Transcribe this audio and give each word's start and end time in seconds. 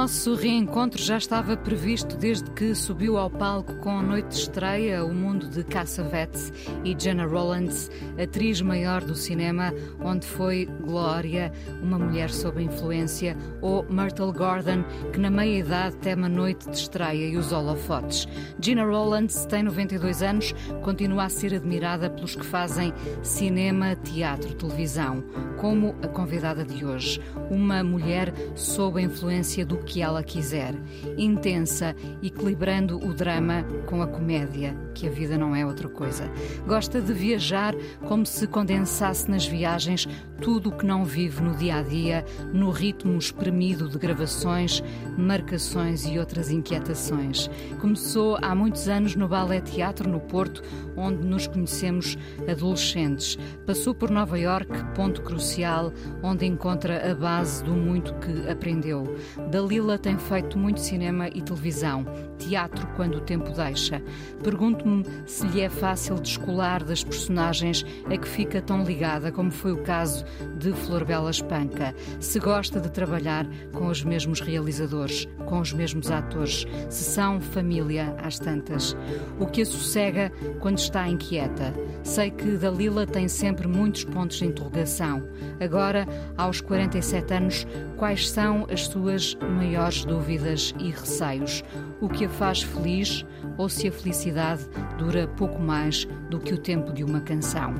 Nosso 0.00 0.34
reencontro 0.34 1.02
já 1.02 1.18
estava 1.18 1.58
previsto 1.58 2.16
desde 2.16 2.50
que 2.52 2.74
subiu 2.74 3.18
ao 3.18 3.28
palco 3.28 3.74
com 3.76 3.98
a 3.98 4.02
noite 4.02 4.28
de 4.28 4.34
estreia 4.36 5.04
O 5.04 5.12
Mundo 5.12 5.46
de 5.46 5.62
Cassavetes 5.62 6.50
e 6.82 6.96
Jenna 6.98 7.26
Rollins, 7.26 7.90
atriz 8.18 8.62
maior 8.62 9.04
do 9.04 9.14
cinema, 9.14 9.74
onde 10.02 10.26
foi 10.26 10.66
Glória, 10.80 11.52
uma 11.82 11.98
mulher 11.98 12.30
sob 12.30 12.62
influência, 12.62 13.36
ou 13.60 13.84
Myrtle 13.90 14.32
Gordon, 14.32 14.84
que 15.12 15.20
na 15.20 15.28
meia-idade 15.28 15.96
tem 15.98 16.14
a 16.14 16.28
noite 16.30 16.70
de 16.70 16.78
estreia 16.78 17.28
e 17.28 17.36
os 17.36 17.52
holofotes. 17.52 18.26
Gina 18.58 18.86
Rollins 18.86 19.44
tem 19.44 19.62
92 19.62 20.22
anos, 20.22 20.54
continua 20.82 21.24
a 21.24 21.28
ser 21.28 21.54
admirada 21.54 22.08
pelos 22.08 22.34
que 22.34 22.46
fazem 22.46 22.94
cinema, 23.22 23.94
teatro, 23.96 24.54
televisão, 24.54 25.22
como 25.58 25.94
a 26.02 26.08
convidada 26.08 26.64
de 26.64 26.86
hoje, 26.86 27.20
uma 27.50 27.84
mulher 27.84 28.32
sob 28.54 28.98
a 28.98 29.02
influência 29.02 29.66
do 29.66 29.76
que 29.90 30.00
ela 30.00 30.22
quiser, 30.22 30.72
intensa, 31.18 31.96
equilibrando 32.22 32.96
o 33.04 33.12
drama 33.12 33.64
com 33.86 34.00
a 34.00 34.06
comédia, 34.06 34.72
que 34.94 35.08
a 35.08 35.10
vida 35.10 35.36
não 35.36 35.54
é 35.54 35.66
outra 35.66 35.88
coisa. 35.88 36.30
Gosta 36.64 37.00
de 37.00 37.12
viajar 37.12 37.74
como 38.06 38.24
se 38.24 38.46
condensasse 38.46 39.28
nas 39.28 39.44
viagens 39.44 40.06
tudo 40.40 40.70
o 40.70 40.72
que 40.72 40.86
não 40.86 41.04
vive 41.04 41.42
no 41.42 41.56
dia 41.56 41.76
a 41.76 41.82
dia, 41.82 42.24
no 42.52 42.70
ritmo 42.70 43.18
espremido 43.18 43.88
de 43.88 43.98
gravações, 43.98 44.80
marcações 45.18 46.06
e 46.06 46.20
outras 46.20 46.50
inquietações. 46.50 47.50
Começou 47.80 48.38
há 48.40 48.54
muitos 48.54 48.88
anos 48.88 49.16
no 49.16 49.26
Ballet 49.26 49.62
Teatro 49.62 50.08
no 50.08 50.20
Porto, 50.20 50.62
onde 50.96 51.26
nos 51.26 51.48
conhecemos 51.48 52.16
adolescentes. 52.48 53.36
Passou 53.66 53.92
por 53.92 54.08
Nova 54.08 54.38
York, 54.38 54.70
ponto 54.94 55.20
crucial, 55.22 55.92
onde 56.22 56.46
encontra 56.46 57.10
a 57.10 57.14
base 57.14 57.64
do 57.64 57.72
muito 57.72 58.14
que 58.14 58.48
aprendeu. 58.48 59.16
Dalila 59.80 59.96
tem 59.96 60.18
feito 60.18 60.58
muito 60.58 60.78
cinema 60.78 61.28
e 61.28 61.40
televisão, 61.40 62.04
teatro 62.38 62.86
quando 62.96 63.14
o 63.14 63.20
tempo 63.20 63.50
deixa. 63.50 64.02
Pergunto-me 64.42 65.06
se 65.24 65.46
lhe 65.46 65.62
é 65.62 65.70
fácil 65.70 66.16
descolar 66.16 66.84
das 66.84 67.02
personagens 67.02 67.84
a 68.04 68.14
que 68.14 68.28
fica 68.28 68.60
tão 68.60 68.84
ligada, 68.84 69.32
como 69.32 69.50
foi 69.50 69.72
o 69.72 69.82
caso 69.82 70.22
de 70.58 70.70
Flor 70.74 71.06
Bela 71.06 71.30
Espanca. 71.30 71.94
Se 72.20 72.38
gosta 72.38 72.78
de 72.78 72.90
trabalhar 72.90 73.46
com 73.72 73.86
os 73.86 74.04
mesmos 74.04 74.40
realizadores, 74.40 75.26
com 75.46 75.60
os 75.60 75.72
mesmos 75.72 76.10
atores, 76.10 76.66
se 76.90 77.04
são 77.04 77.40
família 77.40 78.14
às 78.22 78.38
tantas. 78.38 78.94
O 79.38 79.46
que 79.46 79.62
a 79.62 79.66
sossega 79.66 80.30
quando 80.60 80.76
está 80.76 81.08
inquieta. 81.08 81.72
Sei 82.02 82.30
que 82.30 82.58
Dalila 82.58 83.06
tem 83.06 83.28
sempre 83.28 83.66
muitos 83.66 84.04
pontos 84.04 84.36
de 84.36 84.44
interrogação. 84.44 85.26
Agora, 85.58 86.06
aos 86.36 86.60
47 86.60 87.32
anos, 87.32 87.66
quais 87.96 88.30
são 88.30 88.66
as 88.70 88.86
suas 88.86 89.34
maiores 89.36 89.69
dúvidas 90.04 90.74
e 90.78 90.90
receios? 90.90 91.62
O 92.00 92.08
que 92.08 92.24
a 92.24 92.28
faz 92.28 92.62
feliz 92.62 93.24
ou 93.56 93.68
se 93.68 93.88
a 93.88 93.92
felicidade 93.92 94.68
dura 94.98 95.28
pouco 95.28 95.60
mais 95.60 96.06
do 96.28 96.38
que 96.38 96.52
o 96.52 96.58
tempo 96.58 96.92
de 96.92 97.04
uma 97.04 97.20
canção? 97.20 97.74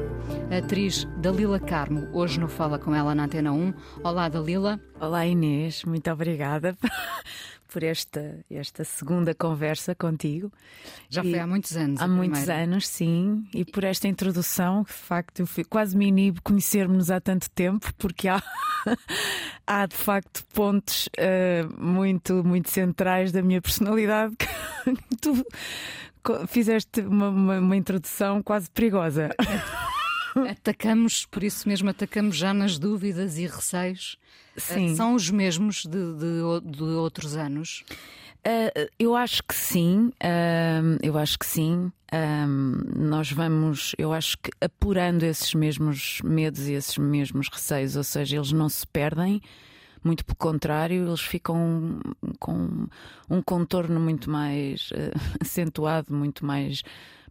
A 0.50 0.58
atriz 0.58 1.06
Dalila 1.18 1.58
Carmo, 1.58 2.08
hoje 2.12 2.38
no 2.38 2.48
Fala 2.48 2.78
com 2.78 2.94
ela 2.94 3.14
na 3.14 3.24
Antena 3.24 3.52
1. 3.52 3.74
Olá, 4.04 4.28
Dalila. 4.28 4.80
Olá, 5.00 5.26
Inês, 5.26 5.84
muito 5.84 6.10
obrigada 6.10 6.76
por 7.72 7.82
esta, 7.82 8.44
esta 8.50 8.84
segunda 8.84 9.34
conversa 9.34 9.94
contigo. 9.94 10.52
Já 11.08 11.24
e 11.24 11.30
foi 11.30 11.38
há 11.38 11.46
muitos 11.46 11.76
anos. 11.76 12.00
Há 12.00 12.08
muitos 12.08 12.40
primeira. 12.40 12.64
anos, 12.64 12.88
sim. 12.88 13.46
E 13.54 13.64
por 13.64 13.84
esta 13.84 14.08
introdução, 14.08 14.84
que 14.84 14.92
de 14.92 14.98
facto 14.98 15.40
eu 15.40 15.46
fui, 15.46 15.64
quase 15.64 15.96
me 15.96 16.06
inibo 16.06 16.42
conhecermos 16.42 17.10
há 17.10 17.20
tanto 17.20 17.48
tempo, 17.50 17.92
porque 17.96 18.28
há, 18.28 18.42
há 19.66 19.86
de 19.86 19.96
facto 19.96 20.44
pontos 20.52 21.08
uh, 21.08 21.82
muito, 21.82 22.44
muito 22.44 22.70
centrais 22.70 23.32
da 23.32 23.42
minha 23.42 23.62
personalidade 23.62 24.34
que 24.36 24.46
tu 25.20 25.44
fizeste 26.48 27.00
uma, 27.00 27.28
uma, 27.28 27.58
uma 27.58 27.76
introdução 27.76 28.42
quase 28.42 28.70
perigosa. 28.70 29.30
Atacamos, 30.48 31.26
por 31.26 31.42
isso 31.42 31.68
mesmo, 31.68 31.90
atacamos 31.90 32.36
já 32.36 32.52
nas 32.54 32.78
dúvidas 32.78 33.38
e 33.38 33.46
receios. 33.46 34.16
Sim. 34.56 34.94
São 34.94 35.14
os 35.14 35.30
mesmos 35.30 35.84
de, 35.84 36.14
de, 36.14 36.76
de 36.76 36.82
outros 36.82 37.36
anos? 37.36 37.84
Uh, 38.40 38.88
eu 38.98 39.14
acho 39.14 39.42
que 39.42 39.54
sim, 39.54 40.10
uh, 40.22 40.98
eu 41.02 41.18
acho 41.18 41.38
que 41.38 41.44
sim. 41.44 41.92
Uh, 42.12 42.98
nós 42.98 43.30
vamos, 43.30 43.94
eu 43.98 44.12
acho 44.12 44.38
que 44.38 44.50
apurando 44.60 45.24
esses 45.24 45.54
mesmos 45.54 46.20
medos 46.24 46.66
e 46.66 46.72
esses 46.72 46.96
mesmos 46.96 47.48
receios, 47.48 47.96
ou 47.96 48.04
seja, 48.04 48.36
eles 48.36 48.50
não 48.50 48.68
se 48.68 48.86
perdem, 48.86 49.42
muito 50.02 50.24
pelo 50.24 50.36
contrário, 50.36 51.06
eles 51.06 51.20
ficam 51.20 52.00
com 52.38 52.86
um 53.28 53.42
contorno 53.42 54.00
muito 54.00 54.30
mais 54.30 54.88
acentuado, 55.38 56.14
muito 56.14 56.44
mais 56.44 56.82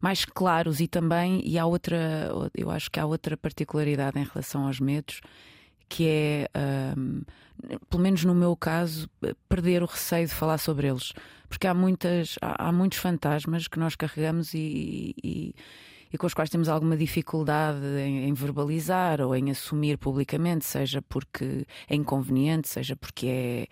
mais 0.01 0.25
claros 0.25 0.79
e 0.79 0.87
também, 0.87 1.41
e 1.45 1.57
há 1.57 1.65
outra, 1.65 2.31
eu 2.55 2.69
acho 2.69 2.89
que 2.89 2.99
há 2.99 3.05
outra 3.05 3.35
particularidade 3.35 4.19
em 4.19 4.23
relação 4.23 4.65
aos 4.65 4.79
medos, 4.79 5.21
que 5.89 6.07
é, 6.07 6.49
um, 6.97 7.21
pelo 7.89 8.03
menos 8.03 8.23
no 8.23 8.35
meu 8.35 8.55
caso, 8.55 9.09
perder 9.49 9.81
o 9.81 9.87
receio 9.87 10.27
de 10.27 10.33
falar 10.33 10.59
sobre 10.59 10.87
eles. 10.87 11.11
Porque 11.49 11.65
há, 11.65 11.73
muitas, 11.73 12.35
há, 12.41 12.67
há 12.67 12.71
muitos 12.71 12.99
fantasmas 12.99 13.67
que 13.67 13.79
nós 13.79 13.95
carregamos 13.95 14.53
e, 14.53 15.15
e, 15.21 15.55
e, 16.13 16.17
com 16.17 16.27
os 16.27 16.33
quais 16.33 16.49
temos 16.49 16.69
alguma 16.69 16.95
dificuldade 16.95 17.83
em, 17.99 18.29
em, 18.29 18.33
verbalizar 18.33 19.19
ou 19.19 19.35
em 19.35 19.49
assumir 19.49 19.97
publicamente, 19.97 20.65
seja 20.65 21.01
porque 21.01 21.65
é 21.89 21.95
inconveniente, 21.95 22.69
seja 22.69 22.95
porque 22.95 23.27
é 23.27 23.67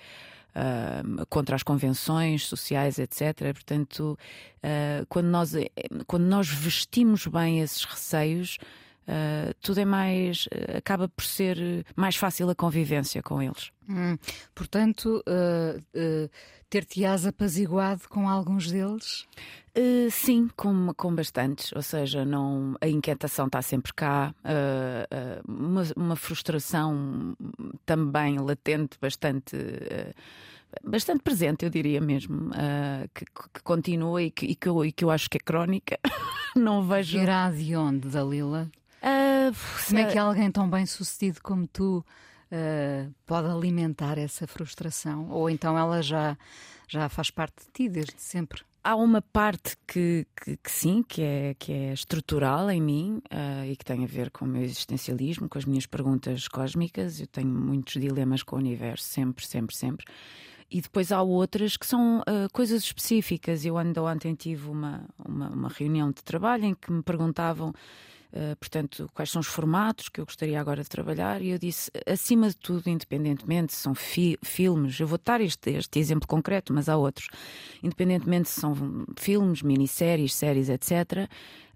contra 1.29 1.55
as 1.55 1.63
convenções 1.63 2.45
sociais, 2.45 2.99
etc. 2.99 3.53
Portanto, 3.53 4.17
uh, 4.57 5.05
quando, 5.07 5.27
nós, 5.27 5.53
eh, 5.53 5.69
quando 6.05 6.23
nós 6.23 6.47
vestimos 6.47 7.27
bem 7.27 7.59
esses 7.59 7.83
receios, 7.83 8.57
Uh, 9.07 9.53
tudo 9.61 9.79
é 9.79 9.85
mais. 9.85 10.47
Uh, 10.47 10.77
acaba 10.77 11.07
por 11.07 11.23
ser 11.23 11.85
mais 11.95 12.17
fácil 12.17 12.49
a 12.49 12.55
convivência 12.55 13.23
com 13.23 13.41
eles. 13.41 13.71
Hum, 13.89 14.17
portanto, 14.53 15.23
uh, 15.25 16.29
ter-te-ás 16.69 17.25
apaziguado 17.25 18.01
com 18.09 18.29
alguns 18.29 18.69
deles? 18.71 19.25
sim, 20.09 20.49
com, 20.57 20.91
com 20.97 21.13
bastantes. 21.13 21.71
Ou 21.71 21.83
seja, 21.83 22.25
não, 22.25 22.75
a 22.81 22.87
inquietação 22.87 23.45
está 23.45 23.61
sempre 23.61 23.93
cá, 23.93 24.33
uma, 25.47 25.83
uma, 25.95 26.15
frustração 26.15 27.37
também 27.85 28.39
latente, 28.39 28.97
bastante 28.99 29.55
bastante 30.83 31.21
presente, 31.21 31.63
eu 31.63 31.69
diria 31.69 32.01
mesmo, 32.01 32.49
uh, 32.49 33.07
que, 33.13 33.25
que, 33.25 33.63
continua 33.63 34.21
e 34.21 34.31
que, 34.31 34.45
e, 34.47 34.55
que 34.55 34.67
eu, 34.67 34.85
e 34.85 34.91
que 34.91 35.03
eu 35.03 35.11
acho 35.11 35.29
que 35.29 35.37
é 35.37 35.39
crónica. 35.39 35.99
Não 36.55 36.83
vejo. 36.83 37.17
Irá 37.17 37.51
de 37.51 37.75
onde, 37.75 38.07
Dalila? 38.07 38.69
Uh, 39.01 39.55
como 39.87 39.99
é 39.99 40.11
que 40.11 40.17
alguém 40.17 40.51
tão 40.51 40.69
bem 40.69 40.85
sucedido 40.85 41.41
como 41.41 41.67
tu 41.67 42.03
uh, 42.51 43.13
pode 43.25 43.47
alimentar 43.47 44.17
essa 44.17 44.47
frustração? 44.47 45.29
Ou 45.29 45.49
então 45.49 45.77
ela 45.77 46.01
já, 46.01 46.37
já 46.87 47.07
faz 47.09 47.29
parte 47.29 47.65
de 47.65 47.71
ti 47.71 47.89
desde 47.89 48.21
sempre? 48.21 48.61
há 48.87 48.95
uma 48.95 49.21
parte 49.21 49.75
que, 49.85 50.25
que, 50.33 50.55
que, 50.55 50.71
sim, 50.71 51.03
que 51.03 51.21
é, 51.21 51.53
que 51.59 51.73
é 51.73 51.91
estrutural 51.91 52.71
em 52.71 52.81
mim 52.81 53.21
uh, 53.25 53.65
e 53.69 53.75
que 53.75 53.83
tem 53.83 54.05
a 54.05 54.07
ver 54.07 54.31
com 54.31 54.45
o 54.45 54.47
meu 54.47 54.61
existencialismo, 54.61 55.49
com 55.49 55.57
as 55.57 55.65
minhas 55.65 55.85
perguntas 55.85 56.47
cósmicas. 56.47 57.19
Eu 57.19 57.27
tenho 57.27 57.49
muitos 57.49 57.99
dilemas 57.99 58.43
com 58.43 58.55
o 58.55 58.59
universo, 58.59 59.03
sempre, 59.03 59.45
sempre, 59.45 59.75
sempre. 59.75 60.05
E 60.71 60.79
depois 60.79 61.11
há 61.11 61.21
outras 61.21 61.75
que 61.75 61.85
são 61.85 62.19
uh, 62.19 62.47
coisas 62.53 62.81
específicas. 62.81 63.65
Eu 63.65 63.77
ainda 63.77 64.01
ontem 64.01 64.33
tive 64.35 64.69
uma, 64.69 65.03
uma, 65.17 65.49
uma, 65.49 65.67
reunião 65.67 66.09
de 66.09 66.23
trabalho 66.23 66.63
em 66.63 66.73
que 66.73 66.89
me 66.89 67.03
perguntavam, 67.03 67.73
uh, 68.33 68.55
portanto, 68.59 69.09
quais 69.13 69.29
são 69.29 69.39
os 69.39 69.47
formatos 69.47 70.09
que 70.09 70.19
eu 70.19 70.25
gostaria 70.25 70.59
agora 70.59 70.83
de 70.83 70.89
trabalhar. 70.89 71.41
E 71.41 71.49
eu 71.49 71.57
disse, 71.57 71.91
acima 72.05 72.49
de 72.49 72.57
tudo, 72.57 72.89
independentemente 72.89 73.73
se 73.73 73.81
são 73.81 73.95
fi 73.95 74.37
filmes, 74.43 74.99
eu 74.99 75.07
vou 75.07 75.19
dar 75.23 75.41
este, 75.41 75.71
este 75.71 75.99
exemplo 75.99 76.27
concreto, 76.27 76.73
mas 76.73 76.89
há 76.89 76.97
outros, 76.97 77.27
independentemente 77.83 78.49
se 78.49 78.59
são 78.59 79.05
filmes, 79.17 79.61
minisséries, 79.61 80.33
séries, 80.33 80.69
etc. 80.69 81.29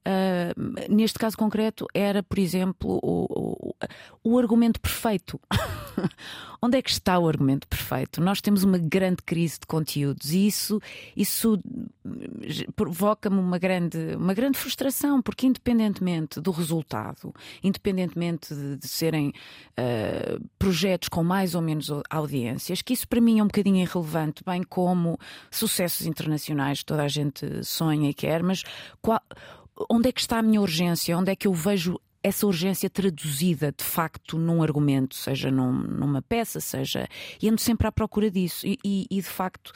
Uh, 0.03 0.93
neste 0.93 1.19
caso 1.19 1.37
concreto, 1.37 1.85
era, 1.93 2.23
por 2.23 2.39
exemplo, 2.39 2.99
o, 3.03 3.73
o, 3.73 3.75
o 4.23 4.39
argumento 4.39 4.79
perfeito. 4.81 5.39
Onde 6.63 6.77
é 6.77 6.81
que 6.81 6.89
está 6.89 7.17
o 7.19 7.27
argumento 7.27 7.67
perfeito? 7.67 8.21
Nós 8.21 8.41
temos 8.41 8.63
uma 8.63 8.77
grande 8.77 9.21
crise 9.23 9.59
de 9.59 9.67
conteúdos 9.67 10.31
e 10.31 10.47
isso, 10.47 10.79
isso 11.15 11.59
provoca-me 12.75 13.37
uma 13.37 13.57
grande, 13.57 14.15
uma 14.15 14.33
grande 14.33 14.57
frustração, 14.57 15.21
porque 15.21 15.47
independentemente 15.47 16.39
do 16.39 16.51
resultado, 16.51 17.33
independentemente 17.63 18.53
de, 18.53 18.77
de 18.77 18.87
serem 18.87 19.29
uh, 19.29 20.43
projetos 20.57 21.09
com 21.09 21.23
mais 21.23 21.55
ou 21.55 21.61
menos 21.61 21.89
audiências, 22.09 22.81
que 22.81 22.93
isso 22.93 23.07
para 23.07 23.21
mim 23.21 23.39
é 23.39 23.43
um 23.43 23.47
bocadinho 23.47 23.77
irrelevante, 23.77 24.43
bem 24.43 24.63
como 24.63 25.17
sucessos 25.49 26.05
internacionais, 26.05 26.83
toda 26.83 27.03
a 27.03 27.07
gente 27.07 27.63
sonha 27.63 28.09
e 28.09 28.13
quer, 28.13 28.43
mas 28.43 28.63
qual, 29.01 29.21
onde 29.89 30.09
é 30.09 30.11
que 30.11 30.21
está 30.21 30.39
a 30.39 30.41
minha 30.41 30.61
urgência? 30.61 31.17
Onde 31.17 31.31
é 31.31 31.35
que 31.35 31.47
eu 31.47 31.53
vejo 31.53 31.99
essa 32.23 32.45
urgência 32.45 32.89
traduzida 32.89 33.71
de 33.71 33.83
facto 33.83 34.37
num 34.37 34.61
argumento, 34.61 35.15
seja 35.15 35.49
num, 35.49 35.71
numa 35.71 36.21
peça, 36.21 36.59
seja. 36.59 37.07
E 37.41 37.49
ando 37.49 37.59
sempre 37.59 37.87
à 37.87 37.91
procura 37.91 38.29
disso. 38.29 38.65
E, 38.65 38.77
e, 38.83 39.07
e 39.09 39.15
de 39.15 39.27
facto 39.27 39.73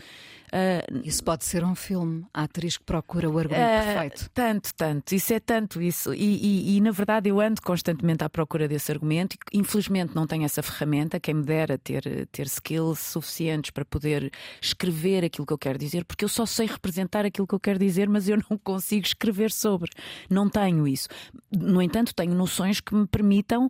Uh, 0.56 1.02
isso 1.04 1.24
pode 1.24 1.44
ser 1.44 1.64
um 1.64 1.76
filme, 1.76 2.26
a 2.34 2.44
atriz 2.44 2.78
que 2.78 2.84
procura 2.84 3.30
o 3.30 3.38
argumento 3.38 3.62
uh, 3.62 3.84
perfeito. 3.84 4.30
Tanto, 4.34 4.74
tanto, 4.76 5.14
isso 5.16 5.34
é 5.34 5.40
tanto 5.40 5.82
isso. 5.82 6.14
E, 6.14 6.78
e, 6.78 6.82
na 6.82 6.92
verdade 6.92 7.30
eu 7.30 7.42
ando 7.42 7.62
constantemente 7.62 8.24
à 8.24 8.30
procura 8.30 8.68
desse 8.68 8.92
argumento 8.92 9.36
e 9.52 9.58
infelizmente 9.58 10.16
não 10.16 10.28
tenho 10.28 10.46
essa 10.46 10.62
ferramenta. 10.62 11.20
Quem 11.20 11.34
me 11.34 11.44
dera 11.44 11.78
ter, 11.78 12.28
ter 12.32 12.46
skills 12.46 13.00
suficientes 13.00 13.72
para 13.72 13.84
poder 13.84 14.32
escrever 14.62 15.26
aquilo 15.26 15.48
que 15.48 15.54
eu 15.54 15.58
quero 15.58 15.80
dizer, 15.80 16.06
porque 16.06 16.24
eu 16.24 16.30
só 16.30 16.46
sei 16.46 16.68
representar 16.68 17.26
aquilo 17.26 17.48
que 17.48 17.56
eu 17.56 17.60
quero 17.60 17.80
dizer, 17.80 18.08
mas 18.08 18.30
eu 18.30 18.38
não 18.50 18.58
consigo 18.64 19.06
escrever 19.06 19.52
sobre. 19.52 19.90
Não 20.30 20.48
tenho 20.48 20.88
isso. 20.88 21.10
No 21.52 21.82
entanto, 21.82 22.14
tenho 22.14 22.35
noções 22.36 22.80
que 22.80 22.94
me 22.94 23.08
permitam, 23.08 23.66
uh, 23.66 23.70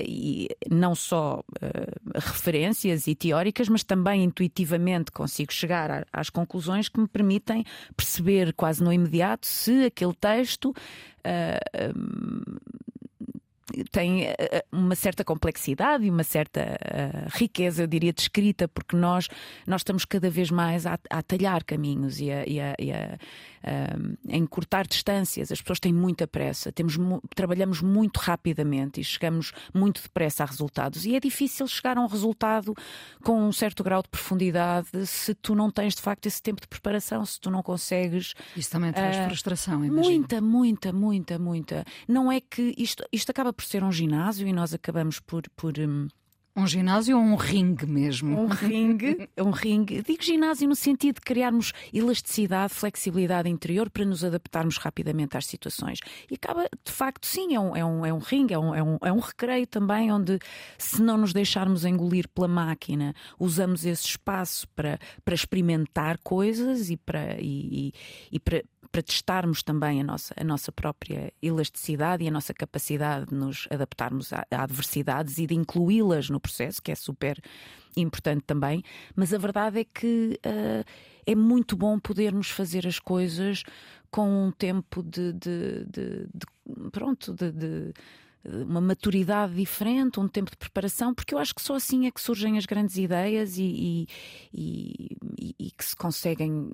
e 0.00 0.48
não 0.70 0.94
só 0.94 1.42
referências 2.14 3.06
e 3.06 3.14
teóricas, 3.14 3.68
mas 3.68 3.82
também 3.82 4.24
intuitivamente 4.24 5.10
consigo 5.10 5.52
chegar 5.52 6.06
às 6.12 6.30
conclusões 6.30 6.88
que 6.88 7.00
me 7.00 7.08
permitem 7.08 7.64
perceber 7.96 8.52
quase 8.52 8.82
no 8.82 8.92
imediato 8.92 9.46
se 9.46 9.84
aquele 9.84 10.14
texto. 10.14 10.70
Uh, 10.70 11.92
um, 11.96 12.42
tem 13.90 14.26
uma 14.70 14.94
certa 14.94 15.24
complexidade 15.24 16.04
e 16.04 16.10
uma 16.10 16.24
certa 16.24 16.60
uh, 16.60 17.28
riqueza, 17.36 17.82
eu 17.82 17.86
diria, 17.86 18.12
de 18.12 18.20
escrita, 18.20 18.68
porque 18.68 18.96
nós, 18.96 19.28
nós 19.66 19.80
estamos 19.80 20.04
cada 20.04 20.30
vez 20.30 20.50
mais 20.50 20.86
a, 20.86 20.98
a 21.10 21.22
talhar 21.22 21.64
caminhos 21.64 22.20
e 22.20 22.30
a, 22.30 22.46
e 22.46 22.60
a, 22.60 22.74
e 22.78 22.92
a 22.92 23.18
em 24.28 24.46
cortar 24.46 24.86
distâncias. 24.86 25.50
As 25.50 25.60
pessoas 25.60 25.80
têm 25.80 25.92
muita 25.92 26.26
pressa, 26.26 26.70
temos, 26.70 26.98
trabalhamos 27.34 27.80
muito 27.80 28.18
rapidamente 28.18 29.00
e 29.00 29.04
chegamos 29.04 29.52
muito 29.72 30.02
depressa 30.02 30.44
a 30.44 30.46
resultados. 30.46 31.06
E 31.06 31.16
é 31.16 31.20
difícil 31.20 31.66
chegar 31.66 31.96
a 31.96 32.00
um 32.00 32.06
resultado 32.06 32.74
com 33.22 33.42
um 33.42 33.52
certo 33.52 33.82
grau 33.82 34.02
de 34.02 34.08
profundidade 34.08 35.06
se 35.06 35.34
tu 35.34 35.54
não 35.54 35.70
tens 35.70 35.94
de 35.94 36.02
facto 36.02 36.26
esse 36.26 36.42
tempo 36.42 36.60
de 36.60 36.68
preparação, 36.68 37.24
se 37.24 37.40
tu 37.40 37.50
não 37.50 37.62
consegues. 37.62 38.34
Isso 38.56 38.70
também 38.70 38.92
traz 38.92 39.16
uh, 39.16 39.28
frustração, 39.28 39.84
imagino. 39.84 40.18
Muita, 40.18 40.40
muita, 40.40 40.92
muita, 40.92 41.38
muita. 41.38 41.84
Não 42.06 42.30
é 42.30 42.40
que 42.40 42.74
isto, 42.76 43.04
isto 43.10 43.30
acaba 43.30 43.52
por 43.52 43.63
ser 43.66 43.82
um 43.84 43.92
ginásio 43.92 44.46
e 44.46 44.52
nós 44.52 44.74
acabamos 44.74 45.20
por. 45.20 45.42
por 45.56 45.78
um, 45.78 46.08
um 46.56 46.66
ginásio 46.68 47.16
ou 47.18 47.22
um 47.22 47.34
ringue 47.34 47.84
mesmo? 47.84 48.40
Um 48.40 48.46
ringue, 48.46 49.28
um 49.36 49.50
ringue. 49.50 50.02
Digo 50.02 50.22
ginásio 50.22 50.68
no 50.68 50.76
sentido 50.76 51.16
de 51.16 51.20
criarmos 51.20 51.72
elasticidade, 51.92 52.72
flexibilidade 52.72 53.48
interior 53.48 53.90
para 53.90 54.04
nos 54.04 54.22
adaptarmos 54.22 54.78
rapidamente 54.78 55.36
às 55.36 55.46
situações. 55.46 55.98
E 56.30 56.34
acaba, 56.34 56.68
de 56.84 56.92
facto, 56.92 57.26
sim, 57.26 57.54
é 57.54 57.60
um, 57.60 57.76
é 57.76 57.84
um, 57.84 58.06
é 58.06 58.12
um 58.12 58.18
ringue, 58.18 58.54
é 58.54 58.58
um, 58.58 58.74
é, 58.74 58.82
um, 58.82 58.98
é 59.02 59.12
um 59.12 59.18
recreio 59.18 59.66
também, 59.66 60.12
onde 60.12 60.38
se 60.78 61.02
não 61.02 61.16
nos 61.16 61.32
deixarmos 61.32 61.84
engolir 61.84 62.28
pela 62.28 62.46
máquina, 62.46 63.14
usamos 63.38 63.84
esse 63.84 64.06
espaço 64.06 64.68
para, 64.76 64.98
para 65.24 65.34
experimentar 65.34 66.18
coisas 66.22 66.88
e 66.88 66.96
para, 66.96 67.36
e, 67.40 67.88
e, 67.88 67.92
e 68.30 68.38
para, 68.38 68.62
para 68.94 69.02
testarmos 69.02 69.60
também 69.60 70.00
a 70.00 70.04
nossa, 70.04 70.32
a 70.38 70.44
nossa 70.44 70.70
própria 70.70 71.32
elasticidade 71.42 72.22
e 72.22 72.28
a 72.28 72.30
nossa 72.30 72.54
capacidade 72.54 73.26
de 73.26 73.34
nos 73.34 73.66
adaptarmos 73.68 74.32
a, 74.32 74.46
a 74.48 74.62
adversidades 74.62 75.36
e 75.38 75.48
de 75.48 75.54
incluí-las 75.56 76.30
no 76.30 76.38
processo, 76.38 76.80
que 76.80 76.92
é 76.92 76.94
super 76.94 77.42
importante 77.96 78.44
também. 78.46 78.84
Mas 79.16 79.34
a 79.34 79.38
verdade 79.38 79.80
é 79.80 79.84
que 79.84 80.38
uh, 80.46 80.84
é 81.26 81.34
muito 81.34 81.76
bom 81.76 81.98
podermos 81.98 82.50
fazer 82.50 82.86
as 82.86 83.00
coisas 83.00 83.64
com 84.12 84.46
um 84.46 84.52
tempo 84.52 85.02
de, 85.02 85.32
de, 85.32 85.84
de, 85.86 86.28
de 86.32 86.90
pronto, 86.92 87.34
de 87.34 87.92
uma 88.44 88.80
maturidade 88.80 89.56
diferente, 89.56 90.20
um 90.20 90.28
tempo 90.28 90.52
de 90.52 90.56
preparação, 90.56 91.12
porque 91.12 91.34
eu 91.34 91.38
acho 91.38 91.52
que 91.52 91.62
só 91.62 91.74
assim 91.74 92.06
é 92.06 92.12
que 92.12 92.20
surgem 92.20 92.58
as 92.58 92.64
grandes 92.64 92.96
ideias 92.96 93.58
e, 93.58 94.06
e, 94.52 95.16
e, 95.36 95.54
e 95.58 95.70
que 95.72 95.84
se 95.84 95.96
conseguem 95.96 96.70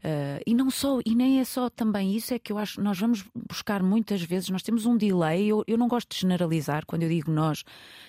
Uh, 0.00 0.40
e 0.46 0.54
não 0.54 0.70
só, 0.70 0.98
e 1.04 1.14
nem 1.14 1.40
é 1.40 1.44
só 1.44 1.68
também 1.68 2.16
isso, 2.16 2.32
é 2.32 2.38
que 2.38 2.50
eu 2.50 2.56
acho 2.56 2.80
nós 2.80 2.98
vamos 2.98 3.22
buscar 3.50 3.82
muitas 3.82 4.22
vezes, 4.22 4.48
nós 4.48 4.62
temos 4.62 4.86
um 4.86 4.96
delay, 4.96 5.46
eu, 5.46 5.62
eu 5.66 5.76
não 5.76 5.88
gosto 5.88 6.10
de 6.10 6.18
generalizar, 6.18 6.86
quando 6.86 7.02
eu 7.02 7.08
digo 7.10 7.30
nós, 7.30 7.64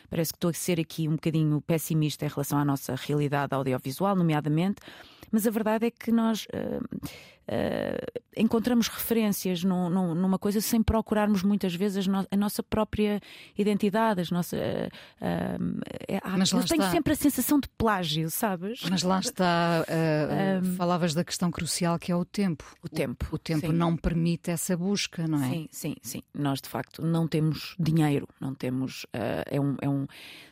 parece 0.10 0.32
que 0.32 0.38
estou 0.38 0.52
a 0.52 0.54
ser 0.54 0.80
aqui 0.80 1.10
um 1.10 1.16
bocadinho 1.16 1.60
pessimista 1.60 2.26
em 2.26 2.30
relação 2.30 2.58
à 2.58 2.64
nossa 2.64 2.96
realidade 2.96 3.54
audiovisual, 3.54 4.16
nomeadamente, 4.16 4.78
mas 5.30 5.46
a 5.46 5.52
verdade 5.52 5.86
é 5.86 5.92
que 5.92 6.14
nós 6.14 6.46
uh, 6.46 7.10
uh, 7.48 8.22
encontramos 8.36 8.88
referências 8.88 9.64
no, 9.64 9.90
no, 9.90 10.16
numa 10.16 10.40
coisa 10.40 10.62
sem 10.62 10.82
procurarmos 10.82 11.44
muitas 11.44 11.76
vezes 11.76 12.08
a, 12.08 12.12
no, 12.12 12.28
a 12.30 12.38
nossa 12.38 12.64
própria 12.64 13.20
identidade, 13.58 14.22
as 14.22 14.32
nossas. 14.32 14.60
Uh, 14.60 15.82
mas 16.38 16.52
eu 16.52 16.64
tenho 16.64 16.82
está. 16.82 16.92
sempre 16.92 17.14
a 17.14 17.16
sensação 17.16 17.60
de 17.60 17.68
plágio, 17.70 18.30
sabes? 18.30 18.82
Mas 18.90 19.04
lá 19.04 19.20
está, 19.20 19.86
um, 20.64 20.76
falavas 20.76 21.14
da 21.14 21.24
questão 21.24 21.52
crucial 21.52 21.98
que 22.00 22.12
é 22.12 22.16
o 22.16 22.26
tempo. 22.26 22.66
O 22.84 22.90
tempo. 22.90 23.28
O, 23.32 23.36
o 23.36 23.38
tempo 23.38 23.68
sim. 23.68 23.74
não 23.74 23.96
permite 23.96 24.52
essa 24.52 24.76
busca, 24.76 25.28
não 25.28 25.44
é? 25.44 25.50
Sim, 25.50 25.68
sim, 25.72 25.96
sim. 26.02 26.24
Nós 26.34 26.62
de 26.62 26.70
facto 26.70 27.02
não 27.02 27.28
temos 27.28 27.76
dinheiro, 27.80 28.28
não 28.40 28.54
temos. 28.54 29.06
é 29.14 29.60
um, 29.60 29.76
é 29.82 29.90
um, 29.90 30.06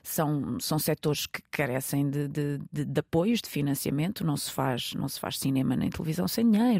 são, 0.03 0.59
são 0.59 0.79
setores 0.79 1.25
que 1.25 1.41
carecem 1.51 2.09
de, 2.09 2.27
de, 2.27 2.59
de, 2.71 2.85
de 2.85 2.99
apoios, 2.99 3.41
de 3.41 3.49
financiamento, 3.49 4.25
não 4.25 4.37
se 4.37 4.51
faz, 4.51 4.93
não 4.93 5.07
se 5.07 5.19
faz 5.19 5.37
cinema 5.37 5.75
nem 5.75 5.89
televisão 5.89 6.27
sem 6.27 6.49
dinheiro. 6.49 6.78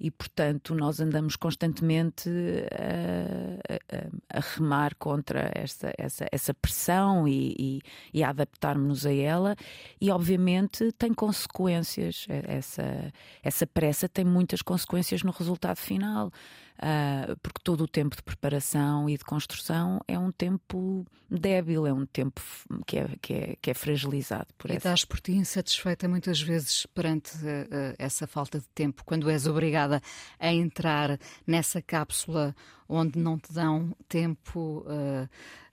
E, 0.00 0.10
portanto, 0.10 0.74
nós 0.74 0.98
andamos 0.98 1.36
constantemente 1.36 2.30
a, 2.72 4.36
a, 4.36 4.38
a 4.38 4.40
remar 4.40 4.94
contra 4.96 5.50
essa, 5.54 5.92
essa, 5.98 6.26
essa 6.32 6.54
pressão 6.54 7.28
e, 7.28 7.54
e, 7.58 7.82
e 8.14 8.22
a 8.24 8.30
adaptarmos-nos 8.30 9.04
a 9.04 9.12
ela. 9.12 9.54
E, 10.00 10.10
obviamente, 10.10 10.90
tem 10.92 11.12
consequências. 11.12 12.26
Essa, 12.28 13.12
essa 13.42 13.66
pressa 13.66 14.08
tem 14.08 14.24
muitas 14.24 14.62
consequências 14.62 15.22
no 15.22 15.32
resultado 15.32 15.76
final 15.76 16.32
uh, 16.80 17.36
porque 17.42 17.60
todo 17.62 17.84
o 17.84 17.88
tempo 17.88 18.16
de 18.16 18.22
preparação 18.22 19.08
e 19.08 19.16
de 19.16 19.24
construção 19.24 20.00
é 20.08 20.18
um 20.18 20.32
tempo 20.32 21.06
débil, 21.30 21.86
é 21.86 21.92
um 21.92 22.06
tempo 22.06 22.40
que 22.86 22.98
é, 22.98 23.08
que 23.20 23.32
é, 23.34 23.56
que 23.60 23.70
é 23.70 23.74
fragilizado 23.74 24.48
por 24.58 24.70
e 24.70 24.76
essa. 24.76 24.88
Estás 24.88 25.04
por 25.04 25.20
ti 25.20 25.32
insatisfeita 25.32 26.08
muitas 26.08 26.40
vezes 26.40 26.86
perante 26.86 27.36
uh, 27.36 27.94
essa 27.98 28.26
falta 28.26 28.58
de 28.58 28.68
tempo, 28.74 29.04
quando 29.04 29.30
és 29.30 29.46
obrigada 29.46 30.02
a 30.38 30.52
entrar 30.52 31.18
nessa 31.46 31.80
cápsula 31.80 32.54
onde 32.88 33.18
não 33.18 33.38
te 33.38 33.52
dão 33.52 33.94
tempo. 34.08 34.84
Uh, 34.86 35.28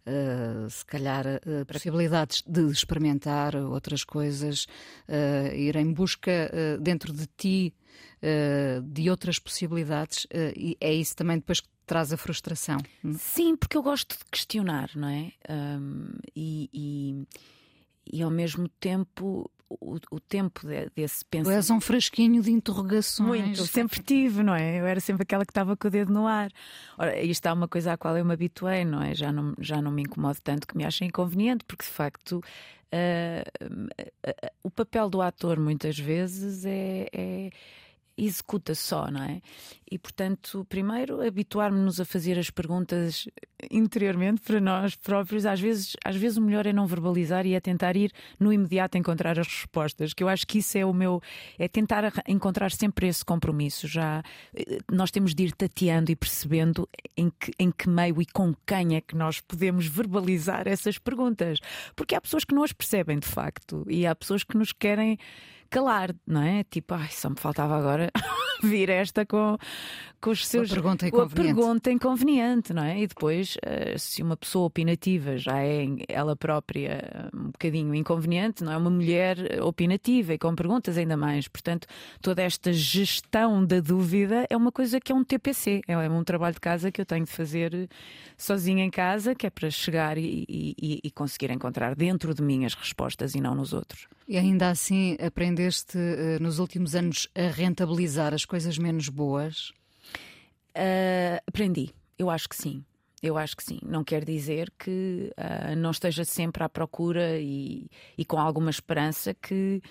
Uh, 0.07 0.69
se 0.69 0.85
calhar 0.85 1.25
uh, 1.25 1.65
possibilidades 1.65 2.41
de 2.47 2.61
experimentar 2.71 3.57
outras 3.57 4.05
coisas, 4.05 4.65
uh, 5.09 5.53
ir 5.53 5.75
em 5.75 5.91
busca 5.91 6.49
dentro 6.79 7.11
de 7.11 7.27
ti 7.35 7.73
de 8.83 9.09
outras 9.11 9.37
possibilidades, 9.37 10.25
e 10.55 10.75
é 10.81 10.91
isso 10.91 11.15
também 11.15 11.37
depois 11.37 11.59
que 11.59 11.67
traz 11.85 12.11
a 12.11 12.17
frustração. 12.17 12.79
Sim, 13.17 13.55
porque 13.55 13.77
eu 13.77 13.83
gosto 13.83 14.17
de 14.17 14.25
questionar, 14.31 14.89
não 14.95 15.07
é? 15.07 15.31
Um, 15.49 16.09
e, 16.35 16.69
e, 16.73 17.27
e 18.11 18.21
ao 18.23 18.31
mesmo 18.31 18.67
tempo 18.79 19.49
o, 19.69 19.97
o 20.11 20.19
tempo 20.19 20.65
de, 20.65 20.89
desse 20.95 21.23
pensamento. 21.25 21.53
Tu 21.53 21.57
és 21.57 21.69
um 21.69 21.81
frasquinho 21.81 22.41
de 22.41 22.51
interrogações. 22.51 23.45
Muito, 23.45 23.65
sempre 23.67 24.01
tive, 24.01 24.43
não 24.43 24.55
é? 24.55 24.79
Eu 24.79 24.85
era 24.85 24.99
sempre 24.99 25.23
aquela 25.23 25.45
que 25.45 25.51
estava 25.51 25.75
com 25.75 25.87
o 25.87 25.91
dedo 25.91 26.11
no 26.11 26.27
ar. 26.27 26.51
Ora, 26.97 27.19
isto 27.21 27.47
é 27.47 27.53
uma 27.53 27.67
coisa 27.67 27.93
à 27.93 27.97
qual 27.97 28.17
eu 28.17 28.25
me 28.25 28.33
habituei, 28.33 28.85
não 28.85 29.01
é? 29.01 29.13
Já 29.13 29.31
não, 29.31 29.53
já 29.59 29.81
não 29.81 29.91
me 29.91 30.03
incomodo 30.03 30.39
tanto 30.43 30.67
que 30.67 30.77
me 30.77 30.85
achem 30.85 31.07
inconveniente, 31.07 31.63
porque 31.65 31.83
de 31.83 31.91
facto. 31.91 32.41
Uh, 32.87 33.65
uh, 33.65 34.29
uh, 34.29 34.51
o 34.63 34.71
papel 34.71 35.09
do 35.09 35.21
ator 35.21 35.59
muitas 35.59 35.99
vezes 35.99 36.63
é, 36.65 37.09
é 37.11 37.49
executa 38.17 38.73
só, 38.73 39.11
não 39.11 39.23
é? 39.23 39.41
E 39.89 39.97
portanto, 39.97 40.65
primeiro 40.67 41.25
habituarmos-nos 41.25 42.01
a 42.01 42.05
fazer 42.05 42.37
as 42.37 42.49
perguntas 42.49 43.25
interiormente 43.71 44.41
para 44.41 44.59
nós 44.59 44.95
próprios. 44.95 45.45
Às 45.45 45.61
vezes, 45.61 45.95
às 46.03 46.15
vezes 46.15 46.37
o 46.37 46.41
melhor 46.41 46.65
é 46.65 46.73
não 46.73 46.85
verbalizar 46.85 47.45
e 47.45 47.53
é 47.53 47.59
tentar 47.59 47.95
ir 47.95 48.11
no 48.37 48.51
imediato 48.51 48.97
encontrar 48.97 49.39
as 49.39 49.47
respostas. 49.47 50.13
Que 50.13 50.23
eu 50.23 50.27
acho 50.27 50.45
que 50.45 50.57
isso 50.57 50.77
é 50.77 50.85
o 50.85 50.93
meu, 50.93 51.21
é 51.57 51.67
tentar 51.67 52.11
encontrar 52.27 52.71
sempre 52.71 53.07
esse 53.07 53.23
compromisso. 53.23 53.87
Já 53.87 54.21
eh, 54.53 54.79
nós 54.91 55.09
temos 55.09 55.33
de 55.33 55.43
ir 55.43 55.51
tateando 55.53 56.11
e 56.11 56.15
percebendo 56.15 56.87
em 57.15 57.29
que, 57.29 57.51
em 57.57 57.71
que 57.71 57.87
meio 57.87 58.21
e 58.21 58.25
com 58.25 58.53
quem 58.65 58.95
é 58.95 59.01
que 59.01 59.15
nós 59.15 59.39
podemos 59.39 59.87
verbalizar 59.87 60.67
essas 60.67 60.97
perguntas, 60.97 61.59
porque 61.95 62.15
há 62.15 62.19
pessoas 62.19 62.43
que 62.43 62.53
não 62.53 62.63
as 62.63 62.73
percebem 62.73 63.19
de 63.19 63.27
facto 63.27 63.85
e 63.87 64.05
há 64.05 64.13
pessoas 64.13 64.43
que 64.43 64.57
nos 64.57 64.73
querem 64.73 65.17
calar, 65.67 66.15
não 66.25 66.41
é? 66.41 66.63
Tipo, 66.63 66.93
ai, 66.95 67.09
só 67.09 67.29
me 67.29 67.35
faltava 67.39 67.77
agora 67.77 68.11
vir 68.63 68.89
esta 68.89 69.25
com, 69.25 69.57
com 70.21 70.31
os 70.31 70.45
seus. 70.47 70.71
A 70.71 70.73
pergunta 70.73 71.07
inconveniente. 71.07 71.39
A 71.39 71.43
pergunta 71.43 71.91
inconveniente, 71.91 72.73
não 72.73 72.83
é? 72.83 72.99
E 72.99 73.07
depois, 73.07 73.57
eh, 73.63 73.97
se 73.97 74.21
uma 74.21 74.35
pessoa 74.37 74.65
opinativa 74.65 75.37
já 75.37 75.59
é 75.63 75.85
ela 76.07 76.35
própria 76.35 77.29
um 77.33 77.51
bocadinho 77.51 77.93
inconveniente, 77.95 78.63
não 78.63 78.71
é? 78.71 78.77
Uma 78.77 78.89
mulher 78.89 79.61
opinativa 79.61 80.33
e 80.33 80.37
com 80.37 80.53
perguntas 80.55 80.97
ainda 80.97 81.17
mais. 81.17 81.47
Portanto, 81.47 81.87
toda 82.21 82.41
esta 82.41 82.71
gestão 82.73 83.65
da 83.65 83.79
dúvida 83.79 84.45
é 84.49 84.57
uma 84.57 84.71
coisa 84.71 84.99
que 84.99 85.11
é 85.11 85.15
um 85.15 85.23
TPC, 85.23 85.81
é 85.87 85.97
um 86.09 86.23
trabalho 86.23 86.53
de 86.53 86.61
casa 86.61 86.91
que 86.91 87.01
eu 87.01 87.05
tenho 87.05 87.25
de 87.25 87.31
fazer 87.31 87.89
sozinha 88.37 88.83
em 88.83 88.89
casa, 88.89 89.33
que 89.35 89.47
é 89.47 89.49
para 89.49 89.69
chegar 89.69 90.17
e, 90.17 90.45
e, 90.47 90.99
e 91.03 91.11
conseguir 91.11 91.51
encontrar 91.51 91.95
dentro 91.95 92.33
de 92.33 92.41
mim 92.41 92.65
as 92.65 92.73
respostas 92.73 93.35
e 93.35 93.41
não 93.41 93.55
nos 93.55 93.73
outros. 93.73 94.07
E 94.27 94.37
ainda 94.37 94.69
assim 94.69 95.15
aprendeste 95.25 95.97
uh, 95.97 96.43
nos 96.43 96.59
últimos 96.59 96.95
anos 96.95 97.29
a 97.33 97.49
rentabilizar 97.49 98.33
as 98.33 98.43
coisas 98.47 98.77
menos 98.77 99.09
boas? 99.09 99.71
Uh, 100.75 101.37
aprendi, 101.45 101.93
eu 102.17 102.29
acho 102.29 102.49
que 102.49 102.55
sim. 102.55 102.83
Eu 103.21 103.37
acho 103.37 103.57
que 103.57 103.63
sim. 103.63 103.79
Não 103.83 104.03
quer 104.03 104.23
dizer 104.23 104.71
que 104.77 105.31
uh, 105.37 105.75
não 105.75 105.91
esteja 105.91 106.23
sempre 106.23 106.63
à 106.63 106.69
procura 106.69 107.39
e, 107.39 107.89
e 108.17 108.23
com 108.23 108.39
alguma 108.39 108.69
esperança 108.69 109.33
que 109.33 109.81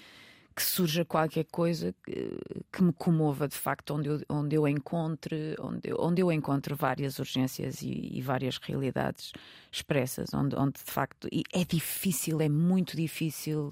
que 0.57 0.63
surja 0.63 1.05
qualquer 1.05 1.45
coisa 1.45 1.95
que, 2.03 2.39
que, 2.73 2.83
me 2.83 2.91
comova 2.91 3.47
de 3.47 3.55
facto, 3.55 3.93
onde 3.93 4.09
eu, 4.09 4.23
onde 4.27 4.57
eu 4.57 4.67
encontre, 4.67 5.55
onde 5.61 5.93
onde 5.99 6.23
eu 6.23 6.33
encontre 6.33 6.73
várias 6.75 7.19
urgências 7.19 7.83
e, 7.83 8.09
e 8.15 8.23
várias 8.23 8.57
realidades 8.57 9.33
expressas, 9.71 10.33
onde, 10.33 10.57
onde 10.57 10.83
de 10.83 10.91
facto 10.91 11.29
é 11.53 11.63
difícil, 11.63 12.41
é 12.41 12.49
muito 12.49 12.97
difícil 12.97 13.71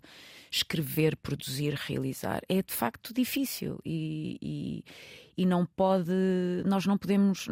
escrever, 0.56 1.16
produzir, 1.16 1.74
realizar. 1.74 2.40
É 2.48 2.62
de 2.62 2.72
facto 2.72 3.12
difícil 3.12 3.80
e, 3.84 4.38
e, 4.40 4.84
e 5.42 5.46
não 5.46 5.66
pode, 5.66 6.12
nós 6.64 6.86
não 6.86 6.96
podemos 6.96 7.48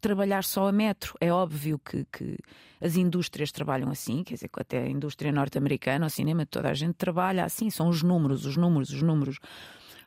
trabalhar 0.00 0.42
só 0.42 0.68
a 0.68 0.72
metro. 0.72 1.14
É 1.20 1.32
óbvio 1.32 1.78
que, 1.78 2.06
que, 2.10 2.38
as 2.80 2.96
indústrias 2.96 3.52
trabalham 3.52 3.90
assim, 3.90 4.22
quer 4.22 4.34
dizer, 4.34 4.50
até 4.54 4.78
a 4.78 4.88
indústria 4.88 5.32
norte-americana, 5.32 6.06
o 6.06 6.10
cinema, 6.10 6.46
toda 6.46 6.70
a 6.70 6.74
gente 6.74 6.94
trabalha 6.94 7.44
assim, 7.44 7.70
são 7.70 7.88
os 7.88 8.02
números, 8.02 8.44
os 8.46 8.56
números, 8.56 8.90
os 8.90 9.02
números 9.02 9.38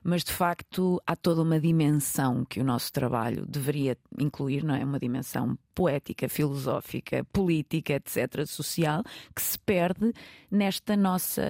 mas 0.04 0.24
de 0.24 0.32
facto 0.32 1.02
há 1.06 1.16
toda 1.16 1.42
uma 1.42 1.60
dimensão 1.60 2.46
que 2.46 2.60
o 2.60 2.64
nosso 2.64 2.92
trabalho 2.92 3.46
deveria 3.48 3.98
incluir, 4.18 4.64
não 4.64 4.76
é? 4.76 4.84
Uma 4.84 5.00
dimensão 5.00 5.58
poética, 5.74 6.28
filosófica, 6.28 7.26
política, 7.32 7.94
etc., 7.94 8.46
social, 8.46 9.04
que 9.36 9.42
se 9.42 9.58
perde 9.60 10.14
nesta 10.52 10.96
nossa 10.98 11.42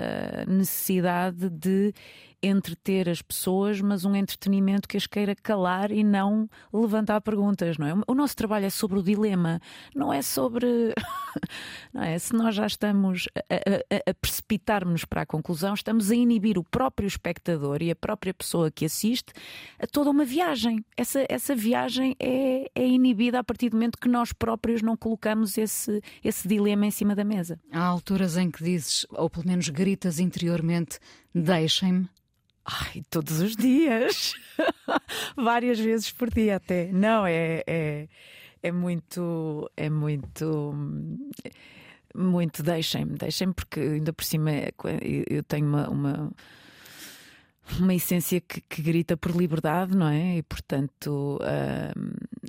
necessidade 0.48 1.50
de 1.50 1.94
entreter 2.42 3.10
as 3.10 3.22
pessoas, 3.22 3.82
mas 3.82 4.06
um 4.06 4.16
entretenimento 4.16 4.88
que 4.88 4.98
as 4.98 5.06
queira 5.06 5.36
calar 5.36 5.92
e 5.92 6.04
não 6.04 6.50
levantar 6.74 7.22
perguntas, 7.22 7.78
não 7.78 7.88
é? 7.88 7.94
O 8.08 8.14
nosso 8.14 8.36
trabalho 8.36 8.66
é 8.66 8.70
sobre 8.70 9.00
o 9.00 9.04
dilema, 9.04 9.62
não 9.96 10.14
é 10.14 10.22
sobre. 10.22 10.68
não 11.94 12.04
é? 12.04 12.18
Se 12.18 12.34
nós 12.34 12.56
já 12.56 12.66
estamos 12.66 13.28
a, 13.36 13.56
a, 13.56 14.12
a 14.12 14.14
precipitar-nos 14.14 15.06
para 15.06 15.22
a 15.22 15.26
conclusão, 15.26 15.74
estamos 15.74 16.12
a 16.12 16.16
inibir 16.16 16.58
o 16.58 16.64
próprio 16.64 17.08
espectador 17.08 17.82
e 17.82 17.92
a 17.92 17.96
própria 17.96 18.34
pessoa 18.34 18.72
que 18.72 18.86
assiste 18.86 19.34
a 19.78 19.88
toda 19.88 20.10
uma 20.10 20.26
viagem. 20.26 20.84
Essa, 20.96 21.26
essa 21.30 21.56
viagem 21.56 22.16
é, 22.20 22.70
é 22.74 22.88
inibida 22.88 23.40
a 23.40 23.44
partir 23.44 23.70
do 23.70 23.76
momento 23.76 23.98
que 23.98 24.08
nós 24.08 24.32
próprios 24.32 24.82
não 24.82 24.96
colocamos 24.96 25.58
esse, 25.58 26.02
esse 26.24 26.48
dilema 26.48 26.86
em 26.86 26.92
cima 26.92 27.16
da 27.16 27.24
mesa. 27.24 27.60
Há 27.72 27.84
alturas 27.84 28.38
em 28.38 28.50
que 28.50 28.64
dizes, 28.64 29.06
ou 29.10 29.30
pelo 29.30 29.48
menos 29.48 29.70
gritas 29.70 30.20
interiormente, 30.20 31.00
deixem-me. 31.34 32.08
Ai, 32.66 33.04
todos 33.10 33.40
os 33.40 33.56
dias. 33.56 34.34
Várias 35.36 35.80
vezes 35.80 36.12
por 36.12 36.30
dia 36.30 36.58
até. 36.58 36.92
Não, 36.92 37.26
é, 37.26 37.64
é, 37.66 38.08
é 38.62 38.72
muito. 38.72 39.70
É 39.76 39.90
muito. 39.90 40.74
Muito 42.16 42.64
deixem-me, 42.64 43.16
deixem-me, 43.18 43.54
porque 43.54 43.80
ainda 43.80 44.12
por 44.12 44.24
cima 44.24 44.50
eu 45.30 45.44
tenho 45.44 45.68
uma, 45.68 45.88
uma 45.90 46.32
uma 47.80 47.94
essência 47.94 48.42
que, 48.42 48.62
que, 48.62 48.82
grita 48.82 49.16
por 49.16 49.32
liberdade, 49.36 49.96
não 49.96 50.08
é? 50.08 50.38
E 50.38 50.44
portanto, 50.44 51.40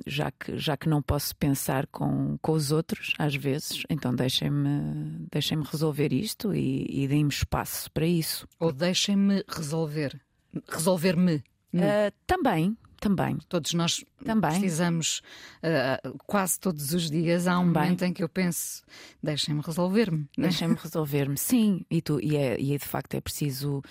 já, 0.05 0.31
que, 0.31 0.57
já 0.57 0.75
que 0.75 0.89
não 0.89 1.01
posso 1.01 1.35
pensar 1.35 1.87
com, 1.87 2.37
com 2.41 2.51
os 2.53 2.71
outros, 2.71 3.13
às 3.19 3.35
vezes, 3.35 3.83
então 3.89 4.13
deixem-me 4.13 5.27
deixem 5.31 5.61
resolver 5.61 6.13
isto 6.13 6.53
e, 6.53 6.85
e 6.89 7.07
deem-me 7.07 7.29
espaço 7.29 7.91
para 7.91 8.05
isso. 8.05 8.47
Ou 8.59 8.71
deixem-me 8.71 9.43
resolver. 9.47 10.19
Resolver-me. 10.67 11.43
Uh, 11.73 12.11
também, 12.27 12.75
também. 12.99 13.37
Todos 13.49 13.73
nós 13.73 14.03
Também. 14.23 14.51
precisamos, 14.51 15.21
uh, 15.63 16.17
quase 16.27 16.59
todos 16.59 16.93
os 16.93 17.09
dias, 17.09 17.47
há 17.47 17.57
um 17.57 17.67
Também. 17.67 17.83
momento 17.83 18.03
em 18.03 18.13
que 18.13 18.23
eu 18.23 18.29
penso: 18.29 18.83
deixem-me 19.21 19.61
resolver-me. 19.61 20.27
Deixem-me 20.37 20.75
resolver-me, 20.75 21.37
sim. 21.37 21.85
E, 21.89 22.01
tu, 22.01 22.19
e, 22.21 22.35
é, 22.35 22.59
e 22.59 22.73
é, 22.73 22.77
de 22.77 22.85
facto 22.85 23.15
é 23.15 23.21
preciso 23.21 23.81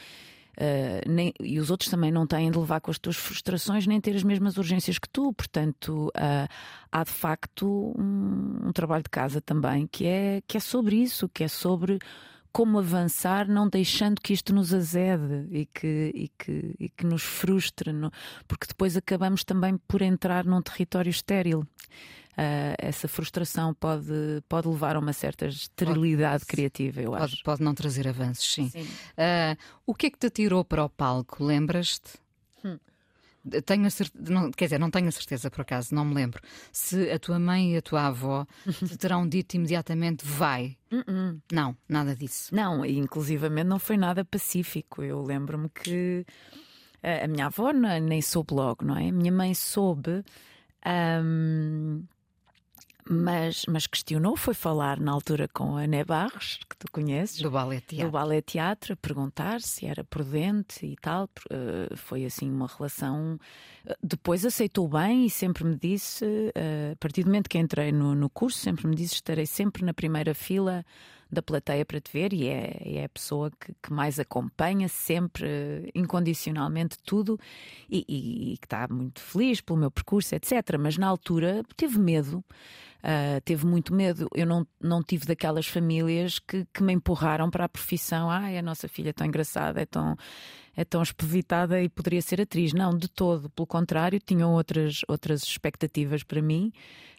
Uh, 0.61 1.11
nem, 1.11 1.33
e 1.40 1.59
os 1.59 1.71
outros 1.71 1.88
também 1.88 2.12
não 2.12 2.26
têm 2.26 2.50
de 2.50 2.59
levar 2.59 2.83
com 2.83 2.90
as 2.90 2.99
tuas 2.99 3.17
frustrações 3.17 3.87
nem 3.87 3.99
ter 3.99 4.14
as 4.14 4.23
mesmas 4.23 4.59
urgências 4.59 4.99
que 4.99 5.09
tu. 5.09 5.33
Portanto, 5.33 6.09
uh, 6.09 6.49
há 6.93 7.02
de 7.02 7.11
facto 7.11 7.95
um, 7.99 8.69
um, 8.69 8.73
trabalho 8.73 9.02
de 9.02 9.09
casa 9.09 9.40
também 9.40 9.87
que 9.87 10.07
é, 10.07 10.43
que 10.47 10.59
é 10.59 10.61
sobre 10.61 10.97
isso, 10.97 11.31
que 11.31 11.45
é 11.45 11.49
sobre 11.49 11.99
como 12.52 12.79
avançar, 12.79 13.49
não 13.49 13.71
deixando 13.71 14.21
que 14.21 14.35
isto 14.35 14.55
nos 14.55 14.75
azede 14.75 15.47
e 15.50 15.64
que, 15.64 16.12
e 16.14 16.29
que, 16.37 16.75
e 16.79 16.88
que 16.90 17.07
nos 17.07 17.23
frustre, 17.23 17.93
porque 18.47 18.67
depois 18.67 18.99
acabamos 18.99 19.45
também 19.45 19.79
por 19.88 20.02
entrar 20.02 20.45
num 20.45 20.61
território 20.61 21.09
estéril. 21.09 21.67
Uh, 22.40 22.73
essa 22.78 23.06
frustração 23.06 23.75
pode, 23.75 24.42
pode 24.49 24.66
levar 24.66 24.97
a 24.97 24.99
uma 24.99 25.12
certa 25.12 25.47
esterilidade 25.47 26.47
pode, 26.47 26.47
criativa, 26.47 27.02
eu 27.02 27.11
pode, 27.11 27.25
acho. 27.25 27.44
Pode 27.44 27.62
não 27.62 27.75
trazer 27.75 28.09
avanços, 28.09 28.50
sim. 28.54 28.70
sim. 28.70 28.82
Uh, 28.82 29.59
o 29.85 29.94
que 29.94 30.06
é 30.06 30.11
que 30.11 30.18
te 30.18 30.30
tirou 30.30 30.64
para 30.64 30.82
o 30.82 30.88
palco? 30.88 31.44
Lembras-te? 31.44 32.18
Hum. 32.64 32.78
Tenho 33.66 33.85
a 33.87 33.90
certeza, 33.90 34.32
não, 34.32 34.50
quer 34.52 34.64
dizer, 34.64 34.78
não 34.78 34.90
tenho 34.90 35.09
a 35.09 35.12
certeza 35.12 35.50
por 35.50 35.61
acaso, 35.61 35.94
não 35.94 36.02
me 36.02 36.14
lembro. 36.14 36.40
Se 36.73 37.11
a 37.11 37.18
tua 37.18 37.38
mãe 37.38 37.75
e 37.75 37.76
a 37.76 37.82
tua 37.82 38.06
avó 38.06 38.47
te 38.88 38.97
terão 38.97 39.28
dito 39.28 39.56
imediatamente 39.56 40.25
vai. 40.25 40.78
Uh 40.90 41.00
-uh. 41.00 41.40
Não, 41.52 41.76
nada 41.87 42.16
disso. 42.16 42.54
Não, 42.54 42.87
inclusivamente 42.87 43.66
não 43.66 43.78
foi 43.78 43.99
nada 43.99 44.25
pacífico. 44.25 45.02
Eu 45.02 45.23
lembro-me 45.23 45.68
que 45.68 46.25
a 47.02 47.28
minha 47.28 47.47
avó 47.47 47.70
nem 47.70 48.23
soube 48.23 48.54
logo, 48.54 48.82
não 48.82 48.97
é? 48.97 49.09
A 49.09 49.12
minha 49.12 49.32
mãe 49.32 49.52
soube. 49.52 50.25
Um, 51.23 52.02
mas, 53.12 53.64
mas 53.67 53.88
questionou, 53.88 54.37
foi 54.37 54.55
falar 54.55 55.00
na 55.00 55.11
altura 55.11 55.49
com 55.49 55.76
a 55.76 55.85
Né 55.85 56.05
Barros, 56.05 56.61
que 56.69 56.76
tu 56.76 56.87
conheces, 56.93 57.43
do 57.43 57.50
Ballet 57.50 57.81
Teatro, 57.81 58.07
do 58.07 58.12
Ballet 58.12 58.43
Teatro 58.43 58.93
a 58.93 58.97
perguntar 58.97 59.61
se 59.61 59.85
era 59.85 60.05
prudente 60.05 60.87
e 60.87 60.95
tal. 60.95 61.25
Uh, 61.50 61.97
foi 61.97 62.25
assim 62.25 62.49
uma 62.49 62.69
relação. 62.69 63.37
Uh, 63.85 63.95
depois 64.00 64.47
aceitou 64.47 64.87
bem 64.87 65.26
e 65.26 65.31
sempre 65.31 65.64
me 65.64 65.76
disse, 65.76 66.25
uh, 66.25 66.93
a 66.93 66.97
partir 67.00 67.25
do 67.25 67.26
momento 67.26 67.49
que 67.49 67.59
entrei 67.59 67.90
no, 67.90 68.14
no 68.14 68.31
curso, 68.31 68.59
sempre 68.59 68.87
me 68.87 68.95
disse: 68.95 69.14
estarei 69.14 69.47
sempre 69.47 69.85
na 69.85 69.93
primeira 69.93 70.33
fila 70.33 70.85
da 71.33 71.43
plateia 71.43 71.85
para 71.85 72.00
te 72.00 72.12
ver 72.12 72.33
e 72.33 72.49
é, 72.49 72.81
é 72.85 73.05
a 73.05 73.09
pessoa 73.09 73.50
que, 73.50 73.73
que, 73.81 73.93
mais 73.93 74.19
acompanha 74.19 74.88
sempre 74.88 75.90
incondicionalmente 75.95 76.97
tudo 77.05 77.38
e, 77.88 78.05
e, 78.09 78.52
e, 78.52 78.59
que 78.59 78.67
está 78.67 78.88
muito 78.88 79.21
feliz 79.21 79.61
pelo 79.61 79.79
meu 79.79 79.90
percurso, 79.90 80.35
etc. 80.35 80.76
Mas 80.79 80.99
na 80.99 81.07
altura 81.07 81.62
teve 81.76 81.99
medo. 81.99 82.45
Uh, 83.00 83.40
teve 83.45 83.66
muito 83.66 83.95
medo. 83.95 84.28
Eu 84.35 84.47
não, 84.47 84.66
não 84.80 85.02
tive 85.02 85.26
daquelas 85.26 85.66
famílias 85.66 86.38
que, 86.38 86.66
que 86.73 86.83
me 86.83 86.92
empurraram 86.92 87.50
para 87.50 87.64
a 87.64 87.69
profissão. 87.69 88.30
Ai, 88.30 88.59
a 88.59 88.62
nossa 88.62 88.88
filha 88.88 89.11
é 89.11 89.12
tão 89.12 89.26
engraçada, 89.26 89.80
é 89.80 89.87
tão, 89.87 90.16
é 90.76 90.85
tão 90.85 91.02
espevitada 91.02 91.83
e 91.83 91.88
poderia 91.88 92.23
ser 92.23 92.40
atriz. 92.40 92.73
Não, 92.73 92.97
de 92.97 93.09
todo. 93.09 93.49
Pelo 93.50 93.66
contrário, 93.66 94.21
tinham 94.21 94.52
outras, 94.52 95.00
outras 95.09 95.42
expectativas 95.42 96.23
para 96.23 96.42
mim, 96.42 96.73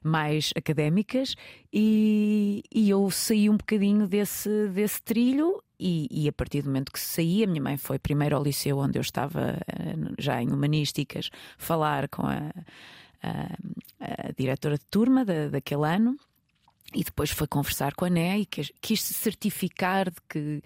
mais 0.03 0.51
académicas, 0.55 1.35
e, 1.71 2.63
e 2.73 2.89
eu 2.89 3.09
saí 3.11 3.49
um 3.49 3.57
bocadinho 3.57 4.07
desse, 4.07 4.67
desse 4.69 5.01
trilho 5.01 5.61
e, 5.79 6.07
e, 6.11 6.27
a 6.27 6.31
partir 6.31 6.61
do 6.61 6.67
momento 6.67 6.91
que 6.91 6.99
saí, 6.99 7.43
a 7.43 7.47
minha 7.47 7.61
mãe 7.61 7.75
foi 7.75 7.97
primeiro 7.97 8.35
ao 8.35 8.43
liceu 8.43 8.77
onde 8.77 8.99
eu 8.99 9.01
estava 9.01 9.57
eh, 9.67 9.95
já 10.19 10.39
em 10.39 10.51
humanísticas 10.51 11.31
falar 11.57 12.07
com 12.07 12.21
a, 12.27 12.51
a, 13.21 13.57
a 13.99 14.31
diretora 14.37 14.77
de 14.77 14.85
turma 14.85 15.23
da, 15.23 15.49
daquele 15.49 15.85
ano 15.85 16.17
e 16.93 17.03
depois 17.03 17.29
foi 17.29 17.47
conversar 17.47 17.93
com 17.93 18.05
a 18.05 18.09
Né 18.09 18.39
e 18.39 18.45
quis 18.45 19.01
se 19.01 19.13
certificar 19.13 20.09
de 20.09 20.21
que 20.27 20.63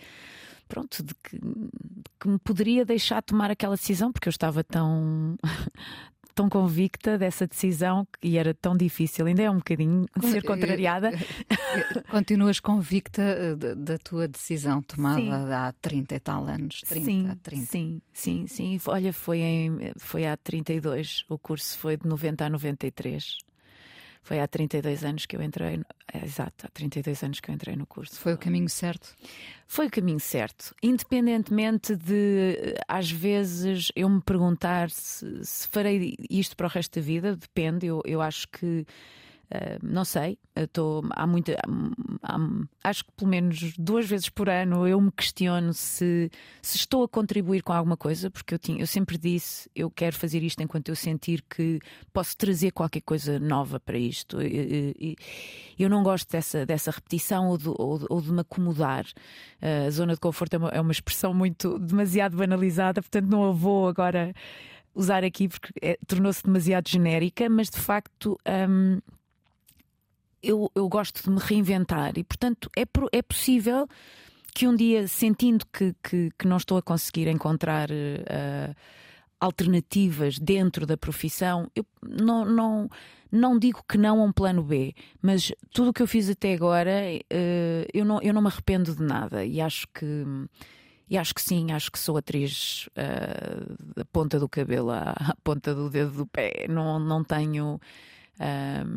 pronto, 0.67 1.03
de 1.03 1.13
que, 1.15 1.38
de 1.38 2.09
que 2.19 2.27
me 2.27 2.39
poderia 2.39 2.83
deixar 2.83 3.21
tomar 3.21 3.51
aquela 3.51 3.75
decisão, 3.75 4.12
porque 4.12 4.27
eu 4.27 4.31
estava 4.31 4.63
tão, 4.63 5.38
tão 6.36 6.50
convicta 6.50 7.18
dessa 7.18 7.48
decisão 7.48 8.06
e 8.22 8.38
era 8.38 8.54
tão 8.54 8.75
difícil, 8.75 9.25
ainda 9.25 9.42
é 9.42 9.50
um 9.50 9.58
bocadinho 9.58 10.06
ser 10.22 10.44
contrariada. 10.44 11.12
Continuas 12.12 12.60
convicta 12.60 13.22
eh, 13.22 13.75
da 13.75 13.98
tua 13.98 14.27
decisão 14.27 14.82
tomada 14.82 15.22
sim. 15.22 15.32
há 15.32 15.74
30 15.82 16.15
e 16.15 16.20
tal 16.20 16.46
anos? 16.46 16.82
30, 16.82 17.06
sim, 17.06 17.38
30. 17.42 17.65
sim, 17.65 18.01
sim, 18.13 18.48
sim. 18.48 18.80
Olha, 18.88 19.13
foi, 19.13 19.39
em, 19.39 19.94
foi 19.98 20.25
há 20.25 20.36
32, 20.36 21.24
o 21.30 21.39
curso 21.39 21.77
foi 21.77 21.96
de 21.96 22.06
90 22.06 22.46
a 22.46 22.50
93. 22.50 23.38
Foi 24.25 24.39
há 24.39 24.48
32 24.48 25.05
anos 25.05 25.27
que 25.27 25.38
eu 25.38 25.41
entrei. 25.44 25.79
É, 26.12 26.25
exato, 26.25 26.65
há 26.65 26.70
32 26.70 27.22
anos 27.22 27.39
que 27.39 27.51
eu 27.51 27.53
entrei 27.53 27.75
no 27.75 27.86
curso. 27.86 28.20
Foi 28.20 28.34
o 28.34 28.38
caminho 28.39 28.67
certo? 28.67 29.15
Foi 29.67 29.86
o 29.86 29.91
caminho 29.91 30.20
certo. 30.20 30.74
Independentemente 30.82 31.96
de, 31.96 32.74
às 32.88 33.12
vezes, 33.12 33.91
eu 33.96 34.10
me 34.10 34.20
perguntar 34.20 34.89
se, 34.89 35.46
se 35.46 35.67
farei 35.67 36.15
isto 36.27 36.58
para 36.58 36.65
o 36.65 36.70
resto 36.70 37.00
da 37.00 37.05
vida, 37.05 37.36
depende. 37.36 37.86
Eu, 37.86 38.01
eu 38.03 38.20
acho 38.20 38.48
que 38.48 38.84
Uh, 39.46 39.78
não 39.84 40.04
sei, 40.04 40.40
estou 40.56 41.04
há 41.12 41.28
muita. 41.28 41.56
Há, 42.24 42.38
acho 42.84 43.06
que 43.06 43.12
pelo 43.12 43.30
menos 43.30 43.74
duas 43.78 44.08
vezes 44.08 44.28
por 44.28 44.50
ano 44.50 44.88
eu 44.88 45.00
me 45.00 45.12
questiono 45.12 45.72
se, 45.74 46.32
se 46.62 46.78
estou 46.78 47.04
a 47.04 47.08
contribuir 47.08 47.62
com 47.62 47.72
alguma 47.72 47.96
coisa, 47.96 48.32
porque 48.32 48.56
eu, 48.56 48.60
tinha, 48.60 48.80
eu 48.82 48.88
sempre 48.88 49.18
disse 49.18 49.70
eu 49.75 49.90
quero 49.92 50.16
fazer 50.16 50.42
isto 50.42 50.62
enquanto 50.64 50.90
eu 50.90 50.96
sentir 50.96 51.44
que 51.44 51.80
posso 52.12 52.36
trazer 52.36 52.72
qualquer 52.72 53.02
coisa 53.02 53.40
nova 53.40 53.80
para 53.80 53.98
isto. 53.98 54.42
E, 54.42 55.16
eu 55.78 55.90
não 55.90 56.02
gosto 56.02 56.32
dessa, 56.32 56.66
dessa 56.66 56.90
repetição 56.90 57.50
ou 57.50 57.58
de, 57.58 57.70
ou, 57.70 58.06
ou 58.10 58.22
de 58.22 58.32
me 58.32 58.42
acomodar. 58.42 59.06
Uh, 59.62 59.88
a 59.88 59.92
zona 59.92 60.14
de 60.14 60.20
conforto 60.20 60.56
é 60.56 60.58
uma, 60.58 60.70
é 60.70 60.82
uma 60.82 60.92
expressão 60.92 61.34
muito 61.34 61.78
demasiado 61.78 62.36
banalizada, 62.36 63.02
portanto 63.02 63.30
não 63.30 63.46
a 63.46 63.52
vou 63.52 63.88
agora 63.88 64.34
usar 64.96 65.24
aqui 65.24 65.48
porque 65.48 65.72
é, 65.82 66.00
tornou-se 66.08 66.42
demasiado 66.44 66.90
genérica, 66.90 67.48
mas 67.50 67.70
de 67.70 67.78
facto. 67.78 68.40
Um, 68.48 69.00
eu, 70.46 70.72
eu 70.75 70.88
gosto 70.88 71.24
de 71.24 71.30
me 71.30 71.40
reinventar 71.40 72.18
e, 72.18 72.24
portanto, 72.24 72.70
é, 72.78 72.84
é 73.12 73.22
possível 73.22 73.88
que 74.54 74.68
um 74.68 74.75
dia, 74.75 75.08
sentindo 75.08 75.66
que, 75.74 75.94
que, 76.02 76.32
que 76.38 76.48
não 76.48 76.56
estou 76.56 76.78
a 76.78 76.82
conseguir 76.82 77.28
encontrar 77.28 77.90
uh, 77.92 78.75
alternativas 79.40 80.40
dentro 80.40 80.86
da 80.86 80.96
profissão, 80.96 81.70
eu 81.75 81.86
não, 82.02 82.46
não, 82.46 82.90
não 83.30 83.60
digo 83.60 83.84
que 83.88 83.98
não 83.98 84.22
a 84.22 84.24
um 84.24 84.32
plano 84.32 84.64
B, 84.64 84.94
mas 85.22 85.52
tudo 85.74 85.90
o 85.90 85.94
que 85.94 86.02
eu 86.02 86.08
fiz 86.08 86.30
até 86.30 86.54
agora, 86.54 86.92
uh, 86.92 87.86
eu, 87.94 88.06
não, 88.06 88.22
eu 88.22 88.34
não 88.34 88.42
me 88.42 88.48
arrependo 88.48 88.96
de 88.96 89.04
nada 89.04 89.44
e 89.44 89.60
acho 89.60 89.88
que. 89.94 90.24
E 91.08 91.20
acho 91.20 91.36
que 91.36 91.42
sim, 91.42 91.72
acho 91.72 91.92
que 91.92 92.00
sou 92.00 92.18
atriz 92.18 92.90
uh, 92.98 93.94
da 93.96 94.04
ponta 94.06 94.40
do 94.40 94.50
cabelo 94.50 94.90
à, 94.90 95.12
à 95.12 95.36
ponta 95.44 95.75
do 95.75 95.88
dedo 95.88 96.10
do 96.10 96.25
pé. 96.25 96.66
Não, 96.68 96.98
não 96.98 97.24
tenho 97.24 97.80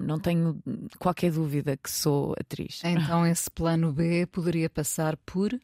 não 0.04 0.18
tenho 0.18 0.60
qualquer 0.98 1.30
dúvida 1.30 1.76
que 1.76 1.90
sou 1.90 2.34
atriz. 2.38 2.80
Então, 2.84 3.24
esse 3.26 3.50
plano 3.50 3.92
B 3.92 4.26
poderia 4.26 4.68
passar 4.68 5.16
por. 5.18 5.58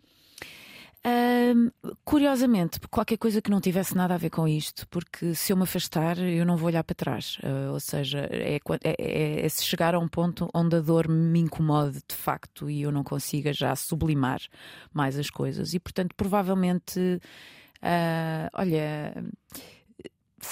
curiosamente, 2.04 2.80
qualquer 2.88 3.18
coisa 3.18 3.42
que 3.42 3.50
não 3.50 3.60
tivesse 3.60 3.96
nada 3.96 4.14
a 4.14 4.18
ver 4.18 4.30
com 4.30 4.46
isto, 4.46 4.86
porque 4.88 5.34
se 5.34 5.52
eu 5.52 5.56
me 5.56 5.64
afastar, 5.64 6.18
eu 6.18 6.46
não 6.46 6.56
vou 6.56 6.68
olhar 6.68 6.84
para 6.84 6.94
trás. 6.94 7.38
Uh, 7.42 7.72
ou 7.72 7.80
seja, 7.80 8.28
é, 8.30 8.56
é, 8.56 8.60
é, 8.84 9.46
é, 9.46 9.48
se 9.48 9.64
chegar 9.64 9.94
a 9.94 9.98
um 9.98 10.08
ponto 10.08 10.48
onde 10.54 10.76
a 10.76 10.80
dor 10.80 11.08
me 11.08 11.40
incomode 11.40 12.00
de 12.08 12.14
facto 12.14 12.70
e 12.70 12.82
eu 12.82 12.92
não 12.92 13.02
consiga 13.02 13.52
já 13.52 13.74
sublimar 13.74 14.40
mais 14.92 15.18
as 15.18 15.30
coisas. 15.30 15.74
E 15.74 15.80
portanto, 15.80 16.14
provavelmente, 16.16 17.00
uh, 17.00 18.48
olha 18.54 19.14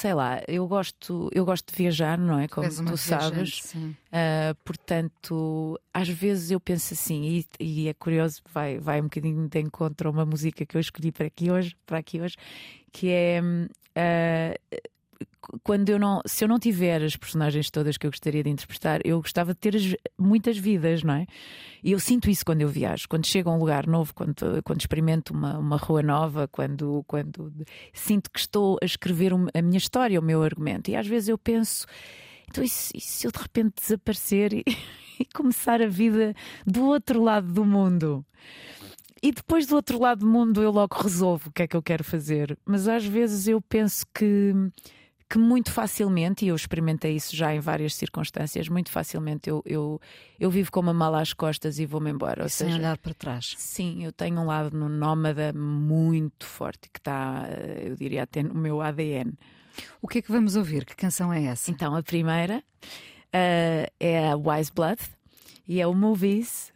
sei 0.02 0.14
lá, 0.14 0.42
eu 0.48 0.66
gosto, 0.66 1.30
eu 1.32 1.44
gosto 1.44 1.72
de 1.72 1.76
viajar, 1.80 2.18
não 2.18 2.36
é? 2.36 2.48
Como 2.48 2.68
tu 2.68 2.96
sabes. 2.96 3.72
Uh, 3.72 4.52
portanto, 4.64 5.78
às 5.94 6.08
vezes 6.08 6.50
eu 6.50 6.58
penso 6.58 6.92
assim, 6.92 7.22
e, 7.22 7.46
e, 7.60 7.88
é 7.88 7.94
curioso, 7.94 8.42
vai, 8.52 8.80
vai 8.80 9.00
um 9.00 9.04
bocadinho 9.04 9.48
de 9.48 9.60
encontro 9.60 10.08
a 10.08 10.12
uma 10.12 10.26
música 10.26 10.66
que 10.66 10.76
eu 10.76 10.80
escolhi 10.80 11.12
para 11.12 11.26
aqui 11.28 11.52
hoje, 11.52 11.76
para 11.86 11.98
aqui 11.98 12.20
hoje, 12.20 12.34
que 12.90 13.10
é 13.10 13.40
uh, 13.40 14.76
quando 15.62 15.88
eu 15.88 15.98
não, 15.98 16.20
se 16.26 16.44
eu 16.44 16.48
não 16.48 16.58
tiver 16.58 17.02
as 17.02 17.16
personagens 17.16 17.70
todas 17.70 17.96
que 17.96 18.06
eu 18.06 18.10
gostaria 18.10 18.42
de 18.42 18.50
interpretar, 18.50 19.00
eu 19.04 19.20
gostava 19.20 19.52
de 19.52 19.60
ter 19.60 19.76
as, 19.76 19.94
muitas 20.18 20.56
vidas, 20.56 21.02
não 21.02 21.14
é? 21.14 21.26
E 21.82 21.92
eu 21.92 21.98
sinto 21.98 22.30
isso 22.30 22.44
quando 22.44 22.62
eu 22.62 22.68
viajo, 22.68 23.08
quando 23.08 23.26
chego 23.26 23.50
a 23.50 23.54
um 23.54 23.58
lugar 23.58 23.86
novo, 23.86 24.14
quando, 24.14 24.62
quando 24.64 24.80
experimento 24.80 25.32
uma, 25.32 25.58
uma 25.58 25.76
rua 25.76 26.02
nova, 26.02 26.46
quando, 26.48 27.04
quando 27.06 27.52
sinto 27.92 28.30
que 28.30 28.38
estou 28.38 28.78
a 28.82 28.84
escrever 28.84 29.32
a 29.32 29.62
minha 29.62 29.78
história, 29.78 30.20
o 30.20 30.22
meu 30.22 30.42
argumento. 30.42 30.90
E 30.90 30.96
às 30.96 31.06
vezes 31.06 31.28
eu 31.28 31.38
penso, 31.38 31.86
então 32.48 32.62
e 32.62 32.68
se, 32.68 32.96
e 32.96 33.00
se 33.00 33.26
eu 33.26 33.32
de 33.32 33.38
repente 33.38 33.74
desaparecer 33.80 34.52
e, 34.52 34.64
e 35.18 35.24
começar 35.24 35.82
a 35.82 35.88
vida 35.88 36.34
do 36.66 36.84
outro 36.86 37.22
lado 37.22 37.52
do 37.52 37.64
mundo? 37.64 38.24
E 39.22 39.30
depois 39.30 39.66
do 39.66 39.76
outro 39.76 40.00
lado 40.00 40.20
do 40.20 40.26
mundo 40.26 40.60
eu 40.60 40.72
logo 40.72 40.96
resolvo 41.00 41.48
o 41.48 41.52
que 41.52 41.62
é 41.62 41.68
que 41.68 41.76
eu 41.76 41.82
quero 41.82 42.02
fazer. 42.02 42.58
Mas 42.64 42.88
às 42.88 43.04
vezes 43.04 43.46
eu 43.46 43.60
penso 43.60 44.04
que 44.12 44.52
que 45.32 45.38
muito 45.38 45.72
facilmente, 45.72 46.44
e 46.44 46.48
eu 46.48 46.54
experimentei 46.54 47.16
isso 47.16 47.34
já 47.34 47.54
em 47.54 47.58
várias 47.58 47.94
circunstâncias, 47.94 48.68
muito 48.68 48.90
facilmente 48.90 49.48
eu, 49.48 49.62
eu, 49.64 49.98
eu 50.38 50.50
vivo 50.50 50.70
com 50.70 50.80
uma 50.80 50.92
mala 50.92 51.22
às 51.22 51.32
costas 51.32 51.78
e 51.78 51.86
vou-me 51.86 52.10
embora. 52.10 52.46
Sem 52.50 52.66
seja, 52.66 52.78
olhar 52.78 52.98
para 52.98 53.14
trás. 53.14 53.54
Sim, 53.56 54.04
eu 54.04 54.12
tenho 54.12 54.38
um 54.38 54.44
lado 54.44 54.76
no 54.76 54.90
nómada 54.90 55.50
muito 55.54 56.44
forte, 56.44 56.90
que 56.92 56.98
está, 56.98 57.48
eu 57.82 57.96
diria, 57.96 58.24
até 58.24 58.42
no 58.42 58.54
meu 58.54 58.82
ADN. 58.82 59.32
O 60.02 60.06
que 60.06 60.18
é 60.18 60.22
que 60.22 60.30
vamos 60.30 60.54
ouvir? 60.54 60.84
Que 60.84 60.94
canção 60.94 61.32
é 61.32 61.44
essa? 61.44 61.70
Então, 61.70 61.96
a 61.96 62.02
primeira 62.02 62.58
uh, 62.58 63.90
é 63.98 64.28
a 64.28 64.36
Wise 64.36 64.70
Blood 64.70 65.00
e 65.66 65.80
é 65.80 65.86
o 65.86 65.94
Movies 65.94 66.71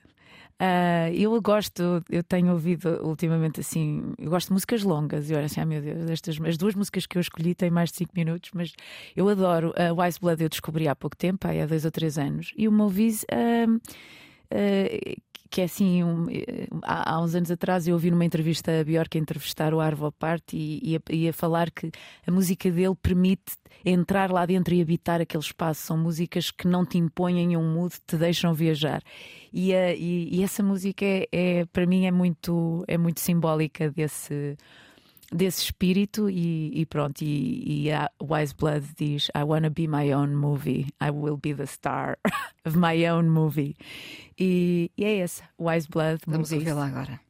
Uh, 0.60 1.12
eu 1.14 1.38
gosto, 1.42 2.02
eu 2.08 2.22
tenho 2.22 2.50
ouvido 2.52 2.88
ultimamente 3.06 3.60
assim, 3.60 4.14
eu 4.18 4.30
gosto 4.30 4.48
de 4.48 4.54
músicas 4.54 4.82
longas 4.82 5.28
e 5.28 5.34
olha 5.34 5.44
assim, 5.44 5.60
ah 5.60 5.66
meu 5.66 5.82
Deus, 5.82 6.10
estas, 6.10 6.40
as 6.40 6.56
duas 6.56 6.74
músicas 6.74 7.06
que 7.06 7.18
eu 7.18 7.20
escolhi 7.20 7.54
têm 7.54 7.70
mais 7.70 7.90
de 7.90 7.96
5 7.96 8.12
minutos, 8.16 8.50
mas 8.54 8.72
eu 9.14 9.28
adoro. 9.28 9.74
A 9.76 9.92
uh, 9.92 10.00
Wise 10.00 10.18
Blood 10.18 10.42
eu 10.42 10.48
descobri 10.48 10.88
há 10.88 10.96
pouco 10.96 11.16
tempo, 11.16 11.46
há 11.46 11.66
dois 11.66 11.84
ou 11.84 11.90
três 11.90 12.16
anos, 12.16 12.54
e 12.56 12.66
o 12.66 12.72
Movies. 12.72 13.24
Uh, 13.24 13.76
uh, 13.76 15.22
que 15.50 15.60
é 15.60 15.64
assim, 15.64 16.02
um, 16.02 16.26
há, 16.82 17.14
há, 17.14 17.20
uns 17.20 17.34
anos 17.34 17.50
atrás 17.50 17.86
eu 17.86 17.94
ouvi 17.94 18.10
numa 18.10 18.24
entrevista 18.24 18.80
a 18.80 18.84
Bjork 18.84 19.16
entrevistar 19.18 19.72
o 19.74 19.80
Arvo 19.80 20.10
Part 20.12 20.56
e, 20.56 20.80
e, 20.82 20.96
a, 20.96 21.00
e 21.10 21.28
a 21.28 21.32
falar 21.32 21.70
que 21.70 21.90
a 22.26 22.30
música 22.30 22.70
dele 22.70 22.94
permite 23.00 23.56
entrar 23.84 24.30
lá 24.30 24.44
dentro 24.46 24.74
e 24.74 24.82
habitar 24.82 25.20
aquele 25.20 25.42
espaço. 25.42 25.82
São 25.82 25.98
músicas 25.98 26.50
que 26.50 26.66
não 26.66 26.84
te 26.84 26.98
impõem 26.98 27.40
em 27.40 27.56
um 27.56 27.72
mood, 27.72 27.94
te 28.06 28.16
deixam 28.16 28.52
viajar. 28.52 29.02
E, 29.52 29.74
a, 29.74 29.94
e 29.94 30.42
essa 30.42 30.62
música 30.62 31.04
é, 31.04 31.26
é, 31.32 31.64
para 31.66 31.86
mim 31.86 32.06
é 32.06 32.10
muito, 32.10 32.84
é 32.86 32.98
muito 32.98 33.20
simbólica 33.20 33.90
desse 33.90 34.56
desse 35.32 35.62
espírito 35.64 36.30
e, 36.30 36.80
e, 36.80 36.86
pronto, 36.86 37.22
e, 37.22 37.86
e, 37.86 37.92
a 37.92 38.10
Wise 38.22 38.54
Blood 38.54 38.86
diz 38.96 39.28
I 39.36 39.42
wanna 39.42 39.70
be 39.70 39.86
my 39.88 40.12
own 40.12 40.34
movie, 40.34 40.86
I 41.00 41.10
will 41.10 41.36
be 41.36 41.54
the 41.54 41.66
star 41.66 42.18
of 42.64 42.76
my 42.76 43.08
own 43.08 43.28
movie. 43.28 43.76
E, 44.38 44.90
e 44.96 45.04
é 45.04 45.18
esse, 45.18 45.42
Wise 45.58 45.88
Blood. 45.88 46.20
Vamos 46.26 46.52
ouvi-la 46.52 46.86
agora. 46.86 47.20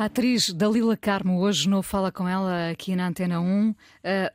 A 0.00 0.06
atriz 0.06 0.50
Dalila 0.50 0.96
Carmo, 0.96 1.40
hoje 1.40 1.68
não 1.68 1.82
fala 1.82 2.10
com 2.10 2.26
ela 2.26 2.70
aqui 2.70 2.96
na 2.96 3.08
Antena 3.08 3.38
1. 3.38 3.70
Uh, 3.70 3.74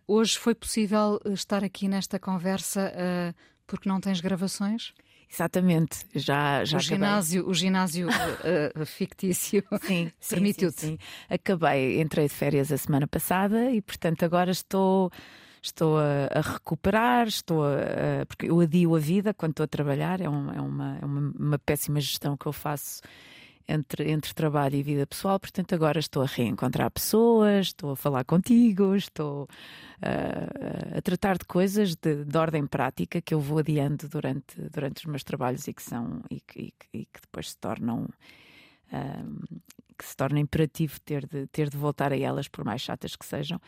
hoje 0.08 0.38
foi 0.38 0.54
possível 0.54 1.20
estar 1.26 1.64
aqui 1.64 1.88
nesta 1.88 2.20
conversa 2.20 2.94
uh, 2.94 3.36
porque 3.66 3.90
não 3.90 4.00
tens 4.00 4.22
gravações? 4.22 4.94
Exatamente, 5.32 6.06
já, 6.16 6.64
já 6.64 6.78
o 6.78 6.80
ginásio, 6.80 7.48
o 7.48 7.54
ginásio 7.54 8.08
uh, 8.08 8.86
fictício 8.86 9.64
permitiu-te. 10.30 10.98
Acabei, 11.30 12.02
entrei 12.02 12.28
de 12.28 12.34
férias 12.34 12.72
a 12.72 12.78
semana 12.78 13.08
passada 13.08 13.72
e, 13.72 13.82
portanto, 13.82 14.24
agora 14.24 14.52
estou 14.52 15.12
estou 15.62 15.98
a, 15.98 16.28
a, 16.32 16.42
recuperar, 16.42 17.28
estou 17.28 17.66
a, 17.66 18.26
porque 18.28 18.50
eu 18.50 18.60
adio 18.60 18.96
a 18.96 19.00
vida 19.00 19.34
quando 19.34 19.52
estou 19.52 19.64
a 19.64 19.68
trabalhar, 19.68 20.22
é, 20.22 20.30
um, 20.30 20.52
é, 20.52 20.62
uma, 20.62 20.98
é 21.02 21.06
uma, 21.06 21.34
uma, 21.38 21.60
péssima 21.60 22.00
gestão 22.00 22.38
que 22.38 22.46
eu 22.46 22.54
faço 22.54 23.02
entre, 23.68 24.12
entre 24.12 24.34
trabalho 24.34 24.76
e 24.76 24.84
vida 24.84 25.08
pessoal, 25.08 25.40
portanto 25.40 25.74
agora 25.74 26.00
estou 26.00 26.24
a 26.24 26.26
reencontrar 26.26 26.90
pessoas, 26.92 27.68
estou 27.68 27.92
a 27.92 27.96
falar 27.96 28.24
contigo, 28.24 28.96
estou 28.96 29.44
uh, 29.44 30.98
a 30.98 31.02
tratar 31.02 31.38
de 31.38 31.46
coisas 31.46 31.96
de, 31.96 32.24
de, 32.24 32.38
ordem 32.38 32.68
prática 32.68 33.22
que 33.22 33.34
eu 33.34 33.40
vou 33.40 33.60
adiando 33.60 34.08
durante, 34.08 34.62
durante 34.70 34.98
os 35.00 35.06
meus 35.06 35.24
trabalhos 35.24 35.68
e 35.68 35.74
que 35.74 35.84
são 35.84 36.22
e 36.30 36.40
que, 36.42 36.74
e 36.94 37.06
que 37.06 37.22
depois 37.22 37.52
se 37.52 37.58
tornam 37.58 38.08
uh, 38.92 39.60
que 39.98 40.06
se 40.06 40.16
torna 40.16 40.40
imperativo 40.40 41.00
ter 41.02 41.26
de, 41.26 41.48
ter 41.48 41.70
de 41.70 41.78
voltar 41.78 42.12
a 42.12 42.18
elas, 42.18 42.48
por 42.48 42.66
mais 42.66 42.82
chatas 42.82 43.16
que 43.16 43.26
sejam. 43.26 43.60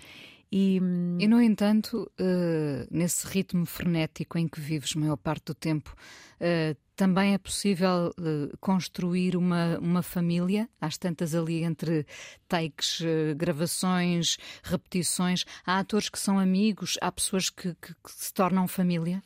E, 0.52 0.78
e 0.78 1.28
no 1.28 1.42
entanto, 1.42 2.10
uh, 2.20 2.88
nesse 2.90 3.28
ritmo 3.28 3.66
frenético 3.66 4.38
em 4.38 4.48
que 4.48 4.62
vives 4.62 4.96
a 4.96 5.00
maior 5.00 5.18
parte 5.18 5.48
do 5.48 5.54
tempo, 5.54 5.94
uh, 6.40 6.78
também 6.96 7.34
é 7.34 7.38
possível 7.38 8.14
uh, 8.18 8.58
construir 8.60 9.36
uma, 9.36 9.78
uma 9.80 10.02
família, 10.02 10.70
às 10.80 10.98
tantas 10.98 11.36
ali 11.36 11.64
entre 11.64 12.06
takes, 12.48 13.02
gravações, 13.36 14.38
repetições. 14.64 15.44
Há 15.66 15.80
atores 15.80 16.10
que 16.10 16.20
são 16.20 16.40
amigos, 16.40 16.98
há 17.02 17.12
pessoas 17.12 17.50
que, 17.50 17.76
que, 17.76 17.94
que 17.94 18.12
se 18.12 18.34
tornam 18.34 18.68
família? 18.68 19.22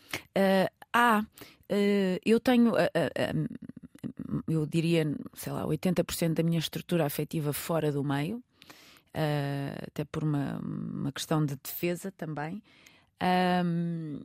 há. 0.93 1.23
eu 2.25 2.39
tenho 2.39 2.73
eu 4.47 4.65
diria, 4.65 5.05
sei 5.33 5.51
lá, 5.51 5.65
80% 5.65 6.33
da 6.33 6.43
minha 6.43 6.59
estrutura 6.59 7.05
afetiva 7.05 7.51
fora 7.53 7.91
do 7.91 8.03
meio, 8.03 8.37
uh, 8.37 8.41
até 9.87 10.03
por 10.05 10.23
uma, 10.23 10.59
uma 10.59 11.11
questão 11.11 11.45
de 11.45 11.55
defesa 11.55 12.11
também. 12.11 12.61
Um, 13.63 14.21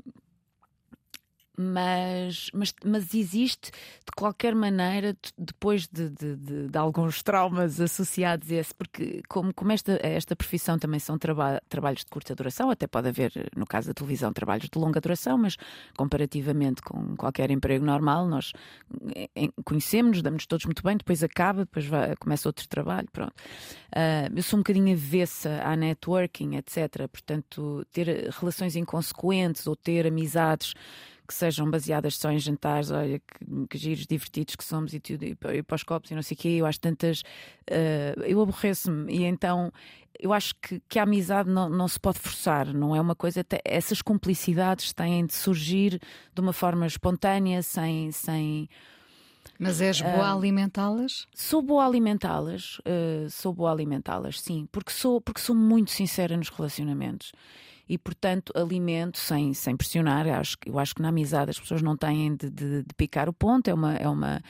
mas, 1.57 2.51
mas, 2.53 2.75
mas 2.85 3.15
existe 3.15 3.71
de 3.71 4.13
qualquer 4.17 4.55
maneira, 4.55 5.17
depois 5.37 5.87
de, 5.87 6.11
de, 6.11 6.37
de, 6.37 6.69
de 6.69 6.79
alguns 6.79 7.23
traumas 7.23 7.81
associados 7.81 8.51
a 8.51 8.55
esse, 8.57 8.75
porque 8.75 9.23
como, 9.29 9.53
como 9.55 9.73
esta, 9.73 9.99
esta 10.03 10.37
profissão 10.37 10.79
também 10.79 11.01
são 11.01 11.19
traba 11.19 11.61
trabalhos 11.69 12.01
de 12.01 12.11
curta 12.11 12.35
duração, 12.35 12.71
até 12.71 12.87
pode 12.87 13.09
haver, 13.09 13.33
no 13.57 13.67
caso 13.67 13.89
da 13.89 13.95
televisão, 13.95 14.33
trabalhos 14.33 14.69
de 14.69 14.79
longa 14.79 15.01
duração, 15.01 15.39
mas 15.39 15.57
comparativamente 15.97 16.83
com 16.83 17.17
qualquer 17.17 17.51
emprego 17.51 17.85
normal, 17.85 18.27
nós 18.27 18.53
conhecemos-nos, 19.65 20.23
damos-nos 20.23 20.47
todos 20.47 20.67
muito 20.67 20.83
bem, 20.83 20.97
depois 20.97 21.23
acaba, 21.23 21.61
depois 21.65 21.87
vai, 21.87 22.15
começa 22.17 22.49
outro 22.49 22.69
trabalho, 22.69 23.09
pronto. 23.13 23.35
Uh, 23.95 24.37
eu 24.37 24.43
sou 24.43 24.59
um 24.59 24.61
bocadinho 24.61 24.95
avessa 24.95 25.63
à 25.63 25.75
networking, 25.77 26.57
etc. 26.57 27.09
Portanto, 27.11 27.87
ter 27.93 28.29
relações 28.31 28.77
inconsequentes 28.77 29.67
ou 29.67 29.75
ter 29.75 30.07
amizades 30.07 30.75
que 31.27 31.35
sejam 31.35 31.71
baseadas 31.71 32.17
só 32.17 32.31
em 32.31 32.39
jantares, 32.39 32.91
olha, 32.91 33.19
que, 33.19 33.67
que 33.69 33.79
giros 33.79 34.07
divertidos 34.07 34.57
que 34.57 34.65
somos 34.65 34.95
e 34.95 35.01
tudo, 35.01 35.25
e, 35.25 35.37
e 35.55 35.63
para 35.63 35.75
os 35.75 35.83
copos 35.83 36.11
e 36.11 36.15
não 36.15 36.23
sei 36.23 36.35
o 36.35 36.39
quê, 36.39 36.49
eu 36.49 36.67
acho 36.67 36.81
tantas. 36.81 37.21
Uh, 37.71 38.23
eu 38.25 38.41
aborreço-me 38.41 39.13
e 39.13 39.25
então 39.25 39.73
eu 40.19 40.33
acho 40.33 40.55
que, 40.57 40.81
que 40.89 40.99
a 40.99 41.03
amizade 41.03 41.51
não, 41.51 41.69
não 41.69 41.89
se 41.89 42.01
pode 42.01 42.19
forçar, 42.19 42.73
não 42.73 42.95
é 42.95 43.01
uma 43.01 43.15
coisa. 43.15 43.45
Essas 43.65 44.01
cumplicidades 44.01 44.93
têm 44.93 45.27
de 45.27 45.35
surgir 45.35 46.01
de 46.35 46.41
uma 46.41 46.53
forma 46.53 46.87
espontânea, 46.87 47.63
sem. 47.63 48.11
sem 48.13 48.69
mas 49.59 49.81
és 49.81 50.01
boa 50.01 50.19
uh, 50.19 50.23
a 50.23 50.33
alimentá-las? 50.35 51.27
Sou 51.35 51.63
boa 51.63 51.85
a 51.85 51.87
alimentá-las, 51.87 52.79
uh, 52.81 53.31
sou 53.31 53.53
boa 53.55 53.71
a 53.71 53.73
alimentá-las, 53.73 54.41
sim, 54.41 54.69
porque 54.71 54.91
sou, 54.91 55.21
porque 55.21 55.41
sou 55.41 55.55
muito 55.55 55.91
sincera 55.91 56.37
nos 56.37 56.51
relacionamentos 56.51 57.33
e, 57.89 57.97
portanto, 57.97 58.53
alimento 58.57 59.19
sem, 59.19 59.55
sem 59.55 59.77
pressionar. 59.77 60.27
Eu 60.27 60.35
acho, 60.35 60.57
eu 60.67 60.79
acho 60.79 60.95
que 60.95 61.03
na 61.03 61.09
amizade 61.09 61.51
as 61.51 61.59
pessoas 61.59 61.83
não 61.83 61.97
têm 61.97 62.35
de, 62.35 62.51
de, 62.51 62.83
de 62.83 62.95
picar 62.97 63.29
o 63.29 63.33
ponto, 63.33 63.69
é, 63.69 63.75
uma, 63.75 63.95
é, 63.95 64.09
uma, 64.09 64.43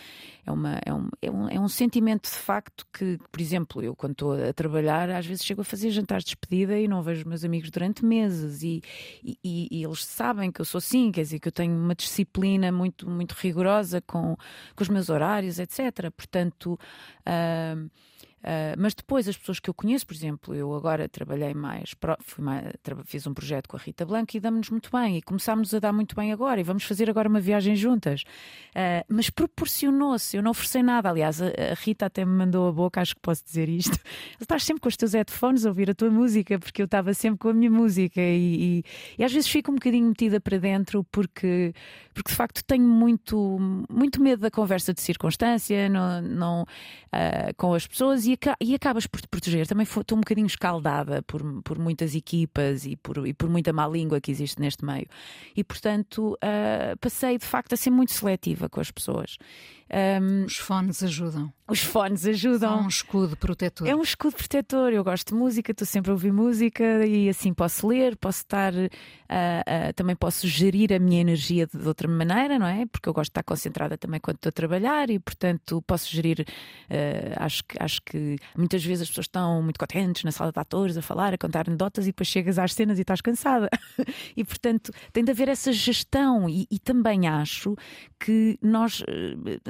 é, 0.47 0.51
uma, 0.53 0.81
é, 0.85 0.95
um, 0.95 1.09
é, 1.21 1.31
um, 1.31 1.49
é 1.49 1.61
um 1.61 1.69
sentimento 1.69 2.31
de 2.31 2.37
facto 2.37 2.87
que, 2.93 3.19
por 3.31 3.41
exemplo, 3.41 3.83
eu 3.83 3.95
quando 3.95 4.13
estou 4.13 4.33
a 4.33 4.53
trabalhar, 4.53 5.11
às 5.11 5.27
vezes 5.27 5.45
chego 5.45 5.61
a 5.61 5.65
fazer 5.65 5.91
jantares 5.91 6.25
de 6.25 6.31
despedida 6.31 6.79
e 6.79 6.89
não 6.89 7.03
vejo 7.03 7.29
meus 7.29 7.45
amigos 7.45 7.71
durante 7.71 8.05
meses 8.05 8.63
e, 8.63 8.83
e, 9.23 9.69
e, 9.71 9.85
eles 9.85 10.05
sabem 10.05 10.51
que 10.51 10.61
eu 10.61 10.65
sou 10.65 10.79
assim, 10.79 11.13
quer 11.13 11.23
dizer, 11.23 11.39
que 11.39 11.49
eu 11.49 11.53
tenho 11.53 11.75
uma 11.77 11.95
disciplina 11.95 12.73
muito, 12.73 13.09
muito 13.09 13.33
rigorosa 13.33 14.01
com, 14.01 14.37
com 14.75 14.83
os 14.83 14.89
meus 14.89 15.11
horários, 15.11 15.59
etc. 15.59 16.11
Portanto. 16.17 16.79
Uh, 17.27 17.91
Uh, 18.47 18.79
mas 18.79 18.95
depois 18.95 19.27
as 19.27 19.37
pessoas 19.37 19.59
que 19.59 19.69
eu 19.69 19.75
conheço, 19.75 20.07
por 20.07 20.15
exemplo, 20.15 20.55
eu 20.55 20.73
agora 20.73 21.09
trabalhei 21.09 21.53
mais, 21.53 21.97
mais 22.39 22.73
fiz 23.05 23.27
um 23.27 23.35
projeto 23.35 23.69
com 23.69 23.77
a 23.77 23.81
Rita 23.81 24.07
Blanco 24.07 24.37
e 24.37 24.41
damos-nos 24.41 24.71
muito 24.71 24.89
bem 24.89 25.17
e 25.17 25.23
começámos 25.23 25.75
a 25.75 25.81
dar 25.81 25.93
muito 25.93 26.15
bem 26.15 26.33
agora 26.33 26.61
e 26.61 26.63
vamos 26.63 26.85
fazer 26.85 27.11
agora 27.11 27.29
uma 27.29 27.41
viagem 27.41 27.75
juntas. 27.75 28.23
Uh, 28.71 29.03
mas 29.09 29.31
proporcionou-se, 29.31 30.37
eu 30.37 30.45
não 30.45 30.53
ofereci 30.53 30.81
nada. 30.81 31.11
Aliás, 31.11 31.43
a, 31.43 31.47
a, 31.47 31.75
Rita 31.75 32.07
até 32.07 32.25
me 32.25 32.31
mandou 32.31 32.69
a 32.69 32.73
boca, 32.73 33.01
acho 33.01 33.17
que 33.17 33.21
posso 33.21 33.45
dizer 33.45 33.69
isto. 33.69 33.99
Estás 34.41 34.63
sempre 34.63 34.81
com 34.81 34.89
os 34.89 34.97
teus 34.97 35.13
headphones 35.15 35.67
a 35.67 35.69
ouvir 35.69 35.91
a 35.91 35.95
tua 35.95 36.11
música, 36.11 36.57
porque 36.57 36.81
eu 36.81 36.87
estava 36.87 37.15
sempre 37.15 37.41
com 37.41 37.49
a 37.49 37.53
minha 37.53 37.71
música 37.71 38.21
e, 38.21 38.79
e, 38.79 38.85
e 39.19 39.25
às 39.25 39.33
vezes 39.33 39.49
fico 39.49 39.73
um 39.73 39.75
bocadinho 39.75 40.07
metida 40.07 40.41
para 40.41 40.59
dentro 40.59 41.03
porque, 41.11 41.75
porque 42.15 42.31
de 42.31 42.37
facto 42.37 42.63
tenho 42.65 42.87
muito, 42.87 43.59
muito 43.91 44.23
medo 44.23 44.43
da 44.43 44.53
conversa 44.53 44.95
de 44.95 45.01
circunstância 45.01 45.89
não, 45.89 46.23
não, 46.23 46.63
uh, 46.63 47.55
com 47.57 47.75
as 47.75 47.89
pessoas 47.89 48.25
e 48.25 48.36
e, 48.61 48.75
acabas 48.75 49.07
por 49.07 49.21
te 49.21 49.29
proteger. 49.29 49.67
Também 49.67 49.85
estou 49.85 50.17
um 50.17 50.21
bocadinho 50.21 50.47
escaldada 50.47 51.23
por, 51.23 51.43
por 51.63 51.79
muitas 51.79 52.15
equipas 52.15 52.87
e 52.87 52.97
por, 52.97 53.27
e 53.27 53.33
por 53.33 53.49
muita 53.49 53.73
má 53.73 53.87
língua 53.87 54.21
que 54.21 54.31
existe 54.31 54.61
neste 54.61 54.85
meio. 54.85 55.07
E, 55.57 55.65
portanto, 55.65 56.35
uh, 56.35 56.97
passei 57.01 57.39
de 57.39 57.45
facto 57.45 57.73
a 57.73 57.77
ser 57.77 57.91
muito 57.91 58.13
seletiva 58.13 58.69
com 58.69 58.81
as 58.81 58.91
pessoas. 58.91 59.39
Um, 59.89 60.45
Os 60.47 60.57
fones 60.57 61.03
ajudam. 61.03 61.53
Os 61.69 61.81
fones 61.81 62.27
ajudam. 62.27 62.77
São 62.77 62.85
um 62.85 62.89
escudo 62.89 63.37
protetor. 63.37 63.89
É 63.89 63.95
um 63.95 64.03
escudo 64.03 64.37
protetor. 64.37 64.93
Eu 64.93 65.03
gosto 65.03 65.29
de 65.29 65.35
música, 65.35 65.73
estou 65.73 65.87
sempre 65.87 66.11
a 66.11 66.15
ouvir 66.15 66.33
música 66.33 67.05
e 67.05 67.29
assim 67.29 67.53
posso 67.53 67.87
ler, 67.89 68.17
posso 68.17 68.39
estar. 68.39 68.73
Uh, 68.73 68.87
uh, 68.87 69.93
também 69.95 70.15
posso 70.15 70.47
gerir 70.47 70.93
a 70.93 70.99
minha 70.99 71.21
energia 71.21 71.67
de, 71.67 71.77
de, 71.77 71.87
outra 71.87 72.09
maneira, 72.09 72.59
não 72.59 72.67
é? 72.67 72.87
Porque 72.87 73.09
eu 73.09 73.13
gosto 73.13 73.29
de 73.29 73.31
estar 73.31 73.43
concentrada 73.43 73.97
também 73.99 74.21
quando 74.21 74.37
estou 74.37 74.49
a 74.49 74.53
trabalhar 74.53 75.11
e, 75.11 75.19
portanto, 75.19 75.83
posso 75.87 76.11
gerir. 76.11 76.47
Uh, 76.89 77.35
acho, 77.37 77.65
que, 77.65 77.77
acho 77.81 78.01
que 78.03 78.37
muitas 78.57 78.85
vezes 78.85 79.03
as 79.03 79.09
pessoas 79.09 79.27
estão 79.27 79.63
muito 79.63 79.79
contentes 79.79 80.23
na 80.23 80.33
sala 80.33 80.53
de 80.53 80.61
atores 80.61 80.97
a 80.97 81.03
falar, 81.03 81.35
a 81.35 81.39
contar 81.39 81.69
anedotas 81.69 82.05
e 82.05 82.09
depois 82.09 82.29
chegas 82.29 82.59
às 82.59 82.75
cenas 82.75 82.99
e 82.99 83.03
estás 83.03 83.21
cansada. 83.21 83.69
e, 84.37 84.45
portanto, 84.45 84.93
tem 85.13 85.25
de 85.25 85.31
haver 85.31 85.49
essa 85.49 85.73
gestão. 85.73 86.49
E, 86.49 86.67
e 86.71 86.79
também 86.79 87.27
acho 87.27 87.77
que 88.21 88.57
nós 88.63 89.03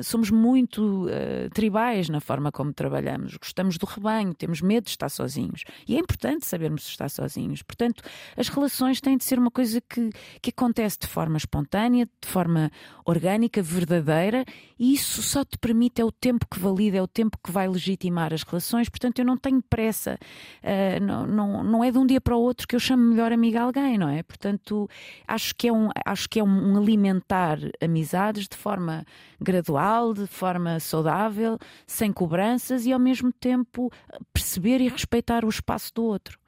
somos 0.06 0.30
muito 0.30 1.06
uh, 1.06 1.50
tribais 1.52 2.08
na 2.08 2.20
forma 2.20 2.52
como 2.52 2.72
trabalhamos, 2.72 3.36
gostamos 3.36 3.76
do 3.76 3.86
rebanho, 3.86 4.32
temos 4.34 4.60
medo 4.60 4.84
de 4.84 4.90
estar 4.90 5.08
sozinhos. 5.08 5.64
E 5.86 5.96
é 5.96 5.98
importante 5.98 6.46
sabermos 6.46 6.86
estar 6.86 7.08
sozinhos. 7.08 7.62
Portanto, 7.62 8.04
as 8.36 8.48
relações 8.48 9.00
têm 9.00 9.16
de 9.16 9.24
ser 9.24 9.38
uma 9.38 9.50
coisa 9.50 9.80
que, 9.80 10.10
que 10.40 10.50
acontece 10.50 10.98
de 11.00 11.06
forma 11.08 11.36
espontânea, 11.36 12.06
de 12.06 12.28
forma 12.28 12.70
orgânica, 13.04 13.60
verdadeira, 13.60 14.44
e 14.78 14.94
isso 14.94 15.22
só 15.22 15.44
te 15.44 15.58
permite, 15.58 16.00
é 16.00 16.04
o 16.04 16.12
tempo 16.12 16.46
que 16.48 16.60
valida, 16.60 16.98
é 16.98 17.02
o 17.02 17.08
tempo 17.08 17.36
que 17.42 17.50
vai 17.50 17.66
legitimar 17.68 18.32
as 18.32 18.42
relações. 18.42 18.88
Portanto, 18.88 19.18
eu 19.18 19.24
não 19.24 19.36
tenho 19.36 19.62
pressa, 19.62 20.18
uh, 20.62 21.04
não, 21.04 21.26
não, 21.26 21.64
não 21.64 21.84
é 21.84 21.90
de 21.90 21.98
um 21.98 22.06
dia 22.06 22.20
para 22.20 22.36
o 22.36 22.40
outro 22.40 22.68
que 22.68 22.76
eu 22.76 22.80
chamo 22.80 23.02
melhor 23.02 23.32
amiga 23.32 23.62
alguém, 23.62 23.98
não 23.98 24.08
é? 24.08 24.22
Portanto, 24.22 24.88
acho 25.26 25.54
que 25.56 25.66
é 25.66 25.72
um, 25.72 25.88
acho 26.04 26.28
que 26.28 26.38
é 26.38 26.44
um 26.44 26.76
alimentar 26.76 27.58
amizades 27.82 28.46
de 28.46 28.56
forma 28.56 29.04
gradual 29.40 29.95
de 30.12 30.26
forma 30.26 30.78
saudável, 30.80 31.58
sem 31.86 32.12
cobranças 32.12 32.86
e 32.86 32.92
ao 32.92 32.98
mesmo 32.98 33.32
tempo 33.32 33.90
perceber 34.32 34.80
e 34.80 34.88
respeitar 34.88 35.44
o 35.44 35.48
espaço 35.48 35.92
do 35.94 36.04
outro. 36.04 36.38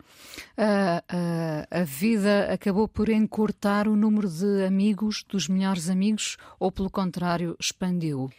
Uh, 0.56 0.98
uh, 1.14 1.66
a 1.70 1.84
vida 1.84 2.52
acabou 2.52 2.88
por 2.88 3.08
encurtar 3.08 3.86
o 3.86 3.96
número 3.96 4.28
de 4.28 4.64
amigos, 4.64 5.24
dos 5.28 5.48
melhores 5.48 5.88
amigos, 5.88 6.36
ou 6.58 6.72
pelo 6.72 6.90
contrário, 6.90 7.56
expandiu? 7.60 8.30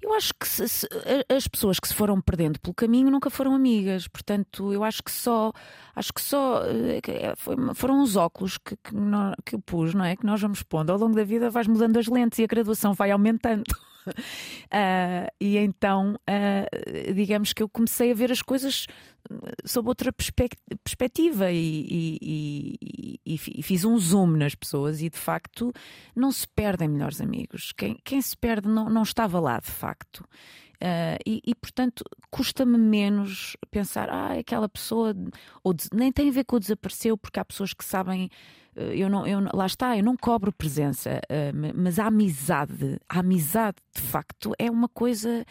Eu 0.00 0.14
acho 0.14 0.32
que 0.38 0.48
se, 0.48 0.68
se, 0.68 0.88
as 1.28 1.46
pessoas 1.46 1.78
que 1.78 1.88
se 1.88 1.94
foram 1.94 2.20
perdendo 2.20 2.58
pelo 2.60 2.74
caminho 2.74 3.10
nunca 3.10 3.30
foram 3.30 3.54
amigas, 3.54 4.08
portanto, 4.08 4.72
eu 4.72 4.82
acho 4.84 5.02
que 5.02 5.10
só 5.10 5.52
acho 5.94 6.12
que 6.12 6.20
só 6.20 6.62
eh, 6.64 7.34
foi, 7.36 7.56
foram 7.74 8.02
os 8.02 8.16
óculos 8.16 8.56
que, 8.58 8.76
que, 8.76 8.94
nós, 8.94 9.34
que 9.44 9.54
eu 9.54 9.60
pus, 9.60 9.94
não 9.94 10.04
é? 10.04 10.16
Que 10.16 10.24
nós 10.24 10.40
vamos 10.40 10.62
pondo 10.62 10.90
ao 10.90 10.98
longo 10.98 11.14
da 11.14 11.24
vida, 11.24 11.50
vais 11.50 11.66
mudando 11.66 11.98
as 11.98 12.06
lentes 12.06 12.38
e 12.38 12.44
a 12.44 12.46
graduação 12.46 12.94
vai 12.94 13.10
aumentando. 13.10 13.64
Uh, 14.10 15.28
e 15.40 15.56
então, 15.58 16.14
uh, 16.14 17.14
digamos 17.14 17.52
que 17.52 17.62
eu 17.62 17.68
comecei 17.68 18.10
a 18.10 18.14
ver 18.14 18.32
as 18.32 18.42
coisas 18.42 18.86
sob 19.64 19.88
outra 19.88 20.10
perspectiva 20.12 21.50
e, 21.50 22.18
e, 22.22 23.18
e, 23.26 23.34
e, 23.34 23.62
fiz 23.62 23.84
um 23.84 23.98
zoom 23.98 24.38
nas 24.38 24.54
pessoas 24.54 25.02
e 25.02 25.10
de 25.10 25.18
facto 25.18 25.72
não 26.16 26.32
se 26.32 26.48
perdem 26.48 26.88
melhores 26.88 27.20
amigos. 27.20 27.72
Quem, 27.76 27.98
quem 28.02 28.22
se 28.22 28.36
perde 28.36 28.68
não, 28.68 28.88
não 28.88 29.02
estava 29.02 29.38
lá 29.38 29.58
de 29.60 29.70
facto. 29.70 30.24
Uh, 30.78 31.18
e, 31.26 31.42
e, 31.44 31.54
portanto, 31.56 32.04
custa-me 32.30 32.78
menos 32.78 33.56
pensar, 33.68 34.08
ah, 34.08 34.38
aquela 34.38 34.68
pessoa, 34.68 35.12
ou 35.64 35.74
nem 35.92 36.12
tem 36.12 36.28
a 36.28 36.32
ver 36.32 36.44
com 36.44 36.54
o 36.54 36.60
desapareceu, 36.60 37.18
porque 37.18 37.40
há 37.40 37.44
pessoas 37.44 37.72
que 37.74 37.84
sabem, 37.84 38.30
uh, 38.76 38.80
eu 38.80 39.10
não, 39.10 39.26
eu, 39.26 39.40
lá 39.52 39.66
está, 39.66 39.96
eu 39.96 40.04
não 40.04 40.16
cobro 40.16 40.52
presença, 40.52 41.20
uh, 41.24 41.72
mas 41.74 41.98
a 41.98 42.06
amizade, 42.06 43.00
a 43.08 43.18
amizade 43.18 43.78
de 43.94 44.02
facto 44.02 44.52
é 44.56 44.70
uma 44.70 44.88
coisa. 44.88 45.44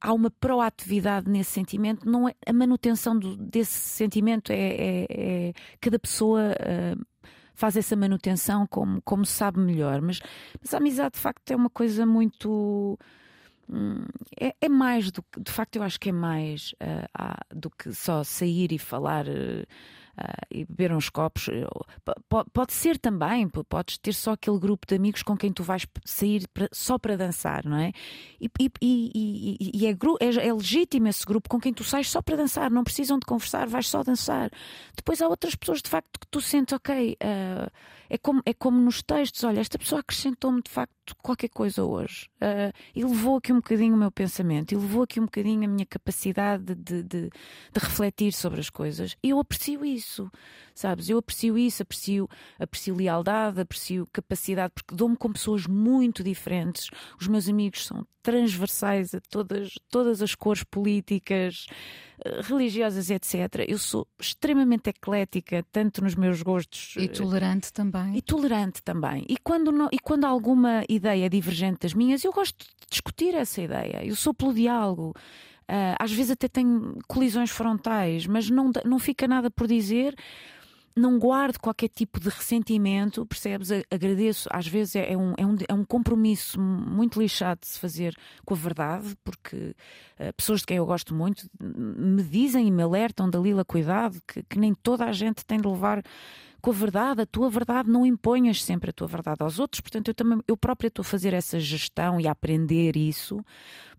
há 0.00 0.12
uma 0.12 0.30
proatividade 0.30 1.30
nesse 1.30 1.52
sentimento, 1.52 2.08
não 2.08 2.28
é, 2.28 2.34
a 2.46 2.52
manutenção 2.52 3.18
do, 3.18 3.36
desse 3.36 3.72
sentimento 3.72 4.52
é, 4.52 4.56
é, 4.56 5.06
é 5.10 5.52
cada 5.80 5.98
pessoa 5.98 6.54
faz 7.54 7.76
essa 7.76 7.94
manutenção 7.94 8.66
como, 8.66 9.02
como 9.02 9.26
sabe 9.26 9.60
melhor, 9.60 10.00
mas, 10.00 10.20
mas 10.60 10.72
a 10.72 10.78
amizade 10.78 11.14
de 11.14 11.20
facto 11.20 11.50
é 11.50 11.56
uma 11.56 11.68
coisa 11.68 12.06
muito 12.06 12.98
É, 14.40 14.54
é, 14.60 14.68
mais 14.68 15.10
do 15.10 15.22
que, 15.22 15.40
de 15.40 15.50
facto, 15.50 15.76
eu 15.76 15.82
acho 15.82 15.98
que 16.00 16.08
é 16.08 16.12
mais 16.12 16.72
uh, 16.82 17.54
do 17.54 17.70
que 17.70 17.92
só 17.92 18.24
sair 18.24 18.72
e 18.72 18.78
falar. 18.78 19.26
Uh, 19.26 19.66
uh, 20.20 20.46
e 20.50 20.64
beber 20.64 20.92
uns 20.92 21.08
copos. 21.08 21.48
Pode 22.52 22.72
ser 22.72 22.98
também, 22.98 23.48
podes 23.48 23.98
ter 23.98 24.12
só 24.12 24.32
aquele 24.32 24.58
grupo 24.58 24.86
de 24.86 24.94
amigos 24.94 25.22
com 25.22 25.36
quem 25.36 25.52
tu 25.52 25.62
vais 25.62 25.86
sair 26.04 26.46
pra, 26.48 26.68
só 26.72 26.98
para 26.98 27.16
dançar, 27.16 27.64
não 27.64 27.78
é? 27.78 27.92
E, 28.40 28.48
e, 28.60 28.70
e, 28.82 29.70
e 29.74 29.86
é, 29.86 29.90
é, 29.90 30.48
é, 30.48 30.52
legítimo 30.52 31.08
esse 31.08 31.24
grupo 31.24 31.48
com 31.48 31.60
quem 31.60 31.72
tu 31.72 31.84
sais 31.84 32.08
só 32.08 32.20
para 32.22 32.36
dançar, 32.36 32.70
não 32.70 32.84
precisam 32.84 33.18
de 33.18 33.26
conversar, 33.26 33.66
vais 33.66 33.88
só 33.88 34.02
dançar. 34.02 34.50
Depois 34.94 35.20
há 35.20 35.28
outras 35.28 35.54
pessoas 35.54 35.82
de 35.82 35.90
facto 35.90 36.18
que 36.20 36.26
tu 36.30 36.40
sentes, 36.40 36.74
ok, 36.74 37.16
é, 38.10 38.18
como, 38.18 38.42
é 38.44 38.52
como 38.52 38.80
nos 38.80 39.02
textos, 39.02 39.44
olha, 39.44 39.60
esta 39.60 39.78
pessoa 39.78 40.00
acrescentou-me 40.00 40.60
de 40.60 40.70
facto 40.70 41.14
qualquer 41.22 41.48
coisa 41.48 41.84
hoje 41.84 42.26
uh, 42.42 42.70
ah, 42.70 42.72
e 42.94 43.04
levou 43.04 43.36
aqui 43.36 43.52
um 43.52 43.56
bocadinho 43.56 43.94
o 43.94 43.98
meu 43.98 44.10
pensamento 44.10 44.72
e 44.72 44.76
levou 44.76 45.04
aqui 45.04 45.20
um 45.20 45.24
bocadinho 45.24 45.64
a 45.64 45.68
minha 45.68 45.86
capacidade 45.86 46.74
de, 46.74 46.74
de, 46.74 47.02
de, 47.04 47.30
refletir 47.76 48.32
sobre 48.32 48.60
as 48.60 48.68
coisas. 48.68 49.16
Eu 49.22 49.38
aprecio 49.38 49.84
isso 49.84 50.30
sabes? 50.80 51.08
Eu 51.08 51.18
aprecio 51.18 51.58
isso, 51.58 51.82
aprecio, 51.82 52.28
aprecio 52.58 52.94
lealdade, 52.94 53.60
aprecio 53.60 54.08
capacidade, 54.12 54.72
porque 54.74 54.94
dou-me 54.94 55.16
com 55.16 55.32
pessoas 55.32 55.66
muito 55.66 56.24
diferentes. 56.24 56.88
Os 57.20 57.28
meus 57.28 57.48
amigos 57.48 57.86
são 57.86 58.06
transversais 58.22 59.14
a 59.14 59.20
todas, 59.20 59.74
todas 59.90 60.22
as 60.22 60.34
cores 60.34 60.62
políticas, 60.64 61.66
eh, 62.24 62.40
religiosas, 62.42 63.10
etc. 63.10 63.64
Eu 63.68 63.78
sou 63.78 64.06
extremamente 64.18 64.90
eclética, 64.90 65.64
tanto 65.70 66.02
nos 66.02 66.14
meus 66.14 66.42
gostos. 66.42 66.94
E 66.96 67.08
tolerante 67.08 67.72
também. 67.72 68.16
E 68.16 68.22
tolerante 68.22 68.82
também. 68.82 69.24
E 69.28 69.36
quando, 69.36 69.70
não, 69.72 69.88
e 69.92 69.98
quando 69.98 70.24
alguma 70.24 70.82
ideia 70.88 71.26
é 71.26 71.28
divergente 71.28 71.80
das 71.80 71.94
minhas, 71.94 72.24
eu 72.24 72.32
gosto 72.32 72.58
de 72.58 72.86
discutir 72.90 73.34
essa 73.34 73.60
ideia. 73.60 74.04
Eu 74.04 74.16
sou 74.16 74.34
pelo 74.34 74.54
diálogo. 74.54 75.14
Uh, 75.70 75.94
às 76.00 76.10
vezes 76.10 76.32
até 76.32 76.48
tenho 76.48 76.98
colisões 77.06 77.48
frontais, 77.48 78.26
mas 78.26 78.50
não, 78.50 78.72
não 78.84 78.98
fica 78.98 79.28
nada 79.28 79.48
por 79.48 79.68
dizer 79.68 80.16
não 80.96 81.18
guardo 81.18 81.58
qualquer 81.58 81.88
tipo 81.88 82.18
de 82.18 82.28
ressentimento, 82.28 83.24
percebes? 83.26 83.70
Agradeço, 83.90 84.48
às 84.52 84.66
vezes 84.66 84.96
é, 84.96 85.12
é 85.12 85.16
um, 85.16 85.34
é, 85.36 85.46
um, 85.46 85.56
é 85.68 85.74
um 85.74 85.84
compromisso 85.84 86.60
muito 86.60 87.20
lixado 87.20 87.60
de 87.60 87.68
se 87.68 87.78
fazer 87.78 88.16
com 88.44 88.54
a 88.54 88.56
verdade, 88.56 89.16
porque 89.24 89.56
uh, 89.56 90.32
pessoas 90.36 90.60
de 90.60 90.66
quem 90.66 90.76
eu 90.76 90.86
gosto 90.86 91.14
muito 91.14 91.48
me 91.60 92.22
dizem 92.22 92.66
e 92.66 92.70
me 92.70 92.82
alertam, 92.82 93.30
Dalila, 93.30 93.64
cuidado, 93.64 94.20
que, 94.26 94.42
que 94.42 94.58
nem 94.58 94.74
toda 94.74 95.04
a 95.04 95.12
gente 95.12 95.44
tem 95.44 95.60
de 95.60 95.68
levar 95.68 96.02
com 96.60 96.70
a 96.70 96.74
verdade, 96.74 97.22
a 97.22 97.26
tua 97.26 97.48
verdade, 97.48 97.88
não 97.88 98.04
imponhas 98.04 98.62
sempre 98.62 98.90
a 98.90 98.92
tua 98.92 99.06
verdade 99.06 99.42
aos 99.42 99.58
outros, 99.58 99.80
portanto 99.80 100.08
eu 100.08 100.14
também, 100.14 100.40
eu 100.46 100.56
própria 100.56 100.88
estou 100.88 101.02
a 101.02 101.04
fazer 101.04 101.32
essa 101.32 101.58
gestão 101.58 102.20
e 102.20 102.28
a 102.28 102.32
aprender 102.32 102.96
isso, 102.96 103.42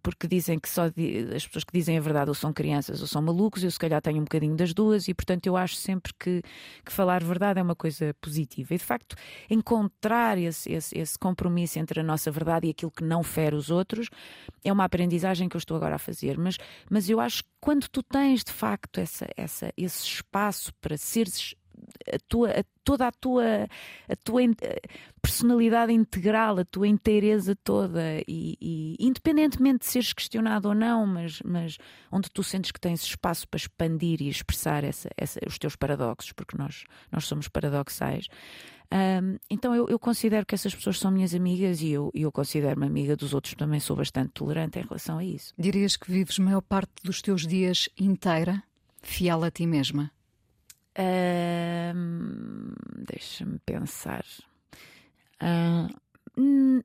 porque 0.02 0.28
dizem 0.28 0.60
que 0.60 0.70
só 0.70 0.84
as 0.86 1.46
pessoas 1.46 1.64
que 1.64 1.74
dizem 1.74 1.98
a 1.98 2.02
verdade 2.02 2.30
ou 2.30 2.36
são 2.36 2.52
crianças 2.52 3.02
ou 3.02 3.08
são 3.08 3.22
malucos, 3.22 3.64
eu 3.64 3.72
se 3.72 3.80
calhar 3.80 4.02
tenho 4.02 4.18
um 4.18 4.24
bocadinho 4.24 4.56
das 4.56 4.74
duas 4.74 5.08
e 5.08 5.14
portanto 5.14 5.48
eu 5.48 5.56
acho 5.56 5.76
sempre 5.76 6.14
que, 6.20 6.42
que 6.86 6.92
falar 6.92 7.24
verdade 7.24 7.60
é 7.60 7.64
uma 7.64 7.76
coisa 7.76 8.14
positiva. 8.22 8.74
E 8.74 8.78
de 8.78 8.84
facto 8.84 9.16
encontrar 9.50 10.38
esse, 10.38 10.72
esse, 10.72 10.98
esse 10.98 11.18
compromisso 11.18 11.80
entre 11.80 12.00
a 12.00 12.04
nossa 12.04 12.32
verdade 12.32 12.68
e 12.68 12.72
aquilo 12.72 12.92
que 12.92 13.04
não 13.04 13.24
fere 13.24 13.56
os 13.56 13.70
outros 13.70 14.10
é 14.64 14.72
uma 14.72 14.86
aprendizagem 14.86 15.48
que 15.50 15.56
eu 15.56 15.60
estou 15.60 15.78
agora 15.78 15.96
a 15.96 16.00
fazer, 16.00 16.38
mas, 16.38 16.58
mas 16.90 17.10
eu 17.10 17.20
acho 17.20 17.44
que 17.44 17.50
quando 17.60 17.88
tu 17.88 18.02
tens 18.04 18.44
de 18.44 18.52
facto 18.52 19.00
essa, 19.00 19.28
essa, 19.38 19.72
esse 19.78 20.06
espaço 20.06 20.74
para 20.82 20.98
seres 20.98 21.56
a 22.08 22.18
tua, 22.28 22.50
a, 22.52 22.64
toda 22.84 23.08
a 23.08 23.12
tua, 23.12 23.68
a 24.10 24.16
tua 24.24 24.42
personalidade 25.22 25.94
integral, 25.94 26.60
a 26.60 26.66
tua 26.66 26.88
inteireza 26.88 27.56
toda, 27.64 28.02
e, 28.28 28.58
e, 28.60 28.96
independentemente 29.00 29.80
de 29.80 29.86
seres 29.86 30.14
questionado 30.14 30.70
ou 30.70 30.76
não, 30.76 31.06
mas, 31.06 31.42
mas 31.44 31.78
onde 32.12 32.30
tu 32.30 32.44
sentes 32.44 32.72
que 32.72 32.80
tens 32.80 33.04
espaço 33.04 33.48
para 33.48 33.58
expandir 33.58 34.22
e 34.22 34.30
expressar 34.30 34.84
essa, 34.84 35.10
essa, 35.18 35.40
os 35.48 35.58
teus 35.58 35.76
paradoxos, 35.76 36.32
porque 36.32 36.58
nós, 36.58 36.84
nós 37.12 37.26
somos 37.26 37.48
paradoxais. 37.48 38.28
Um, 38.94 39.38
então 39.50 39.74
eu, 39.74 39.88
eu, 39.88 39.98
considero 39.98 40.46
que 40.46 40.54
essas 40.54 40.76
pessoas 40.76 41.00
são 41.00 41.10
minhas 41.10 41.34
amigas 41.34 41.82
e 41.82 41.92
eu, 41.92 42.12
eu 42.14 42.30
considero-me 42.30 42.86
amiga 42.86 43.16
dos 43.16 43.34
outros, 43.34 43.54
também 43.54 43.80
sou 43.80 43.96
bastante 43.96 44.32
tolerante 44.34 44.80
em 44.80 44.82
relação 44.82 45.20
a 45.20 45.24
isso. 45.24 45.54
Dirias 45.58 45.96
que 45.96 46.12
vives 46.12 46.38
maior 46.40 46.62
parte 46.62 46.92
dos 47.02 47.22
teus 47.22 47.48
dias 47.48 47.88
inteira, 47.98 48.62
fiel 49.02 49.46
a 49.46 49.52
ti 49.52 49.66
mesma? 49.66 50.12
Deixa-me 52.98 53.60
pensar. 53.66 54.26
Uh, 55.42 55.88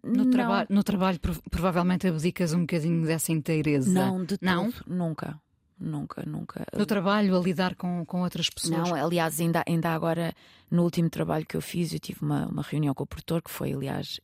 no, 0.03 0.31
traba 0.31 0.67
no 0.69 0.83
trabalho, 0.83 1.21
provavelmente 1.51 2.07
abdicas 2.07 2.53
um 2.53 2.61
bocadinho 2.61 3.05
dessa 3.07 3.33
inteireza. 3.33 3.93
Não, 3.93 4.25
de 4.25 4.39
não? 4.41 4.71
Tudo. 4.71 4.95
Nunca. 4.95 5.41
Nunca, 5.79 6.25
nunca. 6.27 6.65
No 6.75 6.87
trabalho, 6.87 7.37
a 7.37 7.41
lidar 7.41 7.75
com, 7.75 8.03
com 8.07 8.23
outras 8.23 8.49
pessoas? 8.49 8.89
Não, 8.89 8.95
aliás, 8.95 9.39
ainda, 9.41 9.63
ainda 9.69 9.91
agora, 9.91 10.35
no 10.71 10.83
último 10.83 11.11
trabalho 11.11 11.45
que 11.45 11.55
eu 11.55 11.61
fiz, 11.61 11.93
eu 11.93 12.01
tive 12.01 12.21
uma, 12.23 12.47
uma 12.47 12.63
reunião 12.63 12.95
com 12.95 13.05
o 13.05 13.07
produtor 13.07 13.43
que 13.43 13.51
foi, 13.51 13.75
aliás, 13.75 14.19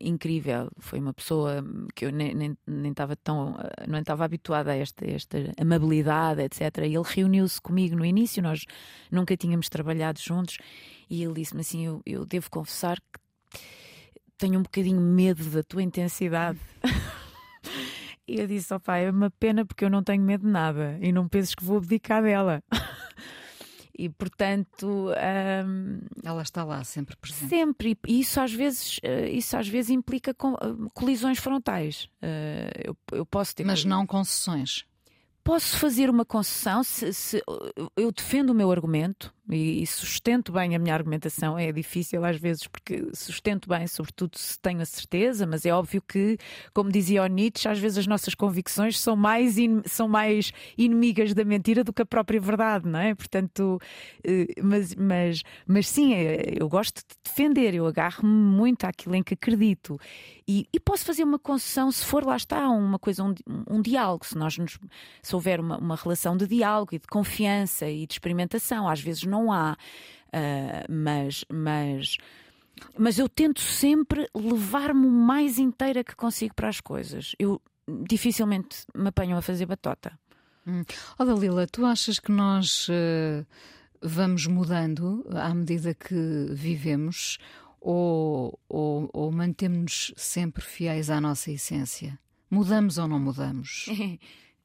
incrível. 0.00 0.70
Foi 0.78 0.98
uma 0.98 1.12
pessoa 1.12 1.64
que 1.94 2.06
eu 2.06 2.12
nem, 2.12 2.34
nem, 2.34 2.56
nem 2.66 2.90
estava 2.90 3.16
tão, 3.16 3.56
não 3.86 3.98
estava 3.98 4.24
habituada 4.24 4.72
a 4.72 4.76
esta, 4.76 5.08
esta 5.08 5.38
amabilidade, 5.58 6.42
etc. 6.42 6.60
E 6.78 6.94
ele 6.94 7.02
reuniu-se 7.04 7.60
comigo 7.60 7.96
no 7.96 8.04
início, 8.04 8.42
nós 8.42 8.64
nunca 9.10 9.36
tínhamos 9.36 9.68
trabalhado 9.68 10.20
juntos, 10.20 10.58
e 11.08 11.22
ele 11.22 11.34
disse-me 11.34 11.60
assim: 11.60 11.84
eu, 11.86 12.02
eu 12.06 12.24
devo 12.24 12.50
confessar 12.50 12.98
que 13.00 13.60
tenho 14.38 14.58
um 14.58 14.62
bocadinho 14.62 15.00
medo 15.00 15.44
da 15.50 15.62
tua 15.62 15.82
intensidade. 15.82 16.58
e 18.26 18.40
eu 18.40 18.46
disse: 18.46 18.72
ó 18.72 18.76
oh, 18.76 18.80
pai, 18.80 19.06
é 19.06 19.10
uma 19.10 19.30
pena 19.30 19.64
porque 19.64 19.84
eu 19.84 19.90
não 19.90 20.02
tenho 20.02 20.22
medo 20.22 20.46
de 20.46 20.52
nada 20.52 20.98
e 21.00 21.12
não 21.12 21.28
penses 21.28 21.54
que 21.54 21.64
vou 21.64 21.78
abdicar 21.78 22.22
dela. 22.22 22.62
e 23.98 24.08
portanto 24.08 25.10
um, 25.66 26.00
ela 26.24 26.42
está 26.42 26.64
lá 26.64 26.82
sempre 26.84 27.16
presente. 27.16 27.48
sempre. 27.48 27.98
E 28.06 28.20
isso 28.20 28.40
às 28.40 28.52
vezes 28.52 29.00
eh, 29.02 29.30
isso 29.30 29.56
às 29.56 29.68
vezes 29.68 29.90
implica 29.90 30.30
eh, 30.30 30.34
colisões 30.94 31.38
frontais. 31.38 32.08
Eh, 32.22 32.82
eu, 32.84 32.96
eu 33.12 33.26
posso 33.26 33.54
ter 33.54 33.64
mas 33.64 33.84
não 33.84 34.06
concessões. 34.06 34.84
Posso 35.42 35.78
fazer 35.78 36.10
uma 36.10 36.24
concessão 36.24 36.82
se, 36.82 37.12
se 37.12 37.42
eu 37.96 38.10
defendo 38.10 38.50
o 38.50 38.54
meu 38.54 38.72
argumento 38.72 39.32
e, 39.50 39.82
e, 39.82 39.86
sustento 39.86 40.52
bem 40.52 40.74
a 40.74 40.78
minha 40.78 40.94
argumentação. 40.94 41.58
É 41.58 41.70
difícil 41.72 42.24
às 42.24 42.36
vezes 42.36 42.66
porque 42.66 43.08
sustento 43.14 43.68
bem, 43.68 43.86
sobretudo 43.86 44.36
se 44.36 44.58
tenho 44.58 44.80
a 44.80 44.84
certeza, 44.84 45.46
mas 45.46 45.64
é 45.64 45.72
óbvio 45.72 46.02
que, 46.02 46.36
como 46.74 46.90
dizia 46.90 47.22
o 47.22 47.26
Nietzsche, 47.26 47.68
às 47.68 47.78
vezes 47.78 47.98
as 47.98 48.06
nossas 48.06 48.34
convicções 48.34 48.98
são 48.98 49.16
mais, 49.16 49.58
in, 49.58 49.82
são 49.84 50.08
mais 50.08 50.52
inimigas 50.76 51.34
da 51.34 51.44
mentira 51.44 51.84
do 51.84 51.92
que 51.92 52.02
a 52.02 52.06
própria 52.06 52.40
verdade, 52.40 52.88
não 52.88 52.98
é? 52.98 53.14
Portanto, 53.14 53.80
eh, 54.24 54.46
mas, 54.62 54.94
mas, 54.94 55.42
mas 55.66 55.88
sim, 55.88 56.14
é, 56.14 56.54
eu 56.60 56.68
gosto 56.68 56.96
de 56.98 57.16
defender, 57.24 57.74
eu 57.74 57.86
agarro-me 57.86 58.32
muito 58.32 58.84
àquilo 58.84 59.14
em 59.14 59.22
que 59.22 59.34
acredito 59.34 59.98
e, 60.48 60.68
e, 60.72 60.78
posso 60.78 61.04
fazer 61.04 61.24
uma 61.24 61.40
concessão 61.40 61.90
se 61.90 62.04
for 62.04 62.24
lá 62.24 62.36
está 62.36 62.68
uma 62.68 63.00
coisa, 63.00 63.24
um, 63.24 63.34
um 63.68 63.82
diálogo, 63.82 64.24
se 64.24 64.38
nós 64.38 64.56
nos, 64.56 64.78
se 65.20 65.34
houver 65.34 65.58
uma, 65.58 65.76
uma 65.76 65.96
relação 65.96 66.36
de 66.36 66.46
diálogo 66.46 66.94
e 66.94 67.00
de 67.00 67.06
confiança 67.08 67.88
e 67.88 68.06
de 68.06 68.14
experimentação, 68.14 68.88
às 68.88 69.00
vezes 69.00 69.24
não 69.24 69.35
não 69.36 69.52
há. 69.52 69.76
Uh, 70.28 70.92
mas, 70.92 71.44
mas, 71.50 72.16
mas 72.98 73.18
eu 73.18 73.28
tento 73.28 73.60
sempre 73.60 74.28
levar-me 74.34 75.06
o 75.06 75.10
mais 75.10 75.58
inteira 75.58 76.02
que 76.02 76.16
consigo 76.16 76.54
para 76.54 76.68
as 76.68 76.80
coisas. 76.80 77.34
Eu 77.38 77.60
dificilmente 78.04 78.84
me 78.94 79.08
apanho 79.08 79.36
a 79.36 79.42
fazer 79.42 79.66
batota. 79.66 80.18
Hum. 80.66 80.82
Oh, 81.18 81.24
Dalila, 81.24 81.66
tu 81.66 81.84
achas 81.86 82.18
que 82.18 82.32
nós 82.32 82.88
uh, 82.88 83.46
vamos 84.02 84.46
mudando 84.46 85.24
à 85.30 85.54
medida 85.54 85.94
que 85.94 86.48
vivemos 86.50 87.38
ou, 87.80 88.58
ou, 88.68 89.08
ou 89.12 89.30
mantemos-nos 89.30 90.12
sempre 90.16 90.62
fiéis 90.62 91.08
à 91.08 91.20
nossa 91.20 91.52
essência? 91.52 92.18
Mudamos 92.50 92.98
ou 92.98 93.06
não 93.06 93.20
mudamos? 93.20 93.86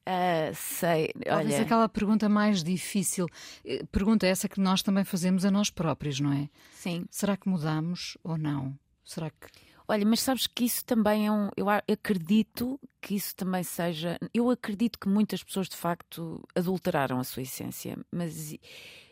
Uh, 0.08 0.52
sei, 0.54 1.12
Talvez 1.24 1.54
olha. 1.54 1.62
aquela 1.62 1.88
pergunta 1.88 2.28
mais 2.28 2.62
difícil. 2.64 3.28
eh, 3.64 3.84
Pergunta 3.92 4.26
essa 4.26 4.48
que 4.48 4.60
nós 4.60 4.82
também 4.82 5.04
fazemos 5.04 5.44
a 5.44 5.50
nós 5.50 5.70
próprios, 5.70 6.18
não 6.18 6.32
é? 6.32 6.48
Sim. 6.72 7.06
Será 7.10 7.36
que 7.36 7.48
mudamos 7.48 8.18
ou 8.24 8.36
não? 8.36 8.76
Será 9.04 9.30
que. 9.30 9.46
Olha, 9.86 10.04
mas 10.06 10.20
sabes 10.20 10.46
que 10.46 10.64
isso 10.64 10.84
também 10.84 11.26
é 11.26 11.32
um. 11.32 11.50
Eu 11.56 11.66
acredito 11.68 12.80
que 13.00 13.14
isso 13.14 13.34
também 13.36 13.62
seja. 13.62 14.18
Eu 14.34 14.50
acredito 14.50 14.98
que 14.98 15.08
muitas 15.08 15.42
pessoas 15.42 15.68
de 15.68 15.76
facto 15.76 16.42
adulteraram 16.54 17.20
a 17.20 17.24
sua 17.24 17.42
essência, 17.42 17.96
mas, 18.10 18.56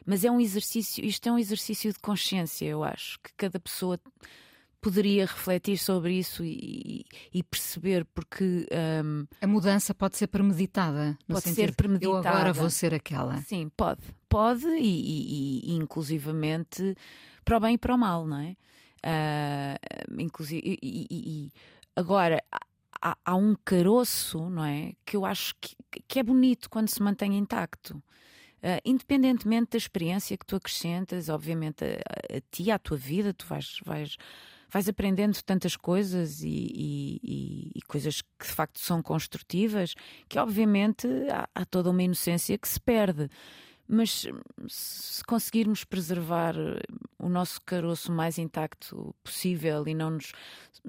mas 0.05 0.24
é 0.24 0.31
um 0.31 0.40
exercício. 0.40 1.05
Isto 1.05 1.29
é 1.29 1.33
um 1.33 1.38
exercício 1.38 1.92
de 1.92 1.98
consciência, 2.00 2.66
eu 2.66 2.83
acho, 2.83 3.18
que 3.20 3.31
cada 3.37 3.61
pessoa 3.61 4.00
poderia 4.80 5.26
refletir 5.26 5.76
sobre 5.78 6.14
isso 6.18 6.42
e, 6.44 7.04
e 7.32 7.42
perceber, 7.42 8.04
porque. 8.14 8.66
hum, 9.04 9.26
A 9.40 9.46
mudança 9.46 9.94
pode 9.94 10.16
ser 10.16 10.26
premeditada. 10.28 11.18
Pode 11.26 11.40
ser 11.42 11.48
sentido, 11.50 11.68
Eu 11.70 11.74
premeditada. 11.74 12.28
agora 12.30 12.52
vou 12.52 12.70
ser 12.70 12.94
aquela. 12.94 13.40
Sim, 13.42 13.70
pode. 13.76 14.00
Pode 14.28 14.66
e, 14.66 14.80
e- 14.80 15.70
e, 15.72 15.74
inclusivamente 15.76 16.94
para 17.44 17.56
o 17.56 17.60
bem 17.60 17.74
e 17.74 17.78
para 17.78 17.94
o 17.94 17.98
mal, 17.98 18.26
não 18.26 18.38
é? 18.38 18.56
Ah, 19.02 19.76
inclusive, 20.18 20.78
e, 20.82 21.50
agora 21.96 22.42
há, 23.02 23.16
há 23.24 23.34
um 23.34 23.54
caroço, 23.64 24.48
não 24.50 24.64
é? 24.64 24.92
Que 25.04 25.16
eu 25.16 25.24
acho 25.24 25.54
que, 25.60 25.74
que 26.06 26.18
é 26.18 26.22
bonito 26.22 26.68
quando 26.70 26.88
se 26.88 27.02
mantém 27.02 27.36
intacto. 27.36 28.02
Ah, 28.62 28.78
independentemente 28.84 29.70
da 29.72 29.78
experiência 29.78 30.36
que 30.36 30.44
tu 30.46 30.54
acrescentas, 30.54 31.28
obviamente 31.28 31.82
a, 31.84 32.36
a 32.36 32.40
ti, 32.50 32.70
à 32.70 32.78
tua 32.78 32.96
vida, 32.96 33.32
tu 33.32 33.46
vais, 33.46 33.78
vais, 33.84 34.16
vais 34.70 34.88
aprendendo 34.88 35.42
tantas 35.42 35.76
coisas 35.76 36.42
e, 36.42 36.48
e- 36.48 37.72
e- 37.74 37.83
coisas 37.83 38.22
que 38.22 38.46
de 38.46 38.52
facto 38.52 38.78
são 38.78 39.02
construtivas, 39.02 39.94
que 40.28 40.38
obviamente 40.38 41.06
há, 41.30 41.48
há 41.54 41.64
toda 41.64 41.90
uma 41.90 42.02
inocência 42.02 42.56
que 42.56 42.68
se 42.68 42.80
perde. 42.80 43.28
Mas 43.92 44.24
se 44.68 45.24
conseguirmos 45.24 45.83
preservar 45.83 46.54
o 47.18 47.28
nosso 47.28 47.61
caroço 47.62 48.12
mais 48.12 48.38
intacto 48.38 49.12
possível 49.24 49.87
e 49.88 49.94
não 49.94 50.11
nos. 50.11 50.30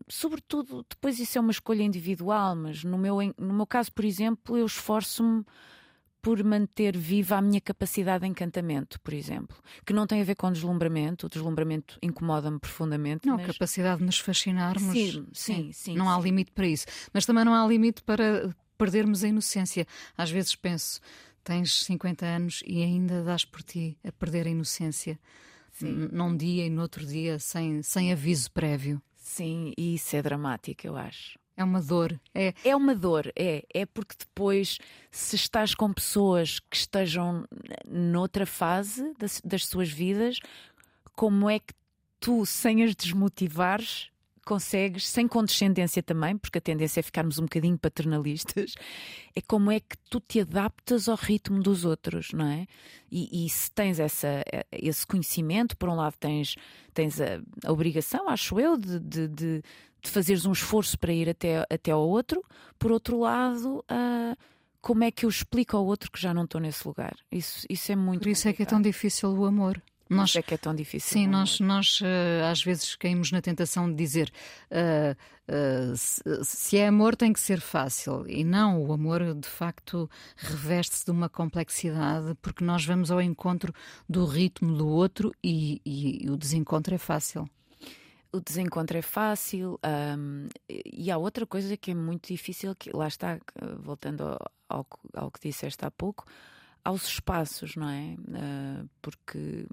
Sobretudo, 0.07 0.85
depois 0.87 1.19
isso 1.19 1.35
é 1.35 1.41
uma 1.41 1.49
escolha 1.51 1.81
individual, 1.81 2.55
mas 2.55 2.83
no 2.83 2.99
meu, 2.99 3.17
no 3.39 3.53
meu 3.55 3.65
caso, 3.65 3.91
por 3.91 4.05
exemplo, 4.05 4.55
eu 4.55 4.67
esforço-me 4.67 5.43
por 6.21 6.43
manter 6.43 6.95
viva 6.95 7.37
a 7.37 7.41
minha 7.41 7.59
capacidade 7.59 8.21
de 8.23 8.27
encantamento, 8.29 8.99
por 9.01 9.13
exemplo, 9.13 9.57
que 9.85 9.91
não 9.93 10.05
tem 10.05 10.21
a 10.21 10.23
ver 10.23 10.35
com 10.35 10.51
deslumbramento, 10.51 11.25
o 11.25 11.29
deslumbramento 11.29 11.97
incomoda-me 12.01 12.59
profundamente. 12.59 13.25
Não, 13.27 13.37
mas... 13.37 13.49
a 13.49 13.53
capacidade 13.53 13.99
de 13.99 14.05
nos 14.05 14.19
fascinarmos. 14.19 14.91
Sim, 14.91 15.25
sim, 15.33 15.71
sim, 15.73 15.95
Não 15.95 16.09
há 16.09 16.15
sim. 16.17 16.23
limite 16.23 16.51
para 16.51 16.67
isso. 16.67 16.85
Mas 17.13 17.25
também 17.25 17.43
não 17.43 17.53
há 17.55 17.65
limite 17.67 18.03
para 18.03 18.53
perdermos 18.77 19.23
a 19.23 19.27
inocência. 19.27 19.87
Às 20.17 20.29
vezes 20.29 20.55
penso, 20.55 20.99
tens 21.43 21.83
50 21.85 22.25
anos 22.25 22.61
e 22.67 22.83
ainda 22.83 23.23
dás 23.23 23.43
por 23.43 23.63
ti 23.63 23.97
a 24.03 24.11
perder 24.11 24.45
a 24.47 24.49
inocência. 24.51 25.19
N- 25.81 26.09
Num 26.11 26.35
dia 26.37 26.65
e 26.65 26.69
no 26.69 26.81
outro 26.83 27.05
dia, 27.05 27.39
sem, 27.39 27.81
sem 27.81 28.11
aviso 28.11 28.51
prévio. 28.51 29.01
Sim, 29.15 29.73
e 29.77 29.95
isso 29.95 30.15
é 30.15 30.21
dramático, 30.21 30.85
eu 30.85 30.95
acho. 30.97 31.39
É 31.61 31.63
uma 31.63 31.81
dor. 31.81 32.19
É, 32.33 32.53
É 32.63 32.75
uma 32.75 32.95
dor, 32.95 33.31
é. 33.35 33.63
É 33.73 33.85
porque 33.85 34.15
depois, 34.17 34.79
se 35.11 35.35
estás 35.35 35.75
com 35.75 35.93
pessoas 35.93 36.59
que 36.59 36.75
estejam 36.75 37.45
noutra 37.87 38.45
fase 38.45 39.13
das, 39.19 39.39
das 39.45 39.65
suas 39.65 39.89
vidas, 39.89 40.39
como 41.15 41.47
é 41.49 41.59
que 41.59 41.73
tu, 42.19 42.45
sem 42.47 42.83
as 42.83 42.95
desmotivares, 42.95 44.11
consegues, 44.45 45.07
sem 45.07 45.27
condescendência 45.27 46.01
também, 46.01 46.35
porque 46.37 46.57
a 46.57 46.61
tendência 46.61 46.99
é 46.99 47.03
ficarmos 47.03 47.37
um 47.37 47.43
bocadinho 47.43 47.77
paternalistas, 47.77 48.73
é 49.35 49.41
como 49.41 49.71
é 49.71 49.79
que 49.79 49.95
tu 50.09 50.19
te 50.19 50.39
adaptas 50.41 51.07
ao 51.07 51.15
ritmo 51.15 51.61
dos 51.61 51.85
outros, 51.85 52.31
não 52.33 52.47
é? 52.47 52.65
E, 53.11 53.45
e 53.45 53.49
se 53.49 53.71
tens 53.71 53.99
essa, 53.99 54.43
esse 54.71 55.05
conhecimento, 55.05 55.77
por 55.77 55.89
um 55.89 55.95
lado 55.95 56.15
tens, 56.19 56.55
tens 56.93 57.21
a, 57.21 57.39
a 57.63 57.71
obrigação, 57.71 58.27
acho 58.29 58.59
eu, 58.59 58.77
de, 58.77 58.99
de, 58.99 59.27
de, 59.27 59.63
de 60.01 60.09
fazeres 60.09 60.45
um 60.45 60.51
esforço 60.51 60.97
para 60.97 61.13
ir 61.13 61.29
até, 61.29 61.65
até 61.69 61.91
ao 61.91 62.07
outro, 62.07 62.43
por 62.79 62.91
outro 62.91 63.19
lado. 63.19 63.83
ah, 63.87 64.35
como 64.81 65.03
é 65.03 65.11
que 65.11 65.25
eu 65.25 65.29
explico 65.29 65.77
ao 65.77 65.85
outro 65.85 66.11
que 66.11 66.19
já 66.19 66.33
não 66.33 66.43
estou 66.43 66.59
nesse 66.59 66.85
lugar? 66.87 67.15
Isso, 67.31 67.65
isso 67.69 67.91
é 67.91 67.95
muito 67.95 68.23
por 68.23 68.29
isso 68.29 68.47
é 68.47 68.53
que 68.53 68.63
é 68.63 68.65
tão 68.65 68.81
difícil 68.81 69.29
o 69.29 69.45
amor. 69.45 69.79
Por 70.07 70.15
Nós, 70.17 70.29
isso 70.31 70.39
é 70.39 70.41
que 70.41 70.53
é 70.55 70.57
tão 70.57 70.75
difícil. 70.75 71.19
Sim, 71.19 71.27
nós, 71.27 71.59
nós 71.61 71.99
eh, 72.03 72.41
às 72.51 72.61
vezes 72.61 72.95
caímos 72.95 73.31
na 73.31 73.41
tentação 73.41 73.89
de 73.89 73.95
dizer 73.95 74.29
eh, 74.69 75.15
eh, 75.47 75.93
se, 75.95 76.21
se 76.43 76.77
é 76.77 76.87
amor 76.87 77.15
tem 77.15 77.31
que 77.31 77.39
ser 77.39 77.61
fácil. 77.61 78.25
E 78.27 78.43
não, 78.43 78.83
o 78.83 78.91
amor 78.91 79.33
de 79.35 79.47
facto 79.47 80.09
reveste-se 80.35 81.05
de 81.05 81.11
uma 81.11 81.29
complexidade 81.29 82.35
porque 82.41 82.63
nós 82.63 82.83
vamos 82.83 83.09
ao 83.09 83.21
encontro 83.21 83.73
do 84.09 84.25
ritmo 84.25 84.75
do 84.75 84.87
outro 84.87 85.31
e, 85.41 85.79
e 85.85 86.29
o 86.29 86.35
desencontro 86.35 86.93
é 86.93 86.97
fácil. 86.97 87.47
O 88.33 88.39
desencontro 88.39 88.97
é 88.97 89.01
fácil 89.01 89.79
hum, 90.17 90.47
e 90.69 91.11
há 91.11 91.17
outra 91.17 91.45
coisa 91.45 91.75
que 91.75 91.91
é 91.91 91.95
muito 91.95 92.27
difícil 92.27 92.73
que 92.75 92.95
lá 92.95 93.07
está 93.07 93.39
voltando 93.79 94.23
ao, 94.69 94.87
ao, 95.13 95.31
que- 95.31 95.49
disseste 95.49 95.83
há 95.85 95.91
pouco 95.91 96.25
aos 96.83 97.05
espaços 97.07 97.75
não 97.75 97.89
é? 97.89 98.15
Ah, 98.33 98.85
porque 99.01 99.65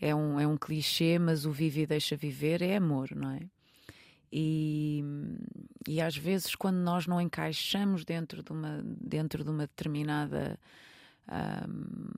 é 0.00 0.14
um 0.14 0.40
é 0.40 0.46
um 0.46 0.56
clichê 0.56 1.18
mas 1.18 1.46
o 1.46 1.52
vive 1.52 1.82
e 1.82 1.86
deixa 1.86 2.16
viver 2.16 2.62
é 2.62 2.76
amor 2.76 3.10
não 3.14 3.30
é? 3.30 3.40
E, 4.32 5.04
e 5.86 6.00
às 6.00 6.16
vezes 6.16 6.56
quando 6.56 6.78
nós 6.78 7.06
não 7.06 7.20
encaixamos 7.20 8.04
dentro 8.04 8.42
de 8.42 8.50
uma 8.50 8.82
dentro 8.84 9.44
de 9.44 9.50
uma 9.50 9.66
determinada 9.68 10.58
hum, 11.68 12.10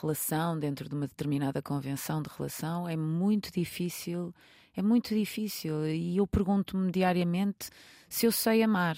relação 0.00 0.58
dentro 0.58 0.88
de 0.88 0.94
uma 0.94 1.06
determinada 1.06 1.60
convenção 1.60 2.22
de 2.22 2.30
relação 2.34 2.88
é 2.88 2.96
muito 2.96 3.52
difícil 3.52 4.34
é 4.76 4.82
muito 4.82 5.14
difícil 5.14 5.86
e 5.86 6.16
eu 6.16 6.26
pergunto-me 6.26 6.90
diariamente 6.90 7.68
se 8.08 8.26
eu 8.26 8.32
sei 8.32 8.62
amar 8.62 8.96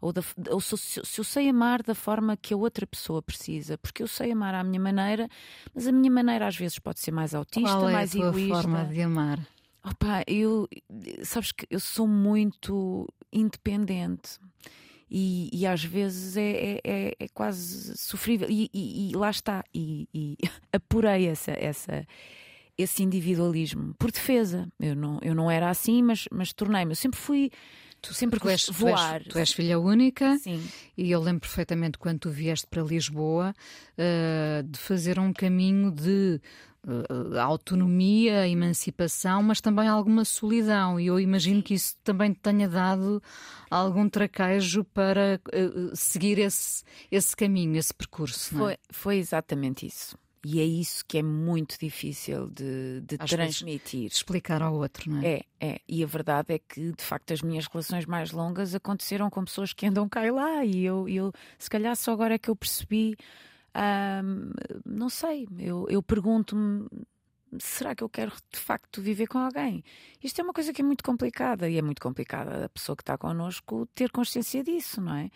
ou, 0.00 0.12
da- 0.12 0.22
ou 0.50 0.60
se, 0.60 0.76
se- 0.78 1.00
eu 1.20 1.24
sei 1.24 1.48
amar 1.48 1.82
da 1.82 1.94
forma 1.94 2.36
que 2.36 2.54
a 2.54 2.56
outra 2.56 2.86
pessoa 2.86 3.20
precisa, 3.20 3.76
porque 3.78 4.02
eu 4.02 4.06
sei 4.08 4.30
amar 4.32 4.54
à 4.54 4.62
minha 4.62 4.80
maneira, 4.80 5.28
mas 5.74 5.86
a 5.86 5.92
minha 5.92 6.10
maneira 6.10 6.46
às 6.46 6.56
vezes 6.56 6.78
pode 6.78 7.00
ser 7.00 7.10
mais 7.10 7.34
autista, 7.34 7.68
Qual 7.76 7.88
é 7.88 7.92
mais 7.92 8.10
a 8.14 8.18
tua 8.18 8.28
egoísta. 8.28 8.54
forma 8.62 8.84
de 8.86 9.02
amar? 9.02 9.46
Opa, 9.84 10.22
eu 10.26 10.68
sabes 11.24 11.50
que 11.52 11.66
eu 11.70 11.80
sou 11.80 12.06
muito 12.06 13.06
independente 13.32 14.38
e, 15.10 15.48
e 15.52 15.66
às 15.66 15.82
vezes 15.82 16.36
é, 16.36 16.42
é, 16.42 16.80
é- 16.84 17.14
é 17.18 17.28
quase 17.28 17.96
sofrível 17.96 18.48
e, 18.50 18.68
e- 18.74 19.10
e 19.10 19.16
lá 19.16 19.30
está 19.30 19.64
e, 19.74 20.06
e 20.12 20.36
apurei 20.72 21.26
essa, 21.26 21.52
essa 21.52 22.06
esse 22.78 23.02
individualismo 23.02 23.92
por 23.98 24.10
defesa 24.12 24.68
eu 24.80 24.94
não 24.96 25.18
eu 25.22 25.34
não 25.34 25.50
era 25.50 25.68
assim 25.68 26.02
mas 26.02 26.24
mas 26.30 26.52
tornei-me 26.52 26.92
eu 26.92 26.96
sempre 26.96 27.18
fui 27.18 27.50
tu 28.00 28.14
sempre 28.14 28.38
Tu 28.38 28.48
és, 28.48 28.64
gost- 28.66 28.78
tu 28.78 28.86
és- 28.88 28.96
voar 29.00 29.22
tu 29.24 29.38
és 29.38 29.52
filha 29.52 29.78
única 29.80 30.38
sim 30.38 30.64
e 30.96 31.10
eu 31.10 31.20
lembro 31.20 31.40
perfeitamente 31.40 31.98
quando 31.98 32.20
tu 32.20 32.30
vieste 32.30 32.66
para 32.70 32.82
Lisboa 32.82 33.52
eh, 33.96 34.62
de 34.64 34.78
fazer 34.78 35.18
um 35.18 35.32
caminho 35.32 35.90
de 35.90 36.40
eh, 36.86 37.38
autonomia, 37.40 38.48
emancipação, 38.48 39.42
mas 39.42 39.60
também 39.60 39.88
alguma 39.88 40.24
solidão. 40.24 40.98
E 40.98 41.06
eu 41.08 41.18
imagino 41.20 41.60
que 41.62 41.74
isso 41.74 41.96
também 42.04 42.32
te 42.32 42.38
tenha 42.40 42.68
dado 42.68 43.20
algum 43.68 44.08
traquejo 44.08 44.84
para 44.84 45.40
eh, 45.52 45.70
seguir 45.94 46.38
esse, 46.38 46.84
esse 47.10 47.36
caminho, 47.36 47.76
esse 47.76 47.92
percurso. 47.92 48.54
é? 48.54 48.58
foi 48.58 48.76
foi 48.90 49.16
exatamente 49.18 49.86
isso 49.86 50.16
e 50.50 50.60
é 50.60 50.64
isso 50.64 51.04
que 51.06 51.18
é 51.18 51.22
muito 51.22 51.78
difícil 51.78 52.48
de, 52.48 53.02
de 53.02 53.18
transmitir 53.18 54.06
Explicar 54.06 54.62
ao 54.62 54.76
outro, 54.76 55.10
não 55.10 55.20
é? 55.20 55.26
É, 55.34 55.44
é. 55.60 55.80
E 55.86 56.02
a 56.02 56.06
verdade 56.06 56.54
é 56.54 56.58
que, 56.58 56.90
de 56.90 57.04
facto, 57.04 57.34
as 57.34 57.42
minhas 57.42 57.66
relações 57.66 58.06
mais 58.06 58.32
longas 58.32 58.74
aconteceram 58.74 59.28
com 59.28 59.44
pessoas 59.44 59.74
que 59.74 59.84
andam 59.84 60.08
cá 60.08 60.24
e 60.24 60.30
lá. 60.30 60.64
E 60.64 60.82
eu, 60.82 61.06
eu 61.06 61.32
se 61.58 61.68
calhar, 61.68 61.94
só 61.96 62.12
agora 62.12 62.34
é 62.34 62.38
que 62.38 62.48
eu 62.48 62.56
percebi. 62.56 63.14
ahm, 63.74 64.52
não 64.86 65.10
sei, 65.10 65.46
eu, 65.58 65.86
eu 65.90 66.02
pergunto-me. 66.02 66.88
Será 67.58 67.94
que 67.94 68.02
eu 68.02 68.08
quero 68.08 68.32
de 68.50 68.58
facto 68.58 69.02
viver 69.02 69.26
com 69.26 69.36
alguém? 69.36 69.84
Isto 70.24 70.40
é 70.40 70.44
uma 70.44 70.54
coisa 70.54 70.72
que 70.72 70.80
é 70.80 70.84
muito 70.84 71.04
complicada 71.04 71.68
e 71.68 71.76
é 71.76 71.82
muito 71.82 72.00
complicada 72.00 72.64
a 72.64 72.68
pessoa 72.70 72.96
que 72.96 73.02
está 73.02 73.18
connosco 73.18 73.86
ter 73.94 74.10
consciência 74.10 74.64
disso, 74.64 74.98
não 74.98 75.14
é? 75.14 75.30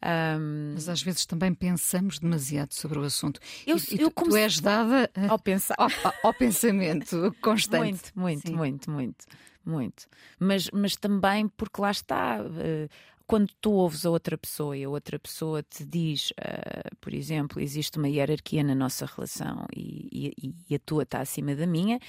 Ahm, 0.00 0.72
Mas 0.74 0.88
às 0.88 1.02
vezes 1.02 1.26
também 1.26 1.52
pensamos 1.54 2.18
demasiado 2.18 2.72
sobre 2.72 2.98
o 2.98 3.02
assunto. 3.02 3.40
Eu- 3.66 3.76
e, 3.76 4.00
eu 4.00 4.10
tu, 4.10 4.24
tu 4.24 4.36
és 4.36 4.60
dada 4.60 5.10
ao 5.28 5.38
pensar. 5.38 5.74
ao, 5.78 5.90
ao 6.22 6.34
pensamento 6.34 7.34
constante. 7.42 8.12
Muito, 8.12 8.12
muito, 8.14 8.46
Sim. 8.48 8.54
muito, 8.56 8.90
muito, 8.90 9.26
muito. 9.64 10.06
Mas, 10.38 10.70
mas 10.72 10.94
também 10.96 11.48
porque 11.48 11.80
lá 11.80 11.90
está. 11.90 12.38
eh, 12.58 12.88
quando 13.28 13.52
tu 13.60 13.72
ouves 13.72 14.06
a 14.06 14.10
outra 14.10 14.38
pessoa 14.38 14.74
e 14.74 14.84
a 14.84 14.88
outra 14.88 15.18
pessoa 15.18 15.62
te 15.62 15.84
diz, 15.84 16.30
uh, 16.30 16.96
por 16.98 17.12
exemplo, 17.12 17.60
existe 17.60 17.98
uma 17.98 18.08
hierarquia 18.08 18.64
na 18.64 18.74
nossa 18.74 19.04
relação 19.04 19.66
e, 19.70 20.32
e, 20.40 20.54
e, 20.70 20.74
a 20.74 20.78
tua 20.78 21.02
está 21.02 21.20
acima 21.20 21.54
da 21.54 21.66
minha, 21.66 22.00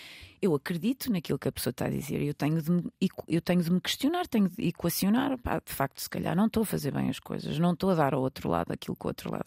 eu 0.41 0.55
acredito 0.55 1.12
naquilo 1.12 1.38
que 1.38 1.49
a 1.49 1.51
pessoa 1.51 1.71
está 1.71 1.88
a 1.88 1.89
dizer. 1.89 2.21
Eu 2.21 2.34
tenho 2.34 2.62
de 2.62 2.71
me, 2.71 2.89
eu 3.27 3.41
tenho 3.41 3.62
de 3.62 3.69
me 3.69 3.82
questionar, 3.82 4.27
tenho 4.27 4.47
de 4.47 4.69
equacionar. 4.69 5.38
Pá, 5.39 5.60
de 5.60 5.73
facto, 5.73 5.99
se 5.99 6.10
calhar 6.10 6.34
não 6.38 6.45
estou 6.45 6.63
a 6.63 6.65
fazer 6.65 6.93
bem 6.93 7.10
as 7.10 7.19
coisas, 7.19 7.60
não 7.60 7.73
estou 7.73 7.89
a 7.89 7.95
dar 7.95 8.13
ao 8.13 8.21
outro 8.21 8.47
lado 8.47 8.71
aquilo 8.71 8.95
que 8.95 9.05
o 9.05 9.10
outro 9.10 9.29
lado 9.29 9.45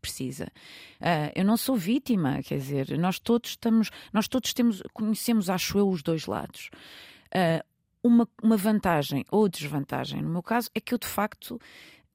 precisa. 0.00 0.46
Uh, 1.02 1.28
eu 1.34 1.44
não 1.44 1.58
sou 1.58 1.76
vítima, 1.76 2.42
quer 2.42 2.56
dizer, 2.56 2.98
nós 2.98 3.18
todos 3.18 3.50
estamos, 3.50 3.90
nós 4.10 4.26
todos 4.26 4.54
temos, 4.54 4.82
conhecemos, 4.94 5.50
acho 5.50 5.76
eu, 5.78 5.86
os 5.86 6.02
dois 6.02 6.24
lados. 6.24 6.70
Uh, 7.26 7.73
uma, 8.04 8.28
uma 8.42 8.56
vantagem 8.56 9.24
ou 9.30 9.48
desvantagem, 9.48 10.22
no 10.22 10.28
meu 10.28 10.42
caso, 10.42 10.70
é 10.74 10.80
que 10.80 10.92
eu 10.92 10.98
de 10.98 11.06
facto 11.06 11.58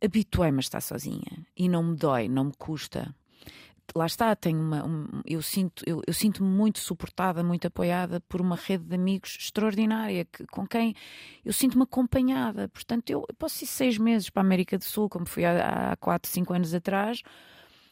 habituei-me 0.01 0.59
a 0.59 0.61
estar 0.61 0.81
sozinha 0.81 1.45
e 1.57 1.67
não 1.67 1.83
me 1.83 1.95
dói, 1.95 2.29
não 2.29 2.45
me 2.45 2.53
custa. 2.57 3.13
Lá 3.95 4.05
está, 4.05 4.35
tenho 4.35 4.61
uma, 4.61 4.85
um, 4.85 5.07
eu 5.25 5.41
sinto 5.41 5.83
eu, 5.83 5.99
eu 6.05 6.13
sinto-me 6.13 6.47
muito 6.47 6.77
suportada, 6.77 7.43
muito 7.43 7.65
apoiada 7.65 8.21
por 8.21 8.39
uma 8.39 8.55
rede 8.55 8.83
de 8.83 8.93
amigos 8.93 9.35
extraordinária 9.39 10.25
que, 10.25 10.45
com 10.45 10.67
quem 10.67 10.95
eu 11.43 11.51
sinto-me 11.51 11.83
acompanhada. 11.83 12.69
Portanto, 12.69 13.09
eu, 13.09 13.25
eu 13.27 13.35
posso 13.35 13.63
ir 13.63 13.67
seis 13.67 13.97
meses 13.97 14.29
para 14.29 14.43
a 14.43 14.45
América 14.45 14.77
do 14.77 14.83
Sul, 14.83 15.09
como 15.09 15.25
fui 15.25 15.43
há, 15.43 15.91
há 15.91 15.95
quatro, 15.97 16.29
cinco 16.31 16.53
anos 16.53 16.71
atrás, 16.71 17.23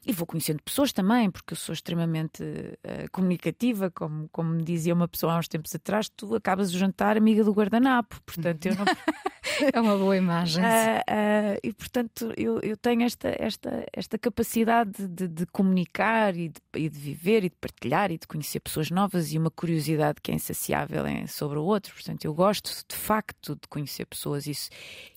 e 0.08 0.14
vou 0.14 0.26
conhecendo 0.26 0.64
pessoas 0.64 0.93
também, 0.93 1.30
porque 1.30 1.51
eu 1.51 1.58
sou 1.58 1.74
extremamente 1.74 2.41
uh, 2.41 3.12
comunicativa, 3.12 3.91
como, 3.91 4.30
como 4.30 4.51
me 4.51 4.64
dizia 4.64 4.93
uma 4.93 5.08
pessoa 5.08 5.34
há 5.34 5.38
uns 5.38 5.49
tempos 5.49 5.76
atrás, 5.76 6.08
tu 6.08 6.34
acabas 6.34 6.74
o 6.74 6.78
jantar 6.78 7.18
amiga 7.18 7.43
do 7.43 7.51
guardanapo, 7.51 8.18
portanto 8.26 8.68
eu 8.68 8.76
não... 8.76 8.86
é 9.74 9.82
uma 9.82 9.97
boa 9.97 10.16
imagem. 10.16 10.64
Uh, 10.64 10.68
uh, 10.68 11.60
e 11.62 11.74
portanto 11.74 12.34
eu, 12.38 12.62
eu 12.62 12.78
tenho 12.78 13.03
esta, 13.03 13.36
esta, 13.38 13.86
esta 13.91 14.18
capacidade 14.18 15.05
de, 15.10 15.28
de 15.28 15.45
comunicar 15.47 16.38
e 16.38 16.47
de, 16.47 16.62
e 16.78 16.88
de, 16.88 16.97
viver 16.97 17.43
e 17.43 17.49
de 17.49 17.55
partilhar 17.60 18.10
e 18.10 18.18
de 18.18 18.26
conhecer 18.26 18.62
pessoas 18.62 18.89
novas 18.89 19.34
e 19.34 19.38
uma 19.38 19.51
curiosidade 19.51 20.22
que 20.24 20.32
é 20.32 20.36
insaciável 20.36 21.03
sobre 21.28 21.60
o 21.60 21.66
outro, 21.66 21.93
portanto 21.93 22.24
eu 22.24 22.34
gosto 22.34 22.72
de 22.88 22.95
facto 22.95 23.55
de 23.55 23.68
conhecer 23.68 24.05
pessoas. 24.05 24.47
Isso... 24.47 24.70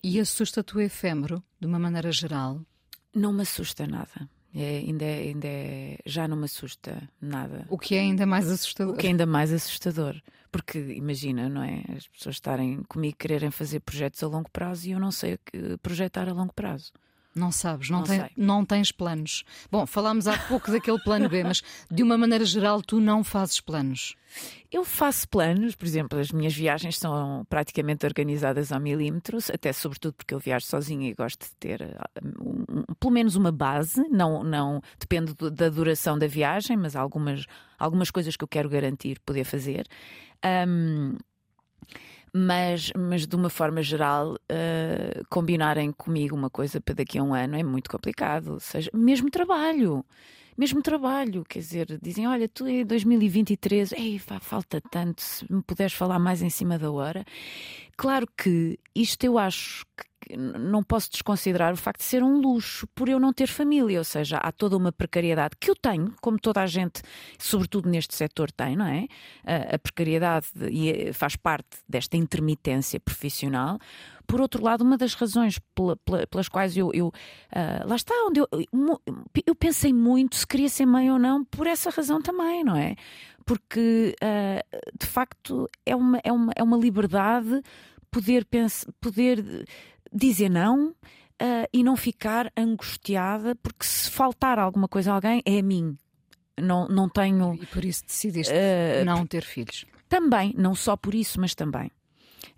E 0.03 0.19
assusta-te 0.19 0.77
o 0.77 0.81
efêmero, 0.81 1.41
de 1.61 1.67
uma 1.69 1.79
maneira 1.79 2.11
geral? 2.11 2.61
Não 3.15 3.33
me 3.33 3.43
assusta 3.43 3.87
nada. 3.87 4.29
É, 4.55 4.79
ainda, 4.79 5.05
ainda 5.05 5.47
é, 5.47 5.99
já 6.05 6.27
não 6.27 6.37
me 6.37 6.45
assusta 6.45 7.09
nada. 7.21 7.67
O 7.69 7.79
que 7.79 7.95
é 7.95 8.01
ainda 8.01 8.27
mais 8.27 8.51
assustador. 8.51 8.95
O 8.95 8.97
que 8.97 9.07
é 9.07 9.11
ainda 9.11 9.27
mais 9.27 9.53
assustador. 9.53 10.21
Porque 10.51 10.79
imagina, 10.79 11.49
não 11.49 11.63
é? 11.63 11.85
As 11.97 12.09
pessoas 12.09 12.37
estarem 12.37 12.83
comigo 12.89 13.17
quererem 13.17 13.51
fazer 13.51 13.81
projetos 13.81 14.23
a 14.23 14.27
longo 14.27 14.51
prazo 14.51 14.89
e 14.89 14.91
eu 14.91 14.99
não 14.99 15.13
sei 15.13 15.39
projetar 15.81 16.29
a 16.29 16.33
longo 16.33 16.53
prazo. 16.53 16.93
Não 17.35 17.53
sabes, 17.53 17.89
não, 17.89 17.99
não, 18.01 18.07
tem, 18.07 18.31
não 18.37 18.65
tens 18.65 18.91
planos. 18.91 19.45
Bom, 19.71 19.87
falámos 19.87 20.27
há 20.27 20.37
pouco 20.49 20.71
daquele 20.73 20.99
plano 20.99 21.29
B, 21.29 21.45
mas 21.45 21.63
de 21.89 22.03
uma 22.03 22.19
maneira 22.19 22.45
geral 22.45 22.83
tu 22.83 23.01
não 23.01 23.23
fazes 23.23 23.61
planos. 23.61 24.17
Eu 24.71 24.85
faço 24.85 25.29
planos, 25.29 25.77
por 25.77 25.87
exemplo, 25.87 26.19
as 26.19 26.33
minhas 26.33 26.55
viagens 26.55 26.99
são 26.99 27.45
praticamente 27.49 28.05
organizadas 28.05 28.73
ao 28.73 28.81
milímetros, 28.81 29.49
até 29.49 29.73
sobretudo 29.73 30.15
porque 30.15 30.35
eu 30.35 30.41
viajo 30.41 30.67
sozinha 30.67 31.09
e 31.09 31.15
gosto 31.15 31.45
de 31.45 31.55
ter 31.57 31.97
um, 32.23 32.65
um, 32.69 32.95
pelo 32.99 33.13
menos 33.13 33.37
uma 33.37 33.53
base, 33.53 34.03
não, 34.09 34.43
não 34.43 34.81
depende 34.99 35.33
da 35.35 35.69
duração 35.69 36.19
da 36.19 36.27
viagem, 36.27 36.77
mas 36.77 36.97
algumas, 36.97 37.47
algumas 37.79 38.11
coisas 38.11 38.37
que 38.37 38.43
eu 38.43 38.49
quero 38.49 38.69
garantir 38.69 39.21
poder 39.21 39.45
fazer. 39.45 39.87
Um, 40.69 41.17
mas, 42.33 42.93
mas 42.97 43.27
de 43.27 43.35
uma 43.37 43.51
forma 43.51 43.83
geral, 43.83 44.35
uh, 44.35 45.25
combinarem 45.29 45.93
comigo 45.93 46.37
uma 46.37 46.51
coisa 46.51 46.81
para 46.81 46.95
daqui 46.95 47.19
a 47.19 47.23
um 47.23 47.35
ano 47.35 47.57
é 47.57 47.63
muito 47.63 47.91
complicado. 47.91 48.53
Ou 48.53 48.61
seja, 48.61 48.91
mesmo 48.95 49.31
trabalho. 49.31 50.05
Mesmo 50.59 50.83
trabalho, 50.83 51.45
quer 51.49 51.61
dizer, 51.61 51.99
dizem: 52.03 52.27
Olha, 52.29 52.47
tu 52.49 52.69
em 52.69 52.85
2023, 52.85 53.93
ei, 53.93 54.19
falta 54.19 54.81
tanto, 54.91 55.23
se 55.23 55.51
me 55.51 55.63
puderes 55.63 55.95
falar 55.95 56.19
mais 56.19 56.43
em 56.43 56.51
cima 56.51 56.79
da 56.79 56.91
hora. 56.91 57.25
Claro 57.97 58.27
que 58.37 58.79
isto 58.95 59.25
eu 59.25 59.39
acho 59.39 59.87
que 59.97 60.10
não 60.37 60.83
posso 60.83 61.11
desconsiderar 61.11 61.73
o 61.73 61.77
facto 61.77 62.01
de 62.01 62.05
ser 62.05 62.23
um 62.23 62.41
luxo 62.41 62.87
por 62.95 63.09
eu 63.09 63.19
não 63.19 63.33
ter 63.33 63.49
família, 63.49 63.99
ou 63.99 64.05
seja, 64.05 64.39
há 64.39 64.53
toda 64.53 64.77
uma 64.77 64.93
precariedade 64.93 65.57
que 65.59 65.71
eu 65.71 65.77
tenho, 65.77 66.15
como 66.21 66.39
toda 66.39 66.61
a 66.61 66.67
gente, 66.67 67.03
sobretudo 67.39 67.89
neste 67.89 68.15
setor, 68.15 68.51
tem, 68.51 68.77
não 68.77 68.87
é? 68.87 69.07
A, 69.75 69.79
precariedade 69.79 70.47
e 70.71 70.91
eh, 70.91 71.13
faz 71.13 71.37
parte 71.37 71.79
desta 71.89 72.17
intermitência 72.17 73.01
profissional. 73.01 73.79
Por 74.27 74.41
outro 74.41 74.63
lado, 74.63 74.85
uma 74.85 74.97
das 74.97 75.15
razões 75.15 75.59
pela, 75.75 75.97
pela, 75.97 76.27
pelas 76.27 76.49
quais 76.49 76.77
eu, 76.77 76.93
eu 76.95 77.09
uh, 77.09 77.89
lá 77.89 77.97
está, 77.97 78.15
onde 78.27 78.39
eu, 78.39 78.49
eu 79.45 79.55
pensei 79.57 79.93
muito 79.93 80.37
se 80.37 80.47
queria 80.47 80.69
ser 80.69 80.87
mãe 80.87 81.11
ou 81.11 81.19
não, 81.19 81.45
por 81.45 81.67
essa 81.67 81.91
razão 81.91 82.23
também, 82.23 82.63
não 82.63 82.77
é? 82.77 82.95
Porque 83.45 84.15
uh, 84.23 84.81
de 84.97 85.07
facto 85.07 85.69
é 85.85 85.97
uma, 85.97 86.21
é 86.23 86.31
uma, 86.31 86.53
é 86.55 86.63
uma 86.63 86.77
liberdade 86.77 87.61
poder, 88.11 88.45
pensar, 88.45 88.87
poder 89.01 89.67
dizer 90.13 90.49
não. 90.49 90.95
Uh, 91.43 91.65
e 91.73 91.83
não 91.83 91.97
ficar 91.97 92.53
angustiada 92.55 93.55
porque 93.63 93.87
se 93.87 94.11
faltar 94.11 94.59
alguma 94.59 94.87
coisa 94.87 95.11
a 95.11 95.15
alguém 95.15 95.43
é 95.47 95.59
a 95.59 95.63
mim. 95.63 95.97
Não, 96.61 96.87
não 96.87 97.09
tenho. 97.09 97.55
E 97.55 97.65
por 97.65 97.83
isso 97.83 98.05
decidiste 98.05 98.53
uh, 98.53 99.05
não 99.07 99.27
ter 99.27 99.43
filhos? 99.43 99.87
Também, 100.07 100.55
não 100.59 100.75
só 100.75 100.97
por 100.97 101.15
isso, 101.15 101.41
mas 101.41 101.55
também. 101.55 101.91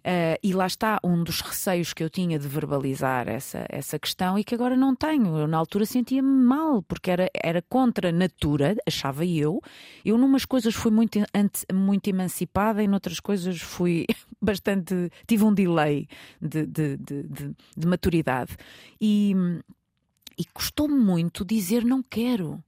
Uh, 0.03 0.34
e 0.42 0.53
lá 0.53 0.66
está 0.66 0.98
um 1.05 1.22
dos 1.22 1.40
receios 1.40 1.92
que 1.94 2.03
eu 2.03 2.11
tinha 2.11 2.36
de 2.36 2.48
verbalizar 2.48 3.28
essa, 3.28 3.64
essa 3.68 3.96
questão 4.00 4.36
e 4.36 4.42
que 4.42 4.53
agora 4.53 4.76
não 4.76 4.96
tenho. 4.96 5.38
Eu, 5.38 5.46
na 5.46 5.57
altura, 5.57 5.86
sentia-me 5.86 6.28
mal, 6.28 6.82
porque 6.82 7.09
era, 7.09 7.30
era 7.32 7.62
contra 7.62 8.09
a 8.09 8.12
natura, 8.12 8.76
achava 8.84 9.24
eu. 9.24 9.61
Eu, 10.05 10.18
numas 10.18 10.44
coisas, 10.44 10.74
fui 10.74 10.90
muito, 10.90 11.20
muito 11.72 12.09
emancipada 12.09 12.82
e 12.82 12.88
noutras 12.88 13.20
coisas 13.20 13.61
fui 13.61 14.07
bastante. 14.42 15.09
tive 15.24 15.44
um 15.44 15.55
delay 15.55 16.09
de, 16.40 16.66
de, 16.66 16.96
de, 16.96 17.22
de, 17.22 17.57
de 17.76 17.86
maturidade. 17.86 18.57
E, 19.00 19.36
e 20.36 20.44
custou-me 20.53 20.98
muito 20.98 21.44
dizer 21.44 21.84
não 21.84 22.03
quero 22.03 22.62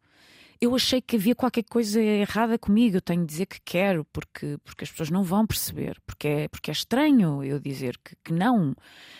eu 0.60 0.74
achei 0.74 1.00
que 1.00 1.16
havia 1.16 1.34
qualquer 1.34 1.64
coisa 1.64 2.00
errada 2.00 2.58
comigo. 2.58 2.96
Eu 2.96 3.00
tenho 3.00 3.20
de 3.20 3.26
dizer 3.26 3.46
que 3.46 3.60
quero, 3.64 4.04
porque, 4.12 4.58
porque 4.64 4.84
as 4.84 4.90
pessoas 4.90 5.10
não 5.10 5.22
vão 5.22 5.46
perceber, 5.46 6.00
porque 6.06 6.28
é, 6.28 6.48
porque 6.48 6.70
é 6.70 6.72
estranho 6.72 7.42
eu 7.42 7.58
dizer 7.58 7.98
que, 8.02 8.16
que 8.24 8.32
não. 8.32 8.74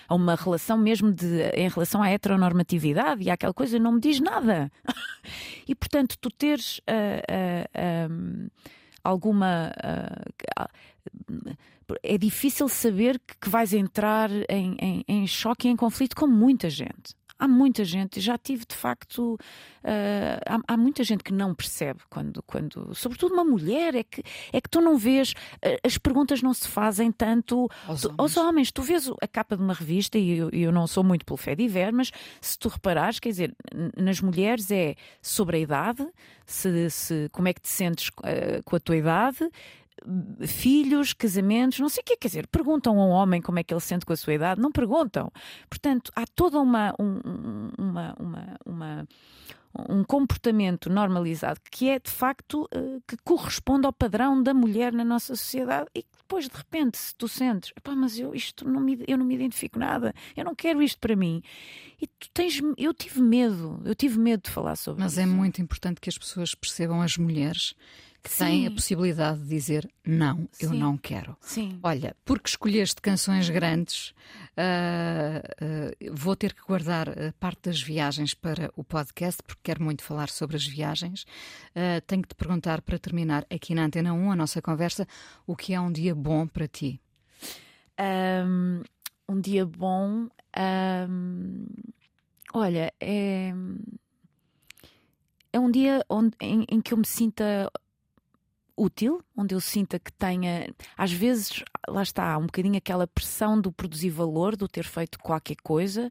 Há 0.09 0.15
uma 0.15 0.35
relação 0.35 0.79
mesmo 0.79 1.13
de, 1.13 1.43
em 1.55 1.69
relação 1.69 2.03
à 2.03 2.11
heteronormatividade 2.11 3.23
e 3.23 3.31
aquela 3.31 3.55
coisa 3.55 3.79
não 3.79 3.93
me 3.93 4.01
diz 4.01 4.21
nada. 4.21 4.71
e 5.67 5.75
portanto, 5.75 6.17
tu 6.21 6.31
teres 6.31 6.79
uh, 6.79 8.09
uh, 8.09 8.13
um, 8.13 8.49
alguma. 9.03 9.73
Uh, 10.59 10.75
é 12.03 12.17
difícil 12.17 12.67
saber 12.69 13.21
que, 13.27 13.37
que 13.43 13.49
vais 13.51 13.75
entrar 13.75 14.31
em, 14.49 14.77
em, 14.81 15.05
em 15.07 15.27
choque 15.27 15.69
e 15.69 15.71
em 15.71 15.77
conflito 15.77 16.17
com 16.17 16.27
muita 16.27 16.71
gente 16.71 17.15
há 17.45 17.49
muita 17.49 17.85
gente, 17.85 18.21
já 18.21 18.39
tive 18.39 18.65
de 18.67 18.75
facto, 18.75 19.35
uh, 19.35 19.39
há, 20.47 20.75
há, 20.75 20.77
muita 20.77 21.05
gente 21.05 21.23
que 21.23 21.33
não 21.33 21.55
percebe 21.55 22.01
quando, 22.09 22.43
quando, 22.43 22.95
sobretudo 22.95 23.35
uma 23.35 23.45
mulher, 23.45 23.95
é 23.95 24.03
que, 24.03 24.23
é 24.53 24.61
que 24.61 24.69
tu 24.69 24.81
não 24.81 24.97
vês, 24.97 25.33
uh, 25.33 25.79
as 25.85 25.99
perguntas 25.99 26.41
não 26.43 26.55
se 26.55 26.67
fazem 26.67 27.13
tanto 27.13 27.69
aos, 27.87 28.03
tu, 28.03 28.09
homens. 28.09 28.19
aos 28.19 28.37
homens. 28.37 28.73
Tu 28.73 28.83
vês 28.83 29.11
a 29.21 29.29
capa 29.29 29.57
de 29.57 29.63
uma 29.63 29.75
revista, 29.75 30.19
e 30.19 30.39
eu, 30.39 30.51
eu 30.51 30.73
não 30.73 30.87
sou 30.87 31.05
muito 31.05 31.25
pelo 31.25 31.37
fé 31.37 31.55
de 31.55 31.69
ver, 31.69 31.93
mas 31.93 32.11
se 32.41 32.59
tu 32.59 32.69
reparares, 32.69 33.21
quer 33.21 33.29
dizer, 33.29 33.55
nas 33.97 34.21
mulheres 34.21 34.71
é 34.71 34.95
sobre 35.21 35.59
a 35.59 35.61
idade, 35.61 36.07
se, 36.47 36.91
se 36.91 37.29
como 37.31 37.49
é 37.49 37.53
que 37.53 37.61
te 37.61 37.69
sentes 37.69 38.09
uh, 38.09 38.63
com 38.65 38.77
a 38.77 38.81
tua 38.81 38.97
idade 38.97 39.49
filhos, 40.47 41.13
casamentos, 41.13 41.79
não 41.79 41.89
sei 41.89 42.03
o 42.03 42.05
que 42.05 42.17
quer 42.17 42.29
dizer. 42.29 42.47
Perguntam 42.49 42.99
a 42.99 43.07
um 43.07 43.11
homem 43.11 43.41
como 43.41 43.59
é 43.59 43.63
que 43.65 43.73
ele 43.73 43.81
se 43.81 43.89
sente 43.89 44.05
com 44.05 44.13
a 44.13 44.17
sua 44.17 44.35
idade? 44.35 44.61
Não 44.61 44.73
perguntam. 44.73 45.31
Portanto, 45.69 46.11
há 46.15 46.25
toda 46.35 46.61
uma, 46.61 46.95
um, 46.99 47.71
uma, 47.79 48.15
uma, 48.19 48.57
uma 48.65 49.09
um 49.89 50.05
comportamento 50.05 50.89
normalizado 50.89 51.61
que 51.71 51.89
é 51.89 51.99
de 51.99 52.11
facto 52.11 52.69
uh, 52.75 53.03
que 53.09 53.17
corresponde 53.25 53.87
ao 53.87 53.93
padrão 53.93 54.41
da 54.41 54.55
mulher 54.55 54.93
na 54.93 55.05
nossa 55.05 55.35
sociedade 55.35 55.89
e 55.95 56.03
que 56.03 56.09
depois 56.17 56.49
de 56.49 56.57
repente 56.57 56.97
se 56.97 57.15
tu 57.17 57.27
sentes 57.27 57.73
mas 57.97 58.19
eu 58.19 58.35
isto 58.35 58.69
não 58.69 58.81
me 58.81 59.05
eu 59.09 59.19
não 59.19 59.27
me 59.27 59.35
identifico 59.35 59.79
nada 59.79 60.15
eu 60.37 60.45
não 60.45 60.55
quero 60.55 60.81
isto 60.81 60.99
para 61.01 61.17
mim 61.17 61.43
e 62.01 62.07
tu 62.07 62.31
tens 62.33 62.61
eu 62.79 62.95
tive 62.95 63.21
medo 63.21 63.83
eu 63.85 63.95
tive 63.95 64.19
medo 64.19 64.45
de 64.45 64.51
falar 64.51 64.77
sobre 64.77 65.03
mas 65.03 65.13
isso. 65.13 65.23
é 65.23 65.27
muito 65.27 65.61
importante 65.61 66.01
que 66.01 66.09
as 66.09 66.17
pessoas 66.17 66.55
percebam 66.55 67.03
as 67.03 67.17
mulheres 67.17 67.75
têm 68.31 68.67
a 68.67 68.71
possibilidade 68.71 69.41
de 69.41 69.49
dizer 69.49 69.89
não, 70.05 70.49
eu 70.61 70.71
Sim. 70.71 70.79
não 70.79 70.97
quero. 70.97 71.37
Sim. 71.41 71.79
Olha, 71.83 72.17
porque 72.25 72.49
escolheste 72.49 73.01
canções 73.01 73.49
grandes, 73.51 74.11
uh, 74.57 76.07
uh, 76.11 76.15
vou 76.15 76.37
ter 76.37 76.53
que 76.53 76.63
guardar 76.63 77.09
parte 77.39 77.69
das 77.69 77.83
viagens 77.83 78.35
para 78.35 78.71
o 78.77 78.85
podcast, 78.85 79.43
porque 79.43 79.61
quero 79.63 79.83
muito 79.83 80.03
falar 80.03 80.29
sobre 80.29 80.57
as 80.57 80.67
viagens. 80.67 81.23
Uh, 81.71 82.01
tenho 82.07 82.23
que 82.23 82.29
te 82.29 82.35
perguntar, 82.35 82.83
para 82.83 82.99
terminar 82.99 83.47
aqui 83.51 83.75
na 83.75 83.85
Antena 83.85 84.13
1, 84.13 84.33
a 84.33 84.37
nossa 84.37 84.63
conversa, 84.63 85.07
o 85.47 85.57
que 85.57 85.75
é 85.75 85.81
um 85.81 85.93
dia 85.93 86.15
bom 86.15 86.47
para 86.47 86.69
ti? 86.69 87.01
Um, 87.99 88.83
um 89.29 89.41
dia 89.41 89.65
bom 89.65 90.29
Um, 90.57 91.67
olha, 92.53 92.93
é, 93.01 93.53
é 95.53 95.59
um 95.59 95.71
dia 95.71 96.05
onde, 96.09 96.37
em, 96.41 96.65
em, 96.69 96.81
que 96.81 96.95
eu 96.95 96.99
me 96.99 97.07
sinta 97.07 97.71
útil, 98.77 99.23
onde 99.37 99.55
eu 99.55 99.61
sinta 99.61 99.99
que 99.99 100.13
tenha, 100.13 100.73
às 100.97 101.13
vezes, 101.13 101.63
lá 101.89 102.03
está, 102.03 102.37
um 102.39 102.47
bocadinho 102.47 102.77
aquela 102.77 103.07
pressão 103.07 103.61
do 103.61 103.73
produzir 103.73 104.11
valor, 104.11 104.57
do 104.57 104.69
ter 104.69 104.85
feito 104.85 105.19
qualquer 105.19 105.57
coisa, 105.63 106.11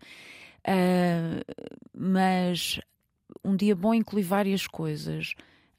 uh, 0.68 1.66
mas 1.94 2.80
um 3.44 3.56
dia 3.56 3.76
bom 3.76 3.94
inclui 3.94 4.24
várias 4.24 4.68
coisas. 4.68 5.34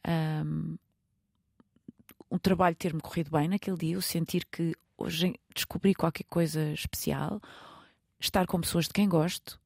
Um, 0.06 0.76
um 2.30 2.38
trabalho 2.38 2.76
ter-me 2.76 3.00
corrido 3.00 3.30
bem 3.30 3.48
naquele 3.48 3.76
dia, 3.76 3.98
o 3.98 4.02
sentir 4.02 4.44
que 4.50 4.74
hoje 4.98 5.34
descobri 5.54 5.94
qualquer 5.94 6.24
coisa 6.24 6.72
especial, 6.72 7.40
estar 8.20 8.46
com 8.46 8.60
pessoas 8.60 8.86
de 8.86 8.92
quem 8.92 9.08
gosto 9.08 9.60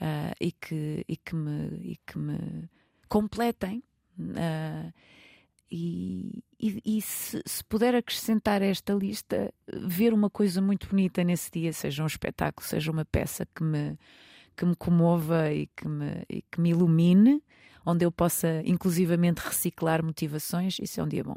uh, 0.00 0.34
e, 0.40 0.52
que, 0.52 1.04
e, 1.08 1.16
que 1.16 1.34
me, 1.34 1.92
e 1.92 1.98
que 2.06 2.18
me 2.18 2.68
completem. 3.08 3.82
Uh, 4.18 4.92
e, 5.76 6.44
e, 6.60 6.98
e 6.98 7.02
se, 7.02 7.42
se, 7.44 7.64
puder 7.64 7.96
acrescentar 7.96 8.62
esta 8.62 8.94
lista, 8.94 9.52
ver 9.66 10.14
uma 10.14 10.30
coisa 10.30 10.62
muito 10.62 10.88
bonita 10.88 11.24
nesse 11.24 11.50
dia, 11.50 11.72
seja 11.72 12.04
um 12.04 12.06
espetáculo, 12.06 12.64
seja 12.64 12.92
uma 12.92 13.04
peça 13.04 13.44
que 13.52 13.64
me, 13.64 13.98
que 14.56 14.64
me 14.64 14.76
comova 14.76 15.52
e 15.52 15.66
que 15.66 15.88
me, 15.88 16.24
e 16.30 16.42
que 16.42 16.60
me 16.60 16.70
ilumine, 16.70 17.42
onde 17.84 18.04
eu 18.04 18.12
possa 18.12 18.62
inclusivamente 18.64 19.40
reciclar 19.40 20.00
motivações, 20.00 20.78
isso 20.78 21.00
é 21.00 21.02
um 21.02 21.08
dia 21.08 21.24
bom. 21.24 21.36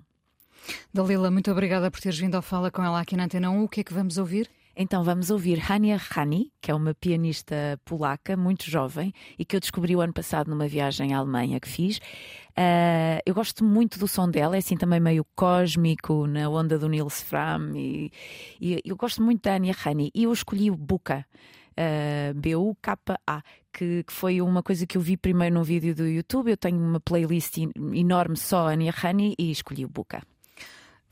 Dalila, 0.94 1.32
muito 1.32 1.52
obrigada 1.52 1.90
por 1.90 2.00
teres 2.00 2.20
vindo 2.20 2.36
ao 2.36 2.44
Fala 2.44 2.70
com 2.70 2.84
ela 2.84 3.00
aqui 3.02 3.18
na 3.18 3.24
Antena 3.24 3.50
1. 3.50 3.64
O 3.64 3.68
que 3.68 3.82
é 3.82 3.84
que 3.84 3.94
vamos 3.94 4.20
ouvir? 4.20 4.48
Então 4.80 5.04
vamos 5.04 5.32
ouvir 5.32 5.60
Hania 5.68 6.00
Hani, 6.16 6.52
que 6.62 6.70
é 6.70 6.76
uma 6.76 6.94
pianista 6.94 7.82
polaca 7.84 8.38
muito 8.38 8.70
jovem 8.70 9.12
e 9.38 9.44
que 9.44 9.56
eu 9.56 9.60
descobri 9.60 9.96
o 9.96 10.02
ano 10.02 10.14
passado 10.14 10.52
numa 10.52 10.68
viagem 10.68 11.16
à 11.16 11.18
Alemanha 11.18 11.60
que 11.60 11.68
fiz. 11.68 11.98
Uh, 11.98 13.18
eu 13.26 13.34
gosto 13.34 13.64
muito 13.64 13.98
do 13.98 14.08
som 14.08 14.30
dela, 14.30 14.56
é 14.56 14.60
assim 14.60 14.78
também 14.78 15.00
meio 15.00 15.26
cósmico, 15.36 16.28
na 16.28 16.48
onda 16.48 16.78
do 16.78 16.88
Nils 16.88 17.24
Fram. 17.24 17.76
E, 17.76 18.12
e 18.62 18.80
eu 18.86 18.96
gosto 18.96 19.24
muito 19.24 19.42
da 19.42 19.56
Hania 19.56 19.74
Hani 19.84 20.12
e 20.14 20.26
eu 20.26 20.32
escolhi 20.32 20.70
o 20.70 20.78
Buka. 20.78 21.26
Uh, 21.72 22.36
B-U-K-A, 22.36 23.42
que, 23.74 24.04
que, 24.04 24.14
foi 24.14 24.42
uma 24.42 24.62
coisa 24.62 24.86
que 24.86 24.96
eu 24.96 25.02
vi 25.02 25.18
primeiro 25.18 25.56
num 25.56 25.64
vídeo 25.64 25.96
do 25.96 26.08
YouTube. 26.08 26.52
Eu 26.52 26.58
tenho 26.58 26.78
uma 26.78 27.00
playlist 27.00 27.58
enorme 27.96 28.38
só 28.38 28.70
Ania 28.70 28.94
Hani 29.04 29.34
e 29.40 29.50
escolhi 29.50 29.86
o 29.86 29.90
Buka. 29.90 30.22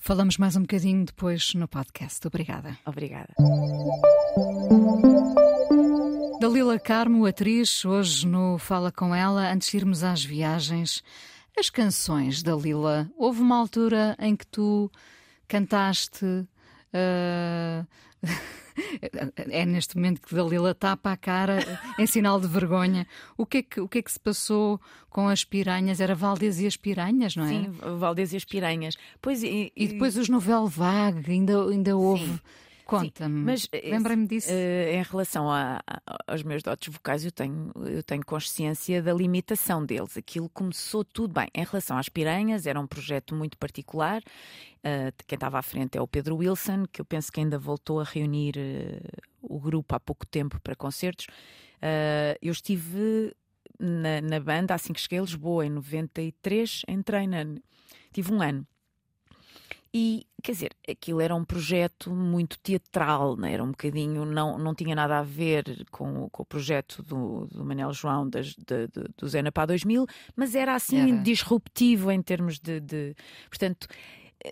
Falamos 0.05 0.37
mais 0.37 0.55
um 0.55 0.61
bocadinho 0.61 1.03
depois 1.03 1.55
no 1.55 1.67
podcast. 1.67 2.27
Obrigada. 2.27 2.77
Obrigada. 2.85 3.33
Dalila 6.39 6.77
Carmo, 6.77 7.25
atriz, 7.25 7.83
hoje 7.83 8.27
no 8.27 8.59
Fala 8.59 8.91
com 8.91 9.15
ela, 9.15 9.51
antes 9.51 9.67
de 9.71 9.77
irmos 9.77 10.03
às 10.03 10.23
viagens. 10.23 11.03
As 11.57 11.71
canções 11.71 12.43
da 12.43 12.53
Lila, 12.53 13.09
houve 13.17 13.41
uma 13.41 13.57
altura 13.57 14.15
em 14.19 14.35
que 14.35 14.45
tu 14.45 14.91
cantaste. 15.47 16.23
Uh... 16.23 17.87
é 19.49 19.65
neste 19.65 19.95
momento 19.95 20.21
que 20.21 20.33
Dalila 20.33 20.73
tapa 20.73 21.11
a 21.11 21.17
cara 21.17 21.59
em 21.97 22.05
sinal 22.05 22.39
de 22.39 22.47
vergonha. 22.47 23.07
O 23.37 23.45
que, 23.45 23.57
é 23.57 23.63
que, 23.63 23.81
o 23.81 23.87
que 23.87 23.99
é 23.99 24.01
que 24.01 24.11
se 24.11 24.19
passou 24.19 24.79
com 25.09 25.27
as 25.27 25.43
piranhas? 25.43 25.99
Era 25.99 26.15
Valdez 26.15 26.59
e 26.59 26.67
as 26.67 26.77
piranhas, 26.77 27.35
não 27.35 27.45
é? 27.45 27.49
Sim, 27.49 27.71
Valdez 27.97 28.33
e 28.33 28.37
as 28.37 28.45
piranhas. 28.45 28.97
Pois, 29.21 29.43
e, 29.43 29.71
e 29.75 29.87
depois 29.87 30.17
os 30.17 30.29
Novel 30.29 30.67
Vague, 30.67 31.31
ainda, 31.31 31.63
ainda 31.69 31.95
houve. 31.95 32.25
Sim. 32.25 32.39
Conta-me, 32.85 33.43
mas 33.43 33.67
eh, 33.71 33.89
lembra-me 33.89 34.27
disso. 34.27 34.49
Uh, 34.51 34.93
em 34.93 35.01
relação 35.01 35.49
a, 35.49 35.81
a, 35.87 36.01
aos 36.27 36.43
meus 36.43 36.61
dotes 36.61 36.93
vocais, 36.93 37.25
eu 37.25 37.31
tenho, 37.31 37.71
eu 37.85 38.03
tenho 38.03 38.23
consciência 38.23 39.01
da 39.01 39.11
limitação 39.11 39.83
deles. 39.83 40.15
Aquilo 40.15 40.47
começou 40.49 41.03
tudo 41.03 41.33
bem. 41.33 41.47
Em 41.53 41.63
relação 41.63 41.97
às 41.97 42.09
piranhas, 42.09 42.67
era 42.67 42.79
um 42.79 42.85
projeto 42.85 43.33
muito 43.33 43.57
particular. 43.57 44.21
Uh, 44.79 45.11
quem 45.25 45.35
estava 45.35 45.57
à 45.57 45.61
frente 45.63 45.97
é 45.97 46.01
o 46.01 46.07
Pedro 46.07 46.37
Wilson, 46.37 46.85
que 46.91 47.01
eu 47.01 47.05
penso 47.05 47.31
que 47.31 47.39
ainda 47.39 47.57
voltou 47.57 47.99
a 47.99 48.03
reunir 48.03 48.55
uh, 48.57 49.21
o 49.41 49.59
grupo 49.59 49.95
há 49.95 49.99
pouco 49.99 50.25
tempo 50.25 50.59
para 50.61 50.75
concertos. 50.75 51.25
eu 52.41 52.51
estive 52.51 53.35
na, 53.79 54.21
na, 54.21 54.39
banda 54.39 54.73
assim 54.73 54.93
que 54.93 55.01
cheguei 55.01 55.19
a 55.19 55.21
Lisboa, 55.23 55.65
em 55.65 55.69
93, 55.69 56.83
entrei 56.87 57.27
na. 57.27 57.45
Tive 58.13 58.31
um 58.31 58.41
ano. 58.41 58.65
E, 59.97 60.27
quer 60.43 60.51
dizer, 60.51 60.75
aquilo 60.89 61.21
era 61.21 61.33
um 61.33 61.45
projeto 61.45 62.13
muito 62.13 62.59
teatral, 62.59 63.37
né? 63.37 63.53
era 63.53 63.63
um 63.63 63.69
bocadinho, 63.69 64.25
não, 64.25 64.57
não 64.57 64.75
tinha 64.75 64.93
nada 64.93 65.19
a 65.19 65.23
ver 65.23 65.85
com, 65.89 66.27
com 66.29 66.43
o 66.43 66.45
projeto 66.45 67.01
do, 67.01 67.47
do 67.47 67.63
Manel 67.63 67.93
João 67.93 68.29
das, 68.29 68.47
de, 68.47 68.87
de, 68.87 69.07
do 69.17 69.25
Zena 69.25 69.53
para 69.53 69.67
2000, 69.67 70.05
mas 70.35 70.53
era 70.53 70.75
assim 70.75 71.13
era. 71.13 71.21
disruptivo 71.21 72.11
em 72.11 72.21
termos 72.21 72.59
de, 72.59 72.81
de. 72.81 73.15
Portanto, 73.47 73.87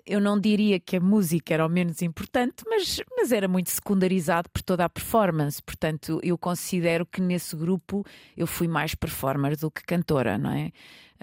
eu 0.05 0.19
não 0.19 0.39
diria 0.39 0.79
que 0.79 0.97
a 0.97 0.99
música 0.99 1.53
era 1.53 1.65
o 1.65 1.69
menos 1.69 2.01
importante, 2.01 2.63
mas, 2.67 3.01
mas 3.15 3.31
era 3.31 3.47
muito 3.47 3.69
secundarizado 3.69 4.49
por 4.49 4.61
toda 4.61 4.85
a 4.85 4.89
performance. 4.89 5.61
Portanto, 5.61 6.19
eu 6.23 6.37
considero 6.37 7.05
que 7.05 7.21
nesse 7.21 7.55
grupo 7.55 8.05
eu 8.35 8.47
fui 8.47 8.67
mais 8.67 8.95
performer 8.95 9.57
do 9.57 9.69
que 9.69 9.83
cantora, 9.83 10.37
não 10.37 10.51
é? 10.51 10.71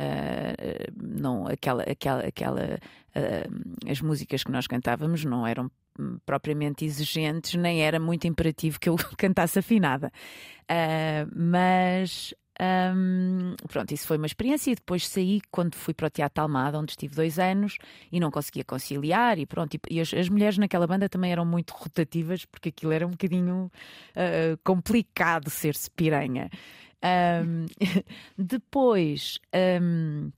Uh, 0.00 0.92
não, 0.96 1.46
aquela, 1.46 1.82
aquela, 1.82 2.22
aquela, 2.22 2.78
uh, 3.14 3.90
as 3.90 4.00
músicas 4.00 4.42
que 4.42 4.50
nós 4.50 4.66
cantávamos 4.66 5.24
não 5.24 5.46
eram 5.46 5.70
propriamente 6.24 6.84
exigentes, 6.84 7.54
nem 7.54 7.82
era 7.82 8.00
muito 8.00 8.26
imperativo 8.26 8.80
que 8.80 8.88
eu 8.88 8.96
cantasse 9.18 9.58
afinada. 9.58 10.10
Uh, 10.70 11.30
mas 11.34 12.32
um, 12.60 13.54
pronto, 13.68 13.92
isso 13.92 14.06
foi 14.06 14.18
uma 14.18 14.26
experiência 14.26 14.70
e 14.70 14.74
depois 14.74 15.08
saí 15.08 15.40
quando 15.50 15.74
fui 15.74 15.94
para 15.94 16.08
o 16.08 16.10
Teatro 16.10 16.42
Almada, 16.42 16.78
onde 16.78 16.92
estive 16.92 17.14
dois 17.14 17.38
anos 17.38 17.78
e 18.12 18.20
não 18.20 18.30
conseguia 18.30 18.62
conciliar 18.64 19.38
e 19.38 19.46
pronto. 19.46 19.74
E, 19.74 19.80
e 19.90 20.00
as, 20.00 20.12
as, 20.12 20.28
mulheres 20.28 20.58
naquela 20.58 20.86
banda 20.86 21.08
também 21.08 21.32
eram 21.32 21.46
muito 21.46 21.70
rotativas 21.72 22.44
porque 22.44 22.68
aquilo 22.68 22.92
era 22.92 23.06
um 23.06 23.12
bocadinho 23.12 23.72
uh, 24.10 24.58
complicado 24.62 25.48
ser-se 25.48 25.90
piranha. 25.90 26.50
Um, 27.02 27.64
depois. 28.36 29.38
Um, 29.80 30.30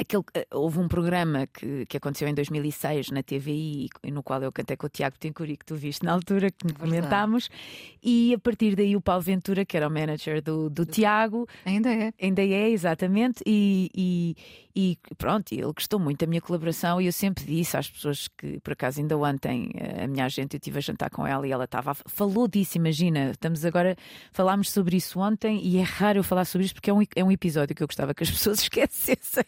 Aquele, 0.00 0.22
eh, 0.34 0.46
houve 0.52 0.78
um 0.78 0.86
programa 0.86 1.46
que, 1.46 1.84
que 1.86 1.96
aconteceu 1.96 2.28
em 2.28 2.34
2006 2.34 3.10
na 3.10 3.22
TVI, 3.22 3.88
no 4.12 4.22
qual 4.22 4.40
eu 4.42 4.52
cantei 4.52 4.76
com 4.76 4.86
o 4.86 4.88
Tiago 4.88 5.16
Tincuri, 5.18 5.56
que 5.56 5.64
tu 5.64 5.74
viste 5.74 6.04
na 6.04 6.12
altura, 6.12 6.50
que 6.50 6.72
comentámos, 6.72 7.50
e 8.02 8.32
a 8.32 8.38
partir 8.38 8.76
daí 8.76 8.94
o 8.94 9.00
Paulo 9.00 9.22
Ventura, 9.22 9.64
que 9.64 9.76
era 9.76 9.88
o 9.88 9.90
manager 9.90 10.40
do, 10.40 10.70
do 10.70 10.86
Tiago. 10.86 11.48
Ainda 11.64 11.92
é. 11.92 12.12
Ainda 12.22 12.42
é, 12.42 12.70
exatamente, 12.70 13.42
e, 13.44 13.90
e, 13.92 14.36
e 14.76 14.98
pronto, 15.16 15.52
ele 15.52 15.72
gostou 15.72 15.98
muito 15.98 16.20
da 16.20 16.26
minha 16.28 16.40
colaboração 16.40 17.00
e 17.00 17.06
eu 17.06 17.12
sempre 17.12 17.44
disse 17.44 17.76
às 17.76 17.90
pessoas 17.90 18.28
que, 18.28 18.60
por 18.60 18.74
acaso, 18.74 19.00
ainda 19.00 19.18
ontem 19.18 19.72
a 20.00 20.06
minha 20.06 20.24
agente, 20.24 20.54
eu 20.54 20.58
estive 20.58 20.78
a 20.78 20.80
jantar 20.80 21.10
com 21.10 21.26
ela 21.26 21.44
e 21.48 21.50
ela 21.50 21.64
estava, 21.64 21.94
falou 21.94 22.46
disso, 22.46 22.78
imagina, 22.78 23.32
estamos 23.32 23.64
agora, 23.64 23.96
falámos 24.30 24.70
sobre 24.70 24.96
isso 24.96 25.18
ontem 25.18 25.60
e 25.60 25.78
é 25.78 25.82
raro 25.82 26.20
eu 26.20 26.22
falar 26.22 26.44
sobre 26.44 26.66
isso 26.66 26.74
porque 26.74 26.90
é 26.90 26.94
um, 26.94 27.02
é 27.16 27.24
um 27.24 27.32
episódio 27.32 27.74
que 27.74 27.82
eu 27.82 27.88
gostava 27.88 28.14
que 28.14 28.22
as 28.22 28.30
pessoas 28.30 28.60
esquecessem. 28.60 29.44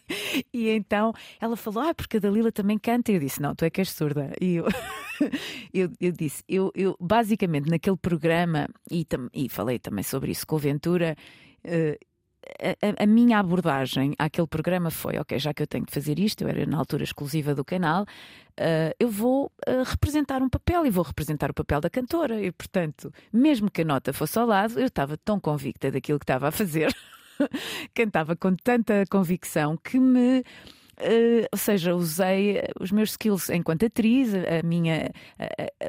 E 0.53 0.69
então 0.69 1.13
ela 1.39 1.55
falou, 1.55 1.83
ah, 1.83 1.93
porque 1.93 2.17
a 2.17 2.19
Dalila 2.19 2.51
também 2.51 2.77
canta. 2.77 3.11
E 3.11 3.15
eu 3.15 3.19
disse, 3.19 3.41
não, 3.41 3.55
tu 3.55 3.65
é 3.65 3.69
que 3.69 3.81
és 3.81 3.91
surda. 3.91 4.31
E 4.39 4.55
eu, 4.55 4.65
eu, 5.73 5.89
eu, 5.99 6.11
disse, 6.11 6.43
eu, 6.47 6.71
eu 6.75 6.95
basicamente 6.99 7.69
naquele 7.69 7.97
programa, 7.97 8.67
e, 8.89 9.05
tam, 9.05 9.29
e 9.33 9.49
falei 9.49 9.79
também 9.79 10.03
sobre 10.03 10.31
isso 10.31 10.45
com 10.45 10.55
o 10.55 10.59
Ventura, 10.59 11.15
uh, 11.65 12.11
a, 12.59 13.03
a, 13.03 13.05
minha 13.05 13.39
abordagem 13.39 14.13
àquele 14.17 14.47
programa 14.47 14.89
foi: 14.89 15.17
ok, 15.17 15.37
já 15.37 15.53
que 15.53 15.61
eu 15.61 15.67
tenho 15.67 15.85
de 15.85 15.91
fazer 15.91 16.19
isto, 16.19 16.41
eu 16.41 16.47
era 16.47 16.65
na 16.65 16.77
altura 16.77 17.03
exclusiva 17.03 17.53
do 17.53 17.63
canal, 17.63 18.03
uh, 18.03 18.93
eu 18.99 19.09
vou 19.09 19.51
uh, 19.67 19.83
representar 19.85 20.41
um 20.41 20.49
papel 20.49 20.85
e 20.85 20.89
vou 20.89 21.03
representar 21.03 21.51
o 21.51 21.53
papel 21.53 21.79
da 21.79 21.89
cantora. 21.89 22.41
E, 22.41 22.51
portanto, 22.51 23.13
mesmo 23.31 23.69
que 23.69 23.81
a 23.81 23.85
nota 23.85 24.11
fosse 24.11 24.37
ao 24.39 24.45
lado, 24.45 24.79
eu 24.79 24.87
estava 24.87 25.17
tão 25.17 25.39
convicta 25.39 25.91
daquilo 25.91 26.19
que 26.19 26.23
estava 26.23 26.47
a 26.47 26.51
fazer, 26.51 26.95
cantava 27.93 28.35
com 28.35 28.55
tanta 28.55 29.03
convicção 29.09 29.77
que 29.77 29.99
me 29.99 30.43
Uh, 31.01 31.47
ou 31.51 31.57
seja, 31.57 31.95
usei 31.95 32.59
eh, 32.59 32.67
os 32.79 32.91
meus 32.91 33.11
skills 33.11 33.49
enquanto 33.49 33.87
atriz, 33.87 34.35
a 34.35 34.61
minha, 34.63 35.09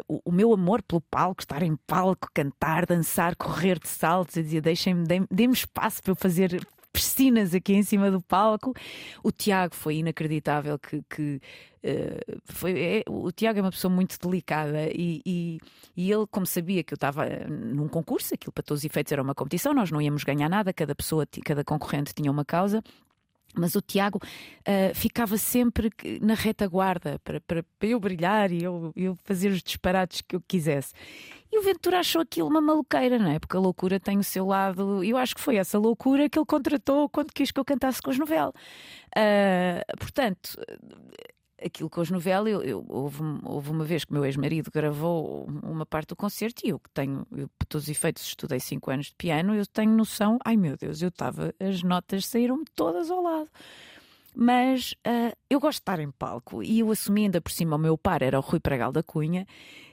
o, 0.09 0.23
o, 0.25 0.33
meu 0.33 0.55
amor 0.55 0.83
pelo 0.83 1.03
palco, 1.03 1.43
estar 1.43 1.63
em 1.63 1.77
palco, 1.87 2.31
cantar, 2.33 2.87
dançar, 2.87 3.37
correr 3.37 3.79
de 3.79 3.89
saltos, 3.89 4.39
eu 4.39 4.43
dizia, 4.43 4.63
deixem-me, 4.63 5.05
dê-me 5.31 5.53
espaço 5.53 6.03
para 6.03 6.13
eu 6.13 6.17
fazer 6.17 6.67
piscinas 6.93 7.55
aqui 7.55 7.73
em 7.75 7.83
cima 7.83 8.11
do 8.11 8.21
palco. 8.21 8.75
O 9.23 9.33
Tiago 9.33 9.75
foi 9.75 9.97
inacreditável 9.97 10.79
que, 10.79 11.03
que 11.09 11.41
uh, 11.85 12.41
foi, 12.45 12.79
é, 12.79 13.05
o 13.09 13.33
Tiago 13.33 13.59
é 13.59 13.63
uma 13.63 13.71
pessoa 13.71 13.93
muito 13.93 14.19
delicada 14.21 14.89
e, 14.93 15.23
e, 15.25 15.59
e 15.97 16.13
ele, 16.13 16.27
como 16.31 16.47
sabia 16.47 16.83
que 16.83 16.93
eu 16.93 16.97
estava 16.97 17.27
num 17.49 17.89
concurso, 17.89 18.35
aquilo 18.35 18.53
para 18.53 18.63
todos 18.63 18.81
os 18.81 18.85
efeitos 18.85 19.13
era 19.13 19.23
uma 19.23 19.35
competição, 19.35 19.73
nós 19.73 19.91
não 19.91 20.01
íamos 20.01 20.25
ganhar 20.25 20.49
nada, 20.49 20.73
cada 20.73 20.95
pessoa, 20.95 21.27
cada 21.45 21.65
concorrente 21.65 22.15
tinha 22.15 22.31
uma 22.31 22.45
causa. 22.45 22.83
Mas 23.55 23.75
o 23.75 23.83
Tiago 23.83 24.19
uh, 24.19 24.95
ficava 24.95 25.37
sempre 25.37 25.91
na 26.21 26.35
retaguarda 26.35 27.19
para, 27.23 27.41
para, 27.41 27.63
para 27.63 27.89
eu 27.89 28.01
brilhar 28.01 28.51
e 28.51 28.63
eu, 28.63 28.93
eu 28.97 29.15
fazer 29.25 29.49
os 29.51 29.63
disparates 29.63 30.23
que 30.23 30.37
eu 30.37 30.41
quisesse. 30.41 30.93
E 31.53 31.59
o 31.59 31.63
Ventura 31.63 31.99
achou 31.99 32.23
aquilo 32.23 32.49
uma 32.49 32.63
maluqueira, 32.63 33.19
não 33.19 33.31
é? 33.31 33.39
Porque 33.39 33.57
a 33.57 33.61
loucura 33.61 34.01
tem 34.01 34.19
o 34.19 34.25
seu 34.25 34.47
lado. 34.47 35.05
Eu 35.05 35.19
acho 35.19 35.35
que 35.35 35.41
foi 35.41 35.57
essa 35.57 35.79
loucura 35.79 36.29
que 36.29 36.39
ele 36.39 36.47
contratou 36.47 37.11
quando 37.11 37.31
quis 37.31 37.51
que 37.51 37.61
eu 37.61 37.65
cantasse 37.65 38.01
com 38.01 38.11
os 38.11 38.19
novelos. 38.19 38.55
Uh, 39.15 39.97
portanto, 39.99 40.59
aquilo 41.65 41.89
com 41.89 42.01
os 42.01 42.11
novelos, 42.11 42.51
eu, 42.51 42.63
eu, 42.63 42.85
houve, 42.89 43.21
houve, 43.45 43.71
uma 43.71 43.85
vez 43.85 44.05
que 44.05 44.13
meu 44.13 44.25
ex-marido 44.25 44.71
gravou 44.73 45.47
uma 45.63 45.87
parte 45.87 46.09
do 46.09 46.17
concerto 46.17 46.63
e 46.65 46.71
eu 46.71 46.79
que 46.79 46.91
tenho, 46.91 47.27
eu, 47.33 47.49
por 47.59 47.67
todos 47.67 47.85
os 47.85 47.91
efeitos, 47.91 48.23
estudei 48.23 48.61
5 48.61 48.91
anos 48.91 49.07
de 49.07 49.15
piano, 49.15 49.55
eu 49.55 49.67
tenho 49.67 49.93
noção, 49.93 50.39
ai 50.45 50.57
meu 50.57 50.77
Deus, 50.77 51.03
eu 51.03 51.09
estava, 51.09 51.55
as 51.61 51.83
notas 51.83 52.27
saíram 52.27 52.63
todas 52.75 53.11
ao 53.11 53.23
lado. 53.23 53.49
Mas 54.35 54.93
uh, 55.07 55.37
eu 55.51 55.61
gosto 55.61 55.79
de 55.79 55.83
estar 55.83 56.01
em 56.01 56.11
palco 56.11 56.63
e 56.63 56.81
eu 56.81 56.91
assumi 56.91 57.25
ainda 57.25 57.41
por 57.41 57.53
cima 57.53 57.77
o 57.77 57.79
meu 57.79 57.99
par 57.99 58.23
era 58.23 58.39
o 58.39 58.43
Rui 58.43 58.61
Pragal 58.61 58.91
da 58.91 59.03
Cunha 59.03 59.47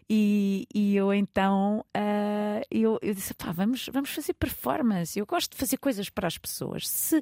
e, 0.09 0.65
e 0.73 0.95
eu 0.95 1.13
então 1.13 1.85
uh, 1.95 2.65
eu, 2.71 2.97
eu 3.01 3.13
disse: 3.13 3.33
pá, 3.35 3.51
vamos, 3.51 3.87
vamos 3.93 4.09
fazer 4.09 4.33
performance. 4.33 5.19
Eu 5.19 5.25
gosto 5.25 5.51
de 5.51 5.57
fazer 5.57 5.77
coisas 5.77 6.09
para 6.09 6.27
as 6.27 6.37
pessoas. 6.37 6.87
Se, 6.87 7.21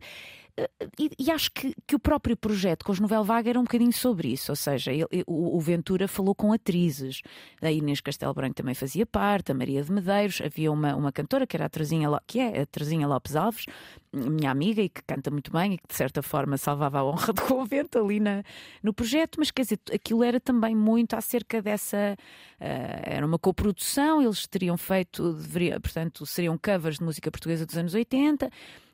e, 0.99 1.11
e, 1.19 1.31
acho 1.31 1.51
que, 1.51 1.73
que 1.85 1.95
o 1.95 1.99
próprio 1.99 2.35
projeto 2.35 2.83
com 2.83 2.91
os 2.91 2.99
Novel 2.99 3.23
Vaga 3.23 3.49
era 3.49 3.59
um 3.59 3.63
bocadinho 3.63 3.93
sobre 3.93 4.29
isso, 4.29 4.51
ou 4.51 4.55
seja, 4.55 4.91
ele, 4.91 5.05
o, 5.27 5.55
o, 5.55 5.59
Ventura 5.59 6.07
falou 6.07 6.33
com 6.33 6.51
atrizes, 6.51 7.21
a 7.61 7.71
Inês 7.71 8.01
Castelo 8.01 8.33
Branco 8.33 8.55
também 8.55 8.73
fazia 8.73 9.05
parte, 9.05 9.51
a 9.51 9.55
Maria 9.55 9.83
de 9.83 9.91
Medeiros, 9.91 10.41
havia 10.43 10.71
uma, 10.71 10.95
uma 10.95 11.11
cantora 11.11 11.45
que 11.45 11.55
era 11.55 11.65
a 11.65 11.69
Terezinha, 11.69 12.09
que 12.25 12.39
é 12.39 12.63
a 12.63 13.07
Lopes 13.07 13.35
Alves, 13.35 13.65
minha 14.11 14.49
amiga 14.49 14.81
e 14.81 14.89
que 14.89 15.03
canta 15.03 15.29
muito 15.29 15.51
bem 15.51 15.73
e 15.73 15.77
que 15.77 15.87
de 15.87 15.93
certa 15.93 16.23
forma 16.23 16.57
salvava 16.57 16.99
a 16.99 17.05
honra 17.05 17.33
do 17.33 17.41
convento 17.43 17.99
ali 17.99 18.19
na, 18.19 18.43
no 18.81 18.93
projeto, 18.93 19.35
mas 19.37 19.51
quer 19.51 19.61
dizer, 19.61 19.79
aquilo 19.93 20.23
era 20.23 20.39
também 20.39 20.75
muito 20.75 21.15
acerca 21.15 21.61
dessa, 21.61 22.15
uh, 22.59 23.03
era 23.03 23.25
uma 23.25 23.37
coprodução, 23.37 24.21
eles 24.21 24.47
teriam 24.47 24.75
feito, 24.75 25.33
deveria, 25.33 25.79
portanto, 25.79 26.25
seriam 26.25 26.57
covers 26.57 26.97
de 26.97 27.03
música 27.03 27.29
portuguesa 27.29 27.65
dos 27.65 27.77
anos 27.77 27.93
80, 27.93 28.49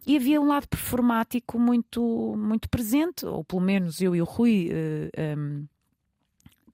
e 0.06 0.16
havia 0.16 0.41
um 0.41 0.47
lado 0.47 0.68
performático 0.68 1.58
muito, 1.58 2.36
muito 2.38 2.70
presente, 2.70 3.26
ou 3.26 3.43
pelo 3.43 3.62
menos 3.62 4.01
eu 4.01 4.16
e 4.16 4.22
o 4.22 4.26
Rui 4.26 4.70
uh, 4.70 5.10
eh, 5.16 5.36
um, 5.38 5.60
ehm, 5.60 5.66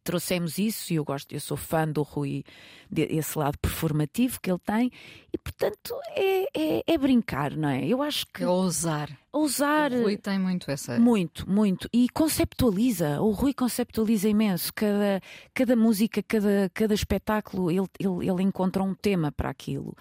trouxemos 0.04 0.58
isso, 0.58 0.92
e 0.92 0.96
eu 0.96 1.06
gosto, 1.06 1.32
eu 1.34 1.40
sou 1.40 1.56
fã 1.56 1.88
do 1.88 2.02
Rui, 2.02 2.44
desse 2.90 3.38
lado 3.38 3.58
performativo 3.60 4.40
que 4.42 4.50
ele 4.50 4.60
tem, 4.60 4.92
e 5.32 5.38
portanto 5.38 5.94
é, 6.16 6.46
é, 6.60 6.84
é 6.88 6.98
brincar, 6.98 7.56
não 7.56 7.70
é? 7.70 7.86
Eu 7.86 8.02
acho 8.02 8.26
que. 8.28 8.44
É 8.44 8.48
ousar. 8.48 9.10
Ousar. 9.32 9.92
O 9.94 10.04
Rui 10.04 10.18
tem 10.18 10.40
muito 10.40 10.72
essa. 10.72 11.00
Muito, 11.00 11.50
muito. 11.50 11.88
E 11.94 12.10
conceptualiza. 12.10 13.22
O 13.22 13.32
Rui 13.32 13.54
conceptualiza 13.54 14.28
imenso. 14.28 14.74
Cada, 14.74 15.22
cada 15.54 15.76
música, 15.76 16.24
cada, 16.24 16.70
cada 16.74 16.94
espetáculo, 16.94 17.70
ele, 17.70 17.88
ele, 18.00 18.28
ele 18.28 18.44
encontra 18.44 18.82
um 18.82 18.96
tema 18.96 19.32
para 19.32 19.50
aquilo. 19.50 19.96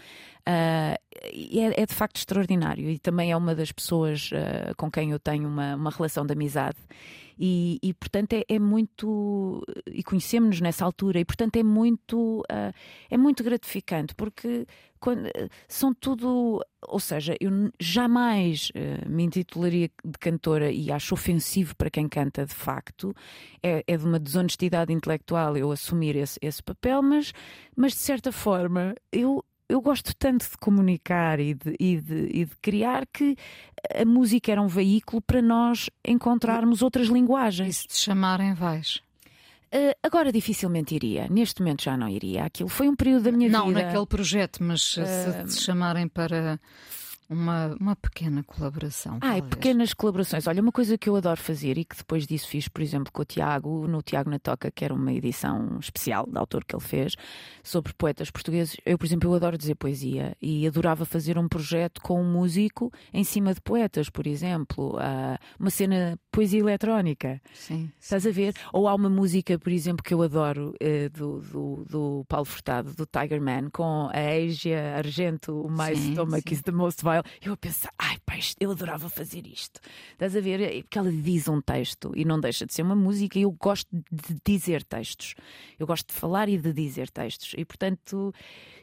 Uh, 0.48 0.96
é, 1.22 1.82
é, 1.82 1.86
de 1.86 1.94
facto 1.94 2.16
extraordinário. 2.16 2.88
E 2.88 2.98
também 2.98 3.30
é 3.30 3.36
uma 3.36 3.54
das 3.54 3.70
pessoas 3.70 4.30
uh, 4.32 4.74
com 4.76 4.90
quem 4.90 5.10
eu 5.10 5.18
tenho 5.18 5.46
uma, 5.46 5.74
uma 5.76 5.90
relação 5.90 6.24
de 6.24 6.32
amizade. 6.32 6.78
E, 7.38 7.78
e 7.82 7.94
portanto 7.94 8.32
é, 8.32 8.44
é, 8.48 8.58
muito. 8.58 9.62
E 9.86 10.02
conhecemos-nos 10.02 10.60
nessa 10.60 10.84
altura, 10.84 11.20
e 11.20 11.24
portanto 11.24 11.56
é 11.56 11.62
muito, 11.62 12.40
uh, 12.40 12.72
é 13.08 13.16
muito 13.16 13.44
gratificante, 13.44 14.14
porque 14.14 14.66
quando, 14.98 15.28
são 15.66 15.94
tudo. 15.94 16.60
Ou 16.86 17.00
seja, 17.00 17.36
eu 17.40 17.50
jamais 17.80 18.70
uh, 18.70 19.08
me 19.08 19.24
intitularia 19.24 19.90
de 20.04 20.18
cantora 20.18 20.70
e 20.70 20.92
acho 20.92 21.14
ofensivo 21.14 21.74
para 21.76 21.90
quem 21.90 22.08
canta 22.08 22.46
de 22.46 22.54
facto. 22.54 23.14
É, 23.62 23.82
é 23.86 23.96
de 23.96 24.04
uma 24.04 24.18
desonestidade 24.18 24.92
intelectual 24.92 25.56
eu 25.56 25.72
assumir 25.72 26.16
esse, 26.16 26.38
esse 26.40 26.62
papel, 26.62 27.02
mas, 27.02 27.32
mas 27.76 27.92
de 27.92 27.98
certa 27.98 28.30
forma 28.30 28.94
eu 29.12 29.44
eu 29.68 29.82
gosto 29.82 30.14
tanto 30.16 30.48
de 30.48 30.56
comunicar 30.56 31.38
e 31.38 31.52
de, 31.52 31.76
e, 31.78 32.00
de, 32.00 32.28
e 32.32 32.44
de, 32.46 32.56
criar 32.62 33.06
que 33.06 33.36
a 33.94 34.04
música 34.04 34.50
era 34.50 34.62
um 34.62 34.66
veículo 34.66 35.20
para 35.20 35.42
nós 35.42 35.90
encontrarmos 36.06 36.80
outras 36.80 37.08
linguagens. 37.08 37.68
E 37.68 37.80
se 37.80 37.86
te 37.86 37.96
chamarem, 37.98 38.54
vais? 38.54 39.02
Uh, 39.74 39.94
agora 40.02 40.32
dificilmente 40.32 40.94
iria, 40.94 41.28
neste 41.28 41.60
momento 41.60 41.82
já 41.82 41.96
não 41.96 42.08
iria. 42.08 42.44
Aquilo 42.44 42.68
foi 42.68 42.88
um 42.88 42.96
período 42.96 43.24
da 43.24 43.32
minha 43.32 43.50
não, 43.50 43.66
vida. 43.66 43.78
Não, 43.78 43.86
naquele 43.86 44.06
projeto, 44.06 44.62
mas 44.62 44.96
uh, 44.96 45.04
se 45.04 45.56
te 45.56 45.62
chamarem 45.62 46.08
para 46.08 46.58
uma, 47.28 47.76
uma 47.78 47.94
pequena 47.94 48.42
colaboração. 48.42 49.18
Ah, 49.20 49.40
pequenas 49.42 49.92
colaborações. 49.92 50.46
Olha, 50.46 50.62
uma 50.62 50.72
coisa 50.72 50.96
que 50.96 51.08
eu 51.08 51.16
adoro 51.16 51.38
fazer 51.38 51.76
e 51.76 51.84
que 51.84 51.96
depois 51.96 52.26
disso 52.26 52.48
fiz, 52.48 52.68
por 52.68 52.80
exemplo, 52.80 53.12
com 53.12 53.20
o 53.20 53.24
Tiago, 53.24 53.86
no 53.86 54.00
Tiago 54.00 54.30
na 54.30 54.38
Toca, 54.38 54.70
que 54.70 54.84
era 54.84 54.94
uma 54.94 55.12
edição 55.12 55.78
especial 55.78 56.26
da 56.26 56.40
autor 56.40 56.64
que 56.64 56.74
ele 56.74 56.82
fez 56.82 57.14
sobre 57.62 57.92
poetas 57.92 58.30
portugueses. 58.30 58.76
Eu, 58.84 58.96
por 58.96 59.04
exemplo, 59.04 59.30
eu 59.30 59.34
adoro 59.34 59.58
dizer 59.58 59.74
poesia 59.74 60.34
e 60.40 60.66
adorava 60.66 61.04
fazer 61.04 61.38
um 61.38 61.46
projeto 61.46 62.00
com 62.00 62.20
um 62.20 62.32
músico 62.32 62.90
em 63.12 63.24
cima 63.24 63.52
de 63.52 63.60
poetas, 63.60 64.08
por 64.08 64.26
exemplo. 64.26 64.96
Uh, 64.96 65.38
uma 65.58 65.70
cena 65.70 66.18
poesia 66.32 66.60
eletrónica. 66.60 67.42
Sim. 67.52 67.90
Estás 68.00 68.26
a 68.26 68.30
ver? 68.30 68.54
Ou 68.72 68.88
há 68.88 68.94
uma 68.94 69.10
música, 69.10 69.58
por 69.58 69.70
exemplo, 69.70 70.02
que 70.02 70.14
eu 70.14 70.22
adoro 70.22 70.74
uh, 70.82 71.10
do, 71.10 71.40
do, 71.40 71.84
do, 71.84 72.24
Paulo 72.26 72.46
Furtado, 72.46 72.94
do 72.94 73.04
Tiger 73.04 73.42
Man, 73.42 73.68
com 73.70 74.08
a 74.12 74.46
Asia 74.46 74.96
Argento, 74.96 75.60
o 75.60 75.70
mais 75.70 75.98
stomach 75.98 76.50
is 76.52 76.62
the 76.62 76.72
most 76.72 77.02
violent 77.02 77.17
eu 77.42 77.52
a 77.52 77.56
pensar, 77.56 77.92
ai 77.98 78.18
pá, 78.24 78.34
eu 78.60 78.70
adorava 78.70 79.08
fazer 79.08 79.46
isto. 79.46 79.80
Estás 80.12 80.36
a 80.36 80.40
ver? 80.40 80.60
É 80.60 80.82
porque 80.82 80.98
ela 80.98 81.10
diz 81.10 81.48
um 81.48 81.60
texto 81.60 82.12
e 82.14 82.24
não 82.24 82.40
deixa 82.40 82.66
de 82.66 82.74
ser 82.74 82.82
uma 82.82 82.94
música 82.94 83.38
e 83.38 83.42
eu 83.42 83.50
gosto 83.50 83.88
de 83.92 84.36
dizer 84.44 84.84
textos. 84.84 85.34
Eu 85.78 85.86
gosto 85.86 86.08
de 86.08 86.14
falar 86.14 86.48
e 86.48 86.56
de 86.56 86.72
dizer 86.72 87.10
textos. 87.10 87.54
E 87.56 87.64
portanto, 87.64 88.32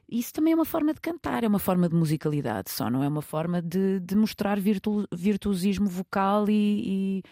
isso 0.09 0.33
também 0.33 0.53
é 0.53 0.55
uma 0.55 0.65
forma 0.65 0.93
de 0.93 1.01
cantar, 1.01 1.43
é 1.43 1.47
uma 1.47 1.59
forma 1.59 1.89
de 1.89 1.95
musicalidade 1.95 2.69
só, 2.69 2.89
não 2.89 3.03
é 3.03 3.07
uma 3.07 3.21
forma 3.21 3.61
de, 3.61 3.99
de 3.99 4.15
mostrar 4.15 4.59
virtu, 4.59 5.07
virtuosismo 5.11 5.87
vocal 5.87 6.49
e, 6.49 7.21
e 7.21 7.23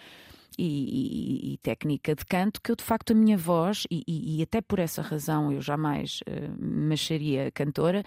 e, 0.57 1.53
e, 1.53 1.57
técnica 1.57 2.15
de 2.15 2.25
canto 2.25 2.61
que 2.61 2.71
eu 2.71 2.75
de 2.75 2.83
facto 2.83 3.11
a 3.11 3.15
minha 3.15 3.37
voz 3.37 3.85
e, 3.89 4.03
e 4.07 4.41
até 4.41 4.61
por 4.61 4.79
essa 4.79 5.01
razão 5.01 5.51
eu 5.51 5.61
jamais 5.61 6.19
uh, 6.27 6.55
me 6.63 6.93
acharia 6.93 7.51
cantora 7.51 8.03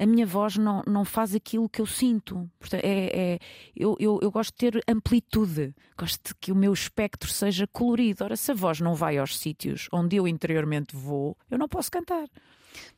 a 0.00 0.06
minha 0.06 0.24
voz 0.24 0.56
não, 0.56 0.82
não 0.86 1.04
faz 1.04 1.34
aquilo 1.34 1.68
que 1.68 1.78
eu 1.78 1.84
sinto. 1.84 2.50
Portanto, 2.58 2.82
é, 2.82 3.34
é 3.34 3.38
eu, 3.76 3.94
eu, 4.00 4.18
eu, 4.22 4.30
gosto 4.30 4.52
de 4.52 4.70
ter 4.70 4.82
amplitude. 4.88 5.74
Gosto 5.96 6.28
de 6.28 6.34
que 6.40 6.50
o 6.50 6.56
meu 6.56 6.72
espectro 6.72 7.28
seja 7.28 7.66
colorido. 7.66 8.24
Ora 8.24 8.34
se 8.34 8.50
a 8.50 8.54
voz 8.54 8.80
não 8.80 8.94
vai 8.94 9.18
aos 9.18 9.38
sítios 9.38 9.88
onde 9.92 10.16
eu 10.16 10.26
interiormente 10.26 10.96
vou 10.96 11.36
eu 11.50 11.58
não 11.58 11.68
posso 11.68 11.90
cantar. 11.90 12.26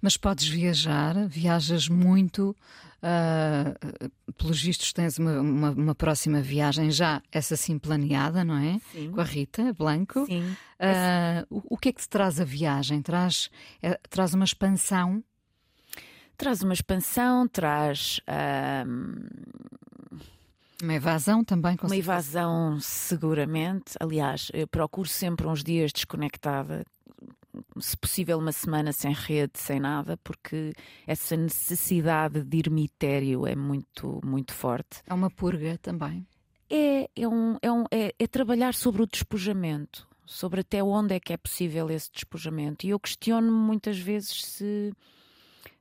Mas 0.01 0.17
podes 0.17 0.47
viajar, 0.47 1.27
viajas 1.27 1.89
muito, 1.89 2.55
uh, 3.03 4.33
pelos 4.35 4.63
vistos 4.63 4.93
tens 4.93 5.19
uma, 5.19 5.41
uma, 5.41 5.71
uma, 5.71 5.95
próxima 5.95 6.41
viagem 6.41 6.91
já, 6.91 7.23
essa 7.31 7.57
sim 7.57 7.79
planeada, 7.79 8.45
não 8.45 8.57
é? 8.57 8.81
Sim. 8.93 9.11
Com 9.11 9.21
a 9.21 9.25
Rita 9.25 9.73
Blanco. 9.73 10.25
Sim. 10.27 10.57
Uh, 10.81 11.47
o, 11.51 11.75
o, 11.75 11.77
que 11.77 11.89
é 11.91 11.93
que 11.93 12.01
te 12.01 12.09
traz 12.09 12.41
a 12.41 12.45
viagem? 12.45 13.03
Traz, 13.03 13.51
é, 13.83 13.99
traz 14.09 14.35
uma 14.35 14.45
expansão? 14.45 15.23
Traz 16.37 16.63
uma 16.63 16.73
expansão, 16.73 17.47
traz. 17.47 18.21
Uma 20.83 20.95
evasão 20.95 21.45
também, 21.45 21.77
com 21.77 21.87
Uma 21.87 21.97
evasão, 21.97 22.81
seguramente. 22.81 23.95
Aliás, 24.01 24.51
eu 24.53 24.67
procuro 24.67 25.09
sempre 25.09 25.47
uns 25.47 25.63
dias 25.63 25.93
desconectada, 25.93 26.85
se 27.83 27.97
possível, 27.97 28.39
uma 28.39 28.53
semana 28.53 28.93
sem 28.93 29.12
rede, 29.12 29.59
sem 29.59 29.80
nada, 29.80 30.16
porque 30.18 30.72
essa 31.07 31.37
necessidade 31.37 32.43
de 32.43 32.59
ermitério 32.59 33.47
é 33.47 33.55
muito, 33.55 34.20
muito 34.24 34.55
forte. 34.55 35.03
É 35.07 35.12
uma 35.12 35.30
purga 35.30 35.76
também. 35.78 36.26
É, 36.70 37.11
é, 37.14 37.28
um, 37.28 37.59
é, 37.61 37.70
um, 37.70 37.85
é, 37.91 38.14
é 38.18 38.26
trabalhar 38.26 38.72
sobre 38.72 39.03
o 39.03 39.07
despojamento, 39.07 40.09
sobre 40.24 40.61
até 40.61 40.83
onde 40.83 41.14
é 41.14 41.20
que 41.20 41.33
é 41.33 41.37
possível 41.37 41.91
esse 41.91 42.11
despojamento. 42.11 42.87
E 42.87 42.91
eu 42.91 43.01
questiono-me 43.01 43.66
muitas 43.66 43.99
vezes 43.99 44.43
se 44.45 44.93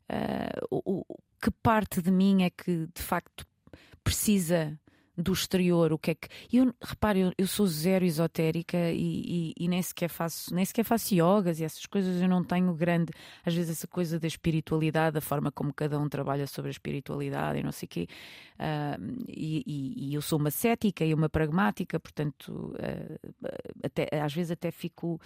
uh, 0.09 0.67
o, 0.69 1.05
o, 1.07 1.17
que 1.41 1.51
parte 1.63 2.01
de 2.01 2.11
mim 2.11 2.43
é 2.43 2.49
que 2.49 2.87
de 2.93 3.01
facto 3.01 3.45
precisa 4.03 4.77
do 5.21 5.33
exterior, 5.33 5.93
o 5.93 5.97
que 5.97 6.11
é 6.11 6.15
que. 6.15 6.27
Eu, 6.51 6.73
repare, 6.81 7.19
eu, 7.19 7.31
eu 7.37 7.47
sou 7.47 7.67
zero 7.67 8.05
esotérica 8.05 8.77
e, 8.91 9.53
e, 9.57 9.65
e, 9.65 9.67
nem, 9.67 9.81
sequer 9.81 10.09
faço, 10.09 10.53
nem 10.53 10.65
sequer 10.65 10.83
faço 10.83 11.13
yogas 11.13 11.59
e 11.59 11.63
essas 11.63 11.85
coisas. 11.85 12.21
Eu 12.21 12.27
não 12.27 12.43
tenho 12.43 12.73
grande, 12.73 13.13
às 13.45 13.53
vezes, 13.53 13.77
essa 13.77 13.87
coisa 13.87 14.19
da 14.19 14.27
espiritualidade, 14.27 15.17
a 15.17 15.21
forma 15.21 15.51
como 15.51 15.73
cada 15.73 15.99
um 15.99 16.09
trabalha 16.09 16.47
sobre 16.47 16.69
a 16.69 16.71
espiritualidade 16.71 17.59
e 17.59 17.63
não 17.63 17.71
sei 17.71 17.85
o 17.85 17.89
quê. 17.89 18.07
Uh, 18.61 19.23
e, 19.27 19.63
e, 20.09 20.13
eu 20.13 20.21
sou 20.21 20.37
uma 20.37 20.51
cética 20.51 21.03
e 21.03 21.13
uma 21.13 21.27
pragmática, 21.27 21.99
portanto, 21.99 22.75
uh, 22.75 23.29
até, 23.83 24.07
às 24.21 24.33
vezes 24.33 24.51
até 24.51 24.71
fico. 24.71 25.19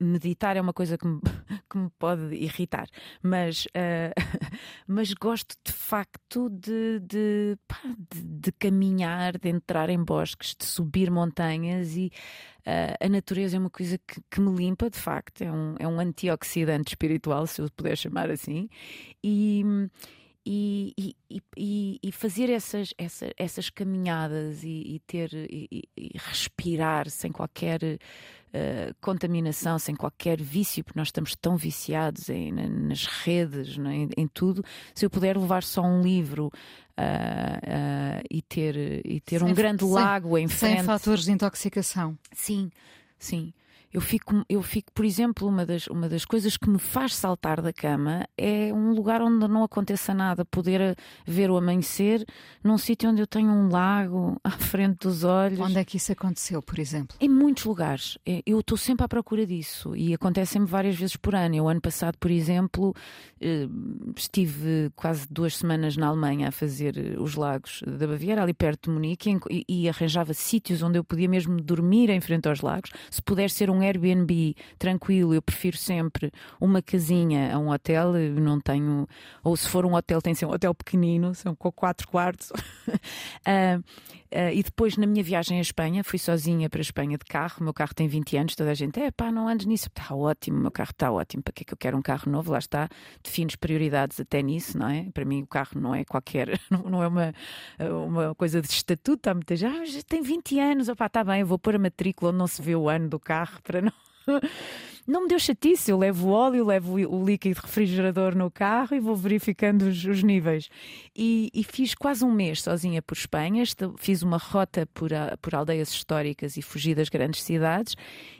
Meditar 0.00 0.56
é 0.56 0.60
uma 0.60 0.72
coisa 0.72 0.96
que 0.96 1.06
me, 1.06 1.20
que 1.70 1.78
me 1.78 1.90
pode 1.98 2.34
irritar, 2.34 2.86
mas, 3.22 3.66
uh, 3.66 4.14
mas 4.86 5.12
gosto 5.12 5.56
de 5.64 5.72
facto 5.72 6.48
de, 6.48 7.00
de, 7.00 7.58
pá, 7.66 7.80
de, 8.12 8.22
de 8.22 8.52
caminhar 8.52 8.97
caminhar, 8.98 9.38
de 9.38 9.48
entrar 9.48 9.90
em 9.90 10.02
bosques, 10.02 10.54
de 10.58 10.64
subir 10.64 11.10
montanhas 11.10 11.96
e 11.96 12.10
uh, 12.66 13.04
a 13.04 13.08
natureza 13.08 13.56
é 13.56 13.60
uma 13.60 13.70
coisa 13.70 13.98
que, 13.98 14.20
que, 14.30 14.40
me 14.40 14.54
limpa, 14.54 14.90
de 14.90 14.98
facto, 14.98 15.42
é 15.42 15.52
um, 15.52 15.74
é 15.78 15.86
um 15.86 16.00
antioxidante 16.00 16.92
espiritual, 16.92 17.46
se 17.46 17.60
eu 17.60 17.70
puder 17.70 17.96
chamar 17.96 18.30
assim, 18.30 18.68
e 19.22 19.64
e, 20.50 21.14
e, 21.28 22.00
e, 22.02 22.10
fazer 22.10 22.48
essas, 22.48 22.94
essas, 22.96 23.30
essas 23.36 23.68
caminhadas 23.68 24.62
e, 24.64 24.98
ter 25.06 25.28
e, 25.34 25.86
respirar 26.14 27.10
sem 27.10 27.30
qualquer 27.30 27.80
uh, 28.48 28.94
contaminação, 29.00 29.78
sem 29.78 29.94
qualquer 29.94 30.40
vício, 30.40 30.84
porque 30.84 30.98
nós 30.98 31.08
estamos 31.08 31.34
tão 31.34 31.56
viciados 31.56 32.28
em, 32.28 32.52
nas 32.52 33.06
redes, 33.06 33.78
é? 33.78 33.92
em, 33.92 34.08
em, 34.16 34.28
tudo. 34.28 34.64
Se 34.94 35.04
eu 35.04 35.10
puder 35.10 35.36
levar 35.36 35.62
só 35.62 35.82
um 35.82 36.02
livro 36.02 36.46
uh, 36.46 36.50
uh, 36.50 38.24
e 38.30 38.42
ter, 38.42 39.04
e 39.04 39.20
ter 39.20 39.40
sem, 39.40 39.48
um 39.48 39.54
grande 39.54 39.84
sem, 39.84 39.92
lago 39.92 40.36
em 40.38 40.48
frente. 40.48 40.76
Sem 40.76 40.84
fatores 40.84 41.24
de 41.24 41.32
intoxicação. 41.32 42.18
Sim, 42.32 42.70
sim. 43.18 43.52
Eu 43.92 44.00
fico, 44.00 44.44
eu 44.48 44.62
fico, 44.62 44.92
por 44.92 45.04
exemplo, 45.04 45.48
uma 45.48 45.64
das, 45.64 45.86
uma 45.86 46.08
das 46.08 46.24
coisas 46.24 46.56
que 46.56 46.68
me 46.68 46.78
faz 46.78 47.14
saltar 47.14 47.62
da 47.62 47.72
cama 47.72 48.26
é 48.36 48.72
um 48.72 48.92
lugar 48.92 49.22
onde 49.22 49.48
não 49.48 49.64
aconteça 49.64 50.12
nada, 50.12 50.44
poder 50.44 50.94
ver 51.26 51.50
o 51.50 51.56
amanhecer 51.56 52.24
num 52.62 52.76
sítio 52.76 53.08
onde 53.08 53.22
eu 53.22 53.26
tenho 53.26 53.50
um 53.50 53.70
lago 53.70 54.38
à 54.44 54.50
frente 54.50 54.98
dos 55.06 55.24
olhos. 55.24 55.58
Onde 55.58 55.78
é 55.78 55.84
que 55.84 55.96
isso 55.96 56.12
aconteceu, 56.12 56.60
por 56.60 56.78
exemplo? 56.78 57.16
Em 57.18 57.28
muitos 57.28 57.64
lugares. 57.64 58.18
É, 58.26 58.42
eu 58.44 58.60
estou 58.60 58.76
sempre 58.76 59.04
à 59.04 59.08
procura 59.08 59.46
disso 59.46 59.96
e 59.96 60.12
acontece-me 60.12 60.66
várias 60.66 60.96
vezes 60.96 61.16
por 61.16 61.34
ano. 61.34 61.54
Eu, 61.54 61.68
ano 61.68 61.80
passado, 61.80 62.18
por 62.18 62.30
exemplo, 62.30 62.94
eh, 63.40 63.66
estive 64.16 64.90
quase 64.94 65.26
duas 65.30 65.56
semanas 65.56 65.96
na 65.96 66.08
Alemanha 66.08 66.48
a 66.48 66.52
fazer 66.52 67.16
os 67.18 67.34
lagos 67.36 67.82
da 67.86 68.06
Baviera, 68.06 68.42
ali 68.42 68.52
perto 68.52 68.90
de 68.90 68.94
Munique, 68.94 69.38
e, 69.50 69.64
e 69.66 69.88
arranjava 69.88 70.34
sítios 70.34 70.82
onde 70.82 70.98
eu 70.98 71.04
podia 71.04 71.28
mesmo 71.28 71.60
dormir 71.60 72.10
em 72.10 72.20
frente 72.20 72.48
aos 72.48 72.60
lagos. 72.60 72.90
Se 73.10 73.22
puder 73.22 73.48
ser 73.48 73.70
um 73.70 73.77
um 73.78 73.82
Airbnb 73.82 74.54
tranquilo, 74.78 75.34
eu 75.34 75.42
prefiro 75.42 75.76
sempre 75.76 76.32
uma 76.60 76.82
casinha 76.82 77.54
a 77.54 77.58
um 77.58 77.70
hotel. 77.70 78.16
Eu 78.16 78.34
não 78.40 78.60
tenho. 78.60 79.06
Ou 79.42 79.56
se 79.56 79.68
for 79.68 79.86
um 79.86 79.94
hotel, 79.94 80.20
tem 80.20 80.32
que 80.32 80.38
ser 80.38 80.46
um 80.46 80.52
hotel 80.52 80.74
pequenino, 80.74 81.34
são 81.34 81.54
com 81.54 81.70
quatro 81.70 82.06
quartos. 82.08 82.50
uh, 82.50 83.82
Uh, 84.28 84.52
e 84.52 84.62
depois, 84.62 84.96
na 84.98 85.06
minha 85.06 85.24
viagem 85.24 85.56
à 85.56 85.60
Espanha, 85.60 86.04
fui 86.04 86.18
sozinha 86.18 86.68
para 86.68 86.80
a 86.80 86.82
Espanha 86.82 87.16
de 87.16 87.24
carro. 87.24 87.56
O 87.60 87.64
meu 87.64 87.72
carro 87.72 87.94
tem 87.94 88.06
20 88.06 88.36
anos, 88.36 88.54
toda 88.54 88.70
a 88.70 88.74
gente, 88.74 89.00
é 89.00 89.10
pá, 89.10 89.32
não 89.32 89.48
andes 89.48 89.64
nisso. 89.64 89.88
Está 89.88 90.14
ótimo, 90.14 90.58
o 90.58 90.60
meu 90.60 90.70
carro 90.70 90.90
está 90.90 91.10
ótimo. 91.10 91.42
Para 91.42 91.52
que 91.52 91.62
é 91.62 91.64
que 91.64 91.72
eu 91.72 91.78
quero 91.78 91.96
um 91.96 92.02
carro 92.02 92.30
novo? 92.30 92.52
Lá 92.52 92.58
está, 92.58 92.88
defines 93.22 93.56
prioridades 93.56 94.20
até 94.20 94.42
nisso, 94.42 94.76
não 94.76 94.88
é? 94.88 95.08
Para 95.14 95.24
mim, 95.24 95.42
o 95.42 95.46
carro 95.46 95.80
não 95.80 95.94
é 95.94 96.04
qualquer, 96.04 96.60
não 96.70 97.02
é 97.02 97.08
uma, 97.08 97.34
uma 98.06 98.34
coisa 98.34 98.60
de 98.60 98.68
estatuto. 98.68 99.30
Há 99.30 99.34
muita 99.34 99.56
gente, 99.56 99.78
ah, 99.78 99.84
já 99.86 100.02
tem 100.02 100.20
20 100.20 100.60
anos, 100.60 100.88
opá, 100.90 101.06
está 101.06 101.24
bem, 101.24 101.40
eu 101.40 101.46
vou 101.46 101.58
pôr 101.58 101.76
a 101.76 101.78
matrícula 101.78 102.30
onde 102.30 102.38
não 102.38 102.46
se 102.46 102.60
vê 102.60 102.76
o 102.76 102.88
ano 102.88 103.08
do 103.08 103.18
carro 103.18 103.60
para 103.68 103.82
não. 103.82 103.92
não 105.06 105.22
me 105.22 105.28
deu 105.28 105.38
chatice. 105.38 105.90
Eu 105.90 105.98
levo 105.98 106.28
o 106.28 106.30
óleo, 106.30 106.64
levo 106.64 106.94
o 106.94 107.24
líquido 107.24 107.60
refrigerador 107.62 108.34
no 108.34 108.50
carro 108.50 108.96
e 108.96 109.00
vou 109.00 109.14
verificando 109.14 109.82
os, 109.82 110.04
os 110.04 110.22
níveis. 110.22 110.68
E, 111.14 111.50
e, 111.52 111.62
fiz 111.62 111.94
quase 111.94 112.24
um 112.24 112.32
mês 112.32 112.62
sozinha 112.62 113.02
por 113.02 113.16
Espanha. 113.16 113.62
Fiz 113.98 114.22
uma 114.22 114.38
rota 114.38 114.86
por, 114.92 115.10
por 115.40 115.54
aldeias 115.54 115.90
históricas 115.90 116.56
e 116.56 116.62
fugi 116.62 116.94
das 116.94 117.08
grandes 117.08 117.42
cidades 117.42 117.94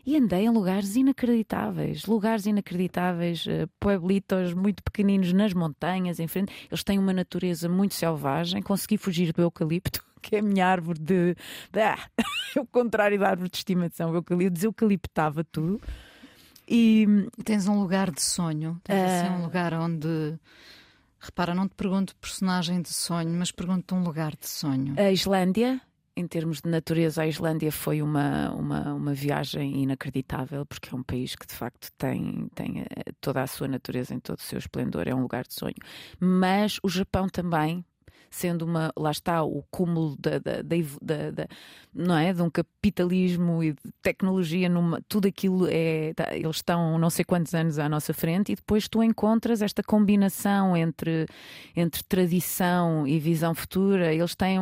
e 0.04 0.16
andei 0.16 0.44
em 0.44 0.50
lugares 0.50 0.96
inacreditáveis 0.96 2.06
lugares 2.06 2.46
inacreditáveis, 2.46 3.44
uh, 3.46 3.68
pueblitos 3.78 4.54
muito 4.54 4.82
pequeninos 4.82 5.32
nas 5.32 5.52
montanhas, 5.52 6.18
em 6.18 6.26
frente. 6.26 6.52
Eles 6.70 6.82
têm 6.82 6.98
uma 6.98 7.12
natureza 7.12 7.68
muito 7.68 7.94
selvagem. 7.94 8.62
Consegui 8.62 8.96
fugir 8.96 9.32
do 9.32 9.42
eucalipto 9.42 10.07
que 10.18 10.36
é 10.36 10.38
a 10.40 10.42
minha 10.42 10.66
árvore 10.66 10.98
de. 10.98 11.36
Ah, 11.72 12.08
o 12.60 12.66
contrário 12.66 13.18
da 13.18 13.28
árvore 13.28 13.50
de 13.50 13.56
estimação. 13.56 14.10
O 14.10 14.16
eucalipto 14.16 14.54
deseucaliptava 14.54 15.44
tudo. 15.44 15.80
E 16.68 17.06
tens 17.44 17.66
um 17.66 17.80
lugar 17.80 18.10
de 18.10 18.22
sonho, 18.22 18.78
tens 18.84 19.00
uh... 19.00 19.04
assim 19.04 19.34
um 19.34 19.42
lugar 19.42 19.72
onde. 19.74 20.38
Repara, 21.20 21.54
não 21.54 21.66
te 21.66 21.74
pergunto 21.74 22.14
personagem 22.16 22.80
de 22.80 22.90
sonho, 22.90 23.30
mas 23.30 23.50
pergunto 23.50 23.94
um 23.94 24.04
lugar 24.04 24.36
de 24.36 24.48
sonho. 24.48 24.94
A 24.96 25.10
Islândia, 25.10 25.80
em 26.18 26.26
termos 26.26 26.60
de 26.60 26.68
natureza, 26.68 27.22
a 27.22 27.26
Islândia 27.26 27.72
foi 27.72 28.02
uma, 28.02 28.52
uma, 28.52 28.94
uma 28.94 29.14
viagem 29.14 29.82
inacreditável, 29.82 30.66
porque 30.66 30.94
é 30.94 30.96
um 30.96 31.02
país 31.02 31.34
que 31.34 31.46
de 31.46 31.54
facto 31.54 31.90
tem, 31.96 32.48
tem 32.54 32.80
eh, 32.80 33.12
toda 33.20 33.42
a 33.42 33.46
sua 33.46 33.66
natureza 33.66 34.14
em 34.14 34.20
todo 34.20 34.38
o 34.38 34.42
seu 34.42 34.58
esplendor, 34.58 35.08
é 35.08 35.14
um 35.14 35.22
lugar 35.22 35.44
de 35.44 35.54
sonho. 35.54 35.74
Mas 36.20 36.78
o 36.82 36.88
Japão 36.88 37.28
também, 37.28 37.84
sendo 38.30 38.62
uma, 38.62 38.92
lá 38.96 39.10
está, 39.10 39.42
o 39.42 39.62
cúmulo 39.70 40.16
da, 40.18 40.38
da, 40.38 40.62
da, 40.62 41.30
da 41.30 41.48
não 41.94 42.16
é? 42.16 42.32
de 42.32 42.42
um 42.42 42.50
capitalismo 42.50 43.62
e 43.62 43.72
de 43.72 43.92
tecnologia, 44.02 44.68
numa, 44.68 45.00
tudo 45.08 45.28
aquilo 45.28 45.66
é. 45.68 46.12
Tá, 46.14 46.34
eles 46.34 46.56
estão 46.56 46.98
não 46.98 47.10
sei 47.10 47.24
quantos 47.24 47.54
anos 47.54 47.78
à 47.78 47.88
nossa 47.88 48.12
frente, 48.14 48.52
e 48.52 48.56
depois 48.56 48.88
tu 48.88 49.02
encontras 49.02 49.62
esta 49.62 49.82
combinação 49.82 50.76
entre, 50.76 51.26
entre 51.74 52.02
tradição 52.04 53.06
e 53.06 53.18
visão 53.18 53.54
futura. 53.54 54.12
Eles 54.12 54.34
têm. 54.34 54.58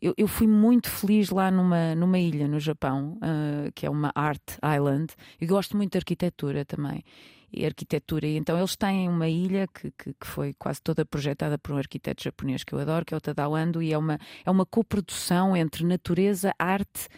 Eu, 0.00 0.14
eu 0.16 0.26
fui 0.26 0.46
muito 0.46 0.90
feliz 0.90 1.30
lá 1.30 1.50
numa, 1.50 1.94
numa 1.94 2.18
ilha 2.18 2.48
no 2.48 2.58
Japão, 2.58 3.18
uh, 3.18 3.70
que 3.74 3.86
é 3.86 3.90
uma 3.90 4.10
Art 4.14 4.42
Island, 4.76 5.14
e 5.40 5.46
gosto 5.46 5.76
muito 5.76 5.92
de 5.92 5.98
arquitetura 5.98 6.64
também 6.64 7.04
e 7.52 7.64
arquitetura. 7.64 8.26
E 8.26 8.36
então 8.36 8.56
eles 8.56 8.76
têm 8.76 9.08
uma 9.08 9.28
ilha 9.28 9.66
que, 9.68 9.90
que, 9.92 10.14
que, 10.14 10.26
foi 10.26 10.54
quase 10.54 10.80
toda 10.80 11.04
projetada 11.04 11.58
por 11.58 11.72
um 11.72 11.78
arquiteto 11.78 12.22
japonês 12.22 12.64
que 12.64 12.72
eu 12.72 12.78
adoro, 12.78 13.04
que 13.04 13.14
é 13.14 13.16
o 13.16 13.20
Tadao 13.20 13.54
Ando, 13.54 13.82
e 13.82 13.92
é 13.92 13.98
uma, 13.98 14.18
é 14.44 14.50
uma 14.50 14.66
coprodução 14.66 15.56
entre 15.56 15.84
natureza, 15.84 16.54
arte 16.58 17.08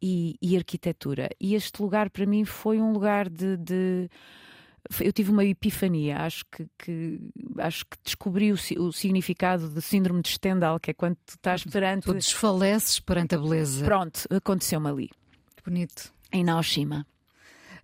e, 0.00 0.36
e 0.40 0.56
arquitetura. 0.56 1.28
E 1.40 1.54
este 1.54 1.80
lugar 1.80 2.10
para 2.10 2.26
mim 2.26 2.44
foi 2.44 2.80
um 2.80 2.92
lugar 2.92 3.28
de, 3.28 3.56
de 3.56 4.10
eu 5.00 5.12
tive 5.12 5.30
uma 5.30 5.44
epifania, 5.44 6.18
acho 6.18 6.44
que, 6.50 6.66
que 6.76 7.20
acho 7.58 7.86
que 7.86 7.96
descobri 8.04 8.52
o, 8.52 8.56
o, 8.78 8.92
significado 8.92 9.68
do 9.68 9.80
síndrome 9.80 10.22
de 10.22 10.30
Stendhal, 10.30 10.80
que 10.80 10.90
é 10.90 10.94
quando 10.94 11.16
tu 11.24 11.34
estás 11.36 11.62
perante. 11.64 12.04
Tu 12.04 12.14
desfaleces 12.14 12.98
perante 12.98 13.34
a 13.34 13.38
beleza. 13.38 13.84
Pronto, 13.84 14.26
aconteceu-me 14.28 14.88
ali. 14.88 15.10
Bonito. 15.64 16.12
Em 16.32 16.42
Naoshima. 16.42 17.06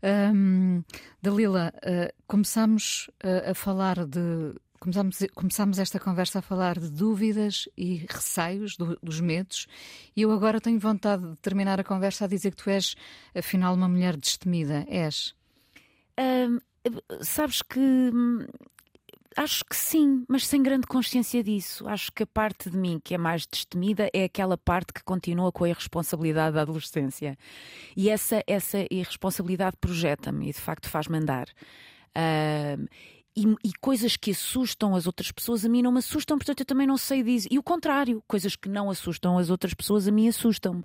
Um, 0.03 0.85
Dalila, 1.21 1.73
uh, 1.77 2.13
começamos 2.27 3.11
uh, 3.25 3.51
a 3.51 3.55
falar 3.55 4.07
de. 4.07 4.55
Começamos, 4.79 5.19
começamos 5.35 5.79
esta 5.81 5.99
conversa 5.99 6.39
a 6.39 6.43
falar 6.43 6.79
de 6.79 6.89
dúvidas 6.89 7.69
e 7.77 8.07
receios, 8.09 8.77
do, 8.77 8.97
dos 9.03 9.21
medos, 9.21 9.67
e 10.15 10.23
eu 10.23 10.31
agora 10.31 10.61
tenho 10.61 10.79
vontade 10.79 11.29
de 11.29 11.37
terminar 11.39 11.81
a 11.81 11.85
conversa 11.85 12.27
a 12.27 12.29
dizer 12.29 12.53
que 12.53 12.63
tu 12.63 12.71
és, 12.71 12.95
afinal, 13.35 13.75
uma 13.75 13.89
mulher 13.89 14.17
destemida. 14.17 14.85
És? 14.89 15.35
Um, 16.17 16.61
sabes 17.23 17.61
que 17.63 17.81
hum, 17.81 18.47
Acho 19.37 19.65
que 19.65 19.77
sim, 19.77 20.25
mas 20.29 20.47
sem 20.47 20.63
grande 20.63 20.87
consciência 20.87 21.43
disso. 21.43 21.87
Acho 21.89 22.11
que 22.11 22.23
a 22.23 22.27
parte 22.27 22.71
de 22.71 22.77
mim 22.77 23.01
que 23.03 23.15
é 23.15 23.19
mais 23.19 23.47
destemida 23.47 24.09
é 24.13 24.25
aquela 24.25 24.57
parte 24.57 24.93
que 24.93 25.05
continua 25.05 25.53
com 25.53 25.65
a 25.65 25.69
irresponsabilidade 25.69 26.55
da 26.55 26.63
adolescência. 26.63 27.37
E 27.97 28.09
essa, 28.09 28.43
essa 28.47 28.87
irresponsabilidade 28.91 29.77
projeta-me 29.81 30.49
e 30.49 30.53
de 30.53 30.61
facto 30.61 30.89
faz-me 30.89 31.19
andar. 31.19 31.47
Uh, 32.17 32.89
e, 33.39 33.69
e, 33.69 33.73
coisas 33.81 34.17
que 34.17 34.33
assustam 34.33 34.97
as 34.97 35.07
outras 35.07 35.31
pessoas 35.31 35.65
a 35.65 35.69
mim 35.69 35.81
não 35.81 35.93
me 35.93 36.01
assustam, 36.01 36.37
portanto 36.37 36.61
eu 36.61 36.67
também 36.67 36.87
não 36.87 36.97
sei 36.97 37.23
disso. 37.23 37.47
E 37.49 37.57
o 37.57 37.63
contrário, 37.63 38.21
coisas 38.27 38.57
que 38.57 38.69
não 38.69 38.91
assustam 38.91 39.39
as 39.39 39.49
outras 39.49 39.73
pessoas 39.75 40.09
a 40.09 40.11
mim 40.11 40.27
assustam-me. 40.29 40.83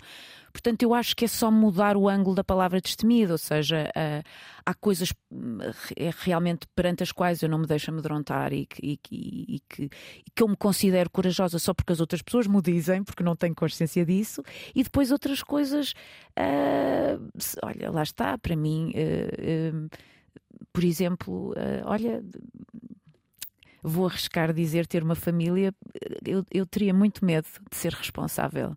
Portanto, 0.52 0.84
eu 0.84 0.94
acho 0.94 1.16
que 1.16 1.24
é 1.24 1.28
só 1.28 1.50
mudar 1.50 1.96
o 1.96 2.08
ângulo 2.08 2.36
da 2.36 2.44
palavra 2.44 2.80
destemido, 2.80 3.32
ou 3.32 3.38
seja, 3.38 3.90
uh, 3.90 4.22
há 4.64 4.72
coisas 4.72 5.10
uh, 5.10 5.74
realmente 6.20 6.68
perante 6.76 7.02
as 7.02 7.10
quais 7.10 7.42
eu 7.42 7.48
não 7.48 7.58
me 7.58 7.66
deixo 7.66 7.90
amedrontar 7.90 8.52
e 8.52 8.66
que, 8.66 8.80
e, 9.10 9.56
e, 9.56 9.60
que, 9.68 9.88
que 10.32 10.42
eu 10.42 10.46
me 10.46 10.56
considero 10.56 11.10
corajosa 11.10 11.58
só 11.58 11.74
porque 11.74 11.92
as 11.92 11.98
outras 11.98 12.22
pessoas 12.22 12.46
me 12.46 12.62
dizem, 12.62 13.02
porque 13.02 13.24
não 13.24 13.34
tenho 13.34 13.54
consciência 13.54 14.06
disso, 14.06 14.44
e 14.72 14.84
depois 14.84 15.10
outras 15.10 15.42
coisas, 15.42 15.92
uh, 16.38 17.30
olha, 17.64 17.90
lá 17.90 18.04
está, 18.04 18.38
para 18.38 18.54
mim 18.54 18.92
por 20.72 20.84
exemplo, 20.84 21.52
uh, 21.52 21.86
olha, 21.86 22.22
vou 23.82 24.06
arriscar 24.06 24.52
dizer 24.52 24.86
ter 24.86 25.02
uma 25.02 25.14
família, 25.14 25.74
eu, 26.24 26.44
eu 26.50 26.66
teria 26.66 26.94
muito 26.94 27.24
medo 27.24 27.46
de 27.70 27.76
ser 27.76 27.92
responsável 27.92 28.70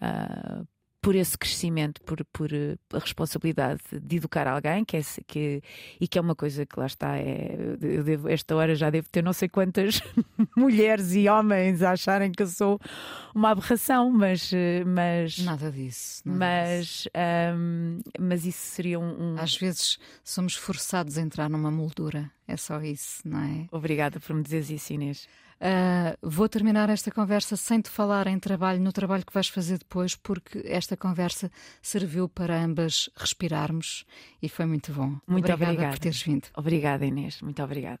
uh, 0.00 0.66
por 1.06 1.14
esse 1.14 1.38
crescimento, 1.38 2.02
por, 2.02 2.24
por 2.32 2.52
eh, 2.52 2.76
a 2.92 2.98
responsabilidade 2.98 3.80
de 3.92 4.16
educar 4.16 4.48
alguém, 4.48 4.84
que 4.84 4.96
é, 4.96 5.00
que, 5.24 5.62
e 6.00 6.08
que 6.08 6.18
é 6.18 6.20
uma 6.20 6.34
coisa 6.34 6.66
que 6.66 6.76
lá 6.76 6.86
está, 6.86 7.16
é, 7.16 7.56
eu 7.80 8.02
devo, 8.02 8.28
esta 8.28 8.56
hora 8.56 8.74
já 8.74 8.90
devo 8.90 9.08
ter 9.08 9.22
não 9.22 9.32
sei 9.32 9.48
quantas 9.48 10.02
mulheres 10.56 11.14
e 11.14 11.28
homens 11.28 11.80
a 11.80 11.92
acharem 11.92 12.32
que 12.32 12.42
eu 12.42 12.48
sou 12.48 12.80
uma 13.32 13.50
aberração, 13.50 14.10
mas. 14.10 14.52
Eh, 14.52 14.82
mas 14.84 15.38
nada 15.38 15.70
disso. 15.70 16.22
Nada 16.24 16.38
mas, 16.40 16.86
disso. 16.86 17.08
Um, 17.54 18.00
mas 18.18 18.44
isso 18.44 18.74
seria 18.74 18.98
um, 18.98 19.34
um, 19.34 19.38
Às 19.38 19.56
vezes 19.56 20.00
somos 20.24 20.56
forçados 20.56 21.16
a 21.16 21.20
entrar 21.22 21.48
numa 21.48 21.70
moldura 21.70 22.32
É 22.48 22.56
só 22.56 22.82
isso, 22.82 23.20
não 23.24 23.38
é? 23.38 23.68
Obrigada 23.70 24.18
por 24.18 24.34
me 24.34 24.42
dizeres 24.42 24.70
isso, 24.70 24.92
Inês. 24.92 25.28
Uh, 25.58 26.16
vou 26.20 26.48
terminar 26.48 26.90
esta 26.90 27.10
conversa 27.10 27.56
sem 27.56 27.80
te 27.80 27.88
falar 27.88 28.26
em 28.26 28.38
trabalho, 28.38 28.80
no 28.80 28.92
trabalho 28.92 29.24
que 29.24 29.32
vais 29.32 29.48
fazer 29.48 29.78
depois, 29.78 30.14
porque 30.14 30.62
esta 30.66 30.96
conversa 30.96 31.50
serviu 31.80 32.28
para 32.28 32.62
ambas 32.62 33.08
respirarmos 33.16 34.04
e 34.42 34.48
foi 34.48 34.66
muito 34.66 34.92
bom. 34.92 35.16
Muito 35.26 35.44
obrigada, 35.44 35.64
obrigada 35.64 35.92
por 35.92 35.98
teres 35.98 36.22
vindo. 36.22 36.48
Obrigada, 36.56 37.06
Inês. 37.06 37.40
Muito 37.40 37.62
obrigada. 37.62 38.00